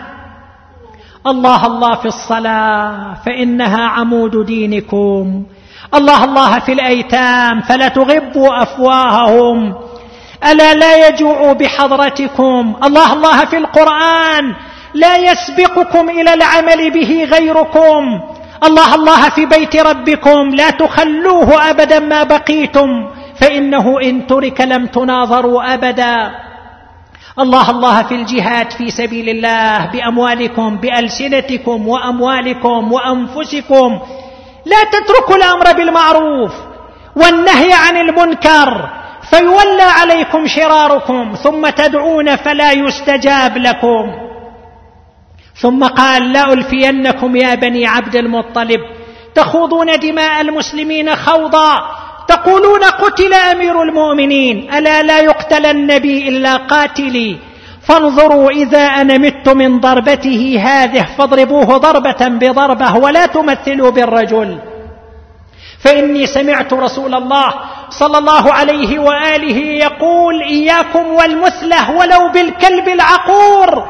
الله 1.27 1.67
الله 1.67 1.95
في 1.95 2.07
الصلاة 2.09 3.15
فإنها 3.27 3.83
عمود 3.89 4.47
دينكم. 4.47 5.45
الله 5.95 6.25
الله 6.25 6.59
في 6.59 6.73
الأيتام 6.73 7.61
فلا 7.61 7.89
تغبوا 7.89 8.63
أفواههم. 8.63 9.75
ألا 10.51 10.75
لا 10.75 11.09
يجوعوا 11.09 11.53
بحضرتكم. 11.53 12.75
الله 12.85 13.13
الله 13.13 13.45
في 13.45 13.57
القرآن 13.57 14.55
لا 14.95 15.17
يسبقكم 15.17 16.11
إلى 16.11 16.35
العمل 16.35 16.91
به 16.91 17.29
غيركم. 17.33 18.21
الله 18.65 18.95
الله 18.95 19.29
في 19.29 19.47
بيت 19.47 19.77
ربكم 19.77 20.55
لا 20.55 20.71
تخلوه 20.71 21.71
أبدا 21.71 21.99
ما 21.99 22.23
بقيتم. 22.23 22.89
فإنه 23.41 24.01
إن 24.03 24.27
ترك 24.27 24.61
لم 24.61 24.87
تناظروا 24.87 25.75
أبدا. 25.75 26.31
الله 27.39 27.71
الله 27.71 28.03
في 28.03 28.15
الجهاد 28.15 28.71
في 28.71 28.91
سبيل 28.91 29.29
الله 29.29 29.87
بأموالكم 29.93 30.77
بألسنتكم 30.77 31.89
وأموالكم 31.89 32.93
وأنفسكم. 32.93 34.01
لا 34.65 34.85
تتركوا 34.85 35.37
الأمر 35.37 35.73
بالمعروف 35.73 36.53
والنهي 37.17 37.73
عن 37.73 37.97
المنكر 37.97 38.91
فيولى 39.31 39.83
عليكم 39.83 40.47
شراركم 40.47 41.35
ثم 41.43 41.69
تدعون 41.69 42.37
فلا 42.37 42.73
يستجاب 42.73 43.59
لكم. 43.59 44.13
ثم 45.55 45.85
قال 45.85 46.33
لا 46.33 46.53
ألفينكم 46.53 47.37
يا 47.37 47.55
بني 47.55 47.87
عبد 47.87 48.17
المطلب 48.17 48.81
تخوضون 49.35 49.99
دماء 49.99 50.41
المسلمين 50.41 51.17
خوضا 51.17 51.79
تقولون 52.29 52.85
قتل 52.85 53.35
أمير 53.35 53.83
المؤمنين 53.83 54.75
ألا 54.75 55.03
لا 55.03 55.21
يقتل 55.21 55.67
النبي 55.67 56.29
إلا 56.29 56.57
قاتلي 56.57 57.39
فانظروا 57.87 58.51
إذا 58.51 58.79
أنا 58.79 59.19
مت 59.19 59.49
من 59.49 59.81
ضربته 59.81 60.61
هذه 60.65 61.07
فاضربوه 61.19 61.77
ضربة 61.77 62.29
بضربة 62.29 62.97
ولا 62.97 63.27
تمثلوا 63.27 63.91
بالرجل. 63.91 64.59
فإني 65.79 66.27
سمعت 66.27 66.73
رسول 66.73 67.15
الله 67.15 67.55
صلى 67.91 68.19
الله 68.19 68.53
عليه 68.53 68.99
وآله 68.99 69.57
يقول 69.57 70.43
إياكم 70.43 71.07
والمثلة 71.07 71.91
ولو 71.91 72.29
بالكلب 72.35 72.89
العقور. 72.89 73.85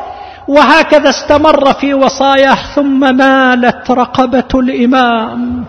وهكذا 0.49 1.11
استمر 1.11 1.73
في 1.73 1.95
وصاياه 1.95 2.59
ثم 2.75 3.17
مالت 3.17 3.91
رقبة 3.91 4.49
الإمام. 4.55 5.65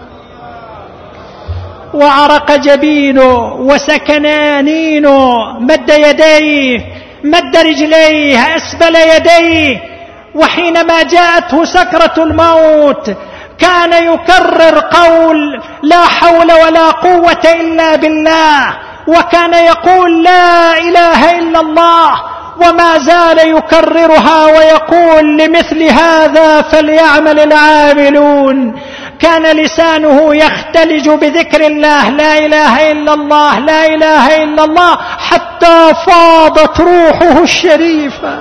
وعرق 1.94 2.56
جبينه 2.56 3.54
وسكن 3.54 4.26
انينه 4.26 5.44
مد 5.60 5.90
يديه 5.90 7.03
مد 7.24 7.58
رجليه 7.58 8.56
اسفل 8.56 8.96
يديه. 8.96 9.94
وحينما 10.36 11.04
جاءته 11.04 11.66
سكرة 11.66 12.14
الموت 12.18 13.12
كان 13.60 14.14
يكرر 14.14 14.80
قول 14.80 15.62
لا 15.84 16.06
حول 16.06 16.52
ولا 16.52 16.90
قوة 16.92 17.44
إلا 17.46 17.96
بالله. 17.96 18.74
وكان 19.08 19.54
يقول 19.54 20.24
لا 20.24 20.78
إله 20.78 21.40
إلا 21.40 21.60
الله. 21.60 22.33
وما 22.58 22.98
زال 22.98 23.58
يكررها 23.58 24.46
ويقول 24.46 25.38
لمثل 25.38 25.84
هذا 25.84 26.62
فليعمل 26.62 27.40
العاملون. 27.40 28.80
كان 29.20 29.58
لسانه 29.58 30.36
يختلج 30.36 31.10
بذكر 31.10 31.68
الله 31.68 32.10
لا 32.10 32.38
إله 32.38 32.92
إلا 32.92 33.14
الله 33.14 33.60
لا 33.60 33.86
إله 33.86 34.44
إلا 34.44 34.64
الله 34.64 34.98
حتى 35.30 35.92
فاضت 36.08 36.80
روحه 36.80 37.44
الشريفة. 37.44 38.40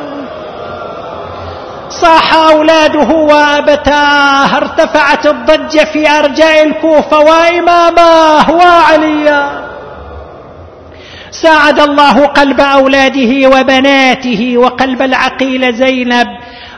صاح 1.91 2.35
أولاده 2.35 3.15
وابتاه 3.15 4.57
ارتفعت 4.57 5.27
الضجة 5.27 5.85
في 5.85 6.11
أرجاء 6.11 6.63
الكوفة 6.63 7.19
وإماماه 7.19 8.51
وعليا. 8.51 9.72
ساعد 11.33 11.81
الله 11.81 12.27
قلب 12.27 12.61
أولاده 12.61 13.49
وبناته 13.49 14.53
وقلب 14.57 15.03
العقيل 15.03 15.75
زينب 15.75 16.27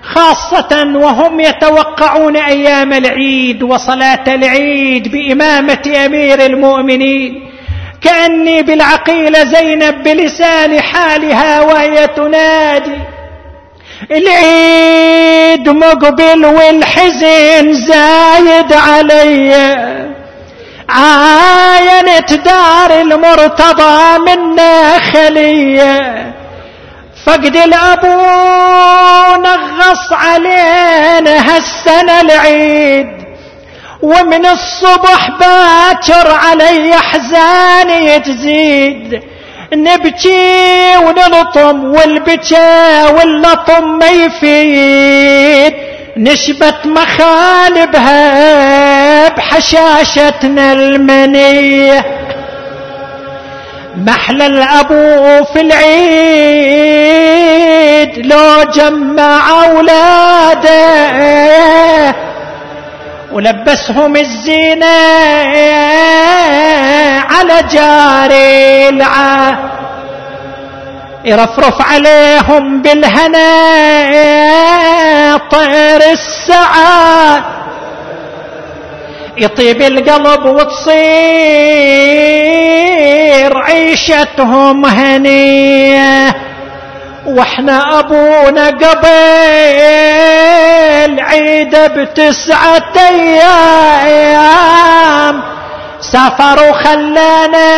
خاصة 0.02 0.92
وهم 0.94 1.40
يتوقعون 1.40 2.36
أيام 2.36 2.92
العيد 2.92 3.62
وصلاة 3.62 4.24
العيد 4.34 5.12
بإمامة 5.12 6.04
أمير 6.06 6.46
المؤمنين. 6.46 7.50
كأني 8.02 8.62
بالعقيل 8.62 9.46
زينب 9.46 10.02
بلسان 10.02 10.80
حالها 10.80 11.60
وهي 11.60 12.06
تنادي 12.06 12.98
العيد 14.10 15.68
مقبل 15.68 16.46
والحزن 16.46 17.74
زايد 17.74 18.72
علي. 18.72 20.23
عاينت 20.88 22.32
دار 22.32 23.00
المرتضى 23.00 24.18
منا 24.18 24.98
خلية. 24.98 26.34
فقد 27.26 27.56
الأبو 27.56 28.22
نغص 29.42 30.12
علينا 30.12 31.56
هالسنة 31.56 32.20
العيد 32.20 33.06
ومن 34.02 34.46
الصبح 34.46 35.30
باكر 35.30 36.30
علي 36.30 36.94
احزاني 36.94 38.20
تزيد 38.20 39.22
نبكي 39.74 40.96
ونلطم 40.96 41.84
والبكا 41.84 43.08
واللطم 43.10 43.98
ما 43.98 44.06
يفيد. 44.06 45.74
نشبت 46.16 46.80
مخالبها 46.84 48.34
بحشاشتنا 49.28 50.72
المنيه 50.72 52.04
محلى 53.96 54.46
الأبو 54.46 55.44
في 55.44 55.60
العيد 56.54 58.26
لو 58.26 58.62
جمع 58.74 59.50
أولاده 59.64 60.74
ولبسهم 63.32 64.16
الزينة 64.16 64.86
على 67.30 67.62
جاري 67.72 68.88
العا 68.88 69.58
يرفرف 71.24 71.82
عليهم 71.92 72.82
بالهنا 72.82 73.48
طير 75.50 76.02
السعاد 76.12 77.42
يطيب 79.36 79.82
القلب 79.82 80.46
وتصير 80.46 80.94
عيشتهم 83.58 84.86
هنية. 84.86 86.34
وإحنا 87.26 87.98
أبونا 87.98 88.66
قبل 88.66 89.10
عيد 91.20 91.76
بتسعة 91.76 92.92
أيام 94.04 95.42
سافر 96.12 96.70
وخلانا 96.70 97.68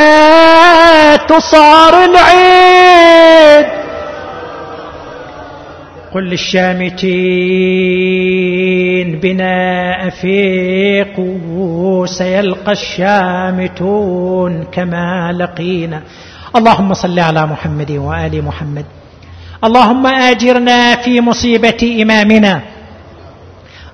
وصار 1.33 2.05
العيد. 2.05 3.67
قل 6.15 6.23
للشامتين 6.23 7.07
بنا 9.21 9.57
أفيقوا 10.09 12.07
سيلقى 12.07 12.73
الشامتون 12.73 14.65
كما 14.65 15.33
لقينا. 15.33 16.03
اللهم 16.57 16.95
صل 16.95 17.19
على 17.19 17.47
محمد 17.47 17.91
وآل 17.91 18.45
محمد. 18.45 18.85
اللهم 19.65 20.07
آجرنا 20.07 20.97
في 20.97 21.21
مصيبة 21.21 22.03
إمامنا. 22.03 22.61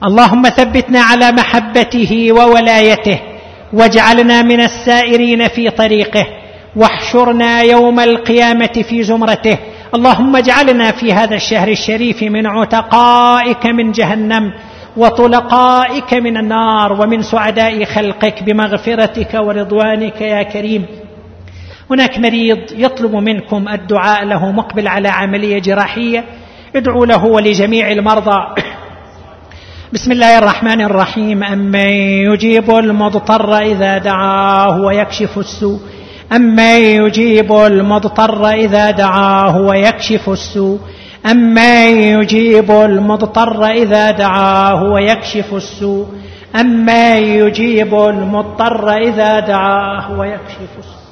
اللهم 0.04 0.42
ثبتنا 0.42 1.00
على 1.00 1.32
محبته 1.32 2.32
وولايته 2.32 3.20
واجعلنا 3.72 4.42
من 4.42 4.60
السائرين 4.60 5.48
في 5.48 5.70
طريقه 5.70 6.26
واحشرنا 6.76 7.60
يوم 7.60 8.00
القيامة 8.00 8.84
في 8.88 9.02
زمرته. 9.02 9.58
اللهم 9.94 10.36
اجعلنا 10.36 10.90
في 10.92 11.12
هذا 11.12 11.34
الشهر 11.34 11.68
الشريف 11.68 12.22
من 12.22 12.46
عتقائك 12.46 13.66
من 13.66 13.92
جهنم 13.92 14.52
وطلقائك 14.96 16.14
من 16.14 16.36
النار 16.36 16.92
ومن 16.92 17.22
سعداء 17.22 17.84
خلقك 17.84 18.42
بمغفرتك 18.42 19.34
ورضوانك 19.34 20.20
يا 20.20 20.42
كريم. 20.42 20.86
هناك 21.90 22.18
مريض 22.18 22.58
يطلب 22.76 23.14
منكم 23.16 23.68
الدعاء 23.68 24.24
له 24.24 24.52
مقبل 24.52 24.88
على 24.88 25.08
عملية 25.08 25.58
جراحية. 25.58 26.24
ادعوا 26.76 27.06
له 27.06 27.24
ولجميع 27.24 27.92
المرضى. 27.92 28.38
بسم 29.92 30.12
الله 30.12 30.38
الرحمن 30.38 30.80
الرحيم. 30.80 31.44
امن 31.44 31.88
يجيب 32.32 32.70
المضطر 32.70 33.58
إذا 33.58 33.98
دعاه 33.98 34.80
ويكشف 34.80 35.38
السوء. 35.38 35.80
أمن 36.32 36.80
يجيب 37.04 37.52
المضطر 37.52 38.48
إذا 38.50 38.90
دعاه 38.90 39.56
ويكشف 39.56 40.30
السوء. 40.30 40.78
أمن 41.30 41.88
يجيب 41.96 42.70
المضطر 42.70 43.66
إذا 43.66 44.10
دعاه 44.10 44.82
ويكشف 44.82 45.54
السوء. 45.54 46.06
أمن 46.56 47.16
يجيب 47.16 47.94
المضطر 47.94 48.92
إذا 48.96 49.40
دعاه 49.40 50.18
ويكشف 50.18 50.72
السوء. 50.78 51.02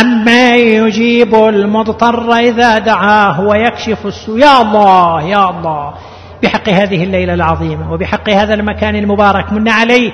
أمن 0.00 0.58
يجيب 0.58 1.34
المضطر 1.34 2.32
إذا 2.32 2.78
دعاه 2.78 3.40
ويكشف 3.40 4.06
السوء. 4.06 4.38
يا 4.38 4.62
الله 4.62 5.22
يا 5.22 5.50
الله. 5.50 5.94
بحق 6.42 6.68
هذه 6.68 7.04
الليلة 7.04 7.34
العظيمة 7.34 7.92
وبحق 7.92 8.30
هذا 8.30 8.54
المكان 8.54 8.96
المبارك 8.96 9.52
من 9.52 9.68
عليه 9.68 10.12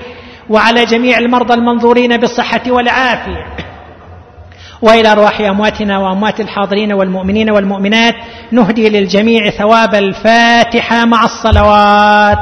وعلى 0.50 0.84
جميع 0.84 1.18
المرضى 1.18 1.54
المنظورين 1.54 2.16
بالصحة 2.16 2.62
والعافية. 2.66 3.46
وإلى 4.82 5.12
أرواح 5.12 5.40
أمواتنا 5.40 5.98
وأموات 5.98 6.40
الحاضرين 6.40 6.92
والمؤمنين 6.92 7.50
والمؤمنات 7.50 8.14
نهدي 8.52 8.88
للجميع 8.88 9.50
ثواب 9.50 9.94
الفاتحة 9.94 11.04
مع 11.04 11.24
الصلوات. 11.24 12.38